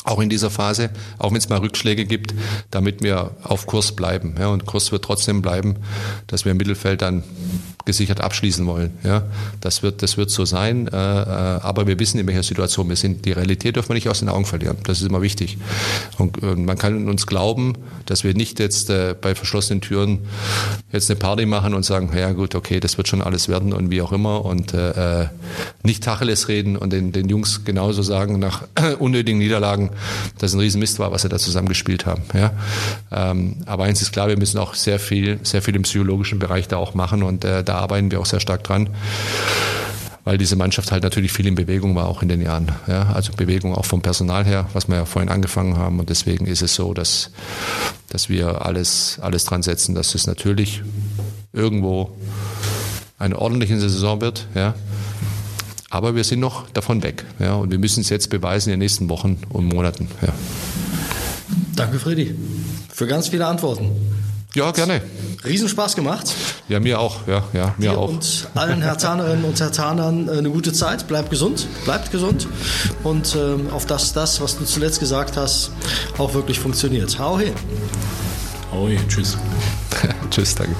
auch 0.04 0.20
in 0.20 0.30
dieser 0.30 0.50
Phase, 0.50 0.90
auch 1.18 1.30
wenn 1.30 1.38
es 1.38 1.48
mal 1.48 1.58
Rückschläge 1.58 2.06
gibt, 2.06 2.34
damit 2.70 3.02
wir 3.02 3.32
auf 3.42 3.66
Kurs 3.66 3.92
bleiben. 3.92 4.34
Ja, 4.38 4.48
und 4.48 4.66
Kurs 4.66 4.92
wird 4.92 5.04
trotzdem 5.04 5.42
bleiben, 5.42 5.76
dass 6.26 6.44
wir 6.44 6.52
im 6.52 6.58
Mittelfeld 6.58 7.02
dann 7.02 7.22
gesichert 7.84 8.20
abschließen 8.20 8.66
wollen. 8.66 8.92
Ja, 9.02 9.24
das 9.60 9.82
wird, 9.82 10.02
das 10.02 10.16
wird 10.16 10.30
so 10.30 10.44
sein. 10.44 10.88
Äh, 10.88 10.96
äh, 10.96 10.96
aber 10.96 11.86
wir 11.86 11.98
wissen, 11.98 12.18
in 12.18 12.26
welcher 12.26 12.42
Situation 12.42 12.88
wir 12.88 12.96
sind. 12.96 13.24
Die 13.24 13.32
Realität 13.32 13.76
dürfen 13.76 13.90
wir 13.90 13.94
nicht 13.94 14.08
aus 14.08 14.20
den 14.20 14.28
Augen 14.28 14.44
verlieren. 14.44 14.78
Das 14.84 15.00
ist 15.00 15.06
immer 15.06 15.22
wichtig. 15.22 15.58
Und, 16.18 16.42
und 16.42 16.64
man 16.64 16.78
kann 16.78 17.08
uns 17.08 17.26
glauben, 17.26 17.74
dass 18.06 18.24
wir 18.24 18.34
nicht 18.34 18.58
jetzt 18.58 18.90
äh, 18.90 19.14
bei 19.20 19.34
verschlossenen 19.34 19.80
Türen 19.80 20.20
jetzt 20.92 21.10
eine 21.10 21.18
Party 21.18 21.46
machen 21.46 21.74
und 21.74 21.84
sagen, 21.84 22.10
ja 22.16 22.32
gut, 22.32 22.54
okay, 22.54 22.80
das 22.80 22.96
wird 22.96 23.08
schon 23.08 23.22
alles 23.22 23.48
werden 23.48 23.72
und 23.72 23.90
wie 23.90 24.02
auch 24.02 24.12
immer 24.12 24.44
und 24.44 24.74
äh, 24.74 25.22
äh 25.22 25.28
nicht 25.82 26.04
Tacheles 26.04 26.48
reden 26.48 26.76
und 26.76 26.92
den, 26.92 27.12
den 27.12 27.28
Jungs 27.28 27.64
genauso 27.64 28.02
sagen 28.02 28.38
nach 28.38 28.64
unnötigen 28.98 29.38
Niederlagen, 29.38 29.90
dass 30.38 30.52
ein 30.52 30.60
Riesenmist 30.60 30.98
war, 30.98 31.10
was 31.10 31.22
sie 31.22 31.28
da 31.28 31.38
zusammen 31.38 31.68
gespielt 31.68 32.06
haben. 32.06 32.22
Ja, 32.34 32.52
ähm, 33.10 33.56
aber 33.66 33.84
eins 33.84 34.02
ist 34.02 34.12
klar, 34.12 34.28
wir 34.28 34.38
müssen 34.38 34.58
auch 34.58 34.74
sehr 34.74 34.98
viel, 34.98 35.40
sehr 35.42 35.62
viel 35.62 35.74
im 35.76 35.82
psychologischen 35.82 36.38
Bereich 36.38 36.68
da 36.68 36.76
auch 36.76 36.94
machen 36.94 37.22
und 37.22 37.44
äh, 37.44 37.64
da 37.70 37.78
arbeiten 37.78 38.10
wir 38.10 38.20
auch 38.20 38.26
sehr 38.26 38.40
stark 38.40 38.64
dran 38.64 38.90
weil 40.24 40.38
diese 40.38 40.56
Mannschaft 40.56 40.92
halt 40.92 41.02
natürlich 41.02 41.32
viel 41.32 41.46
in 41.46 41.54
Bewegung 41.54 41.94
war, 41.96 42.06
auch 42.06 42.22
in 42.22 42.28
den 42.28 42.42
Jahren. 42.42 42.70
Ja, 42.86 43.10
also 43.12 43.32
Bewegung 43.32 43.74
auch 43.74 43.84
vom 43.84 44.02
Personal 44.02 44.44
her, 44.44 44.68
was 44.72 44.88
wir 44.88 44.96
ja 44.96 45.04
vorhin 45.04 45.30
angefangen 45.30 45.76
haben. 45.76 45.98
Und 45.98 46.10
deswegen 46.10 46.46
ist 46.46 46.62
es 46.62 46.74
so, 46.74 46.94
dass, 46.94 47.30
dass 48.10 48.28
wir 48.28 48.64
alles, 48.64 49.18
alles 49.20 49.44
dran 49.44 49.62
setzen, 49.62 49.94
dass 49.94 50.14
es 50.14 50.26
natürlich 50.26 50.82
irgendwo 51.52 52.10
eine 53.18 53.38
ordentliche 53.38 53.78
Saison 53.80 54.20
wird. 54.20 54.46
Ja. 54.54 54.74
Aber 55.88 56.14
wir 56.14 56.24
sind 56.24 56.40
noch 56.40 56.68
davon 56.70 57.02
weg. 57.02 57.24
Ja, 57.38 57.54
und 57.54 57.70
wir 57.70 57.78
müssen 57.78 58.02
es 58.02 58.08
jetzt 58.08 58.30
beweisen 58.30 58.68
in 58.68 58.74
den 58.74 58.84
nächsten 58.84 59.08
Wochen 59.08 59.38
und 59.48 59.64
Monaten. 59.64 60.08
Ja. 60.22 60.32
Danke, 61.74 61.98
Freddy, 61.98 62.36
für 62.92 63.06
ganz 63.06 63.28
viele 63.28 63.46
Antworten. 63.46 63.90
Ja, 64.54 64.70
gerne. 64.72 65.00
Riesenspaß 65.44 65.94
gemacht. 65.94 66.34
Ja, 66.68 66.80
mir 66.80 67.00
auch. 67.00 67.26
Ja, 67.26 67.44
ja, 67.52 67.74
mir 67.78 67.90
Dir 67.90 67.98
auch. 67.98 68.08
Und 68.08 68.48
allen 68.54 68.82
Hertanerinnen 68.82 69.44
und 69.44 69.60
Hertanern 69.60 70.28
äh, 70.28 70.32
eine 70.32 70.50
gute 70.50 70.72
Zeit. 70.72 71.06
Bleibt 71.06 71.30
gesund, 71.30 71.66
bleibt 71.84 72.10
gesund. 72.10 72.48
Und 73.04 73.36
ähm, 73.36 73.70
auf 73.70 73.86
das, 73.86 74.12
das, 74.12 74.40
was 74.40 74.58
du 74.58 74.64
zuletzt 74.64 74.98
gesagt 74.98 75.36
hast, 75.36 75.70
auch 76.18 76.34
wirklich 76.34 76.58
funktioniert. 76.58 77.18
Hau 77.18 77.38
hin. 77.38 77.54
Hau 78.72 78.88
hin. 78.88 79.00
Tschüss. 79.08 79.38
Tschüss, 80.30 80.54
danke. 80.54 80.74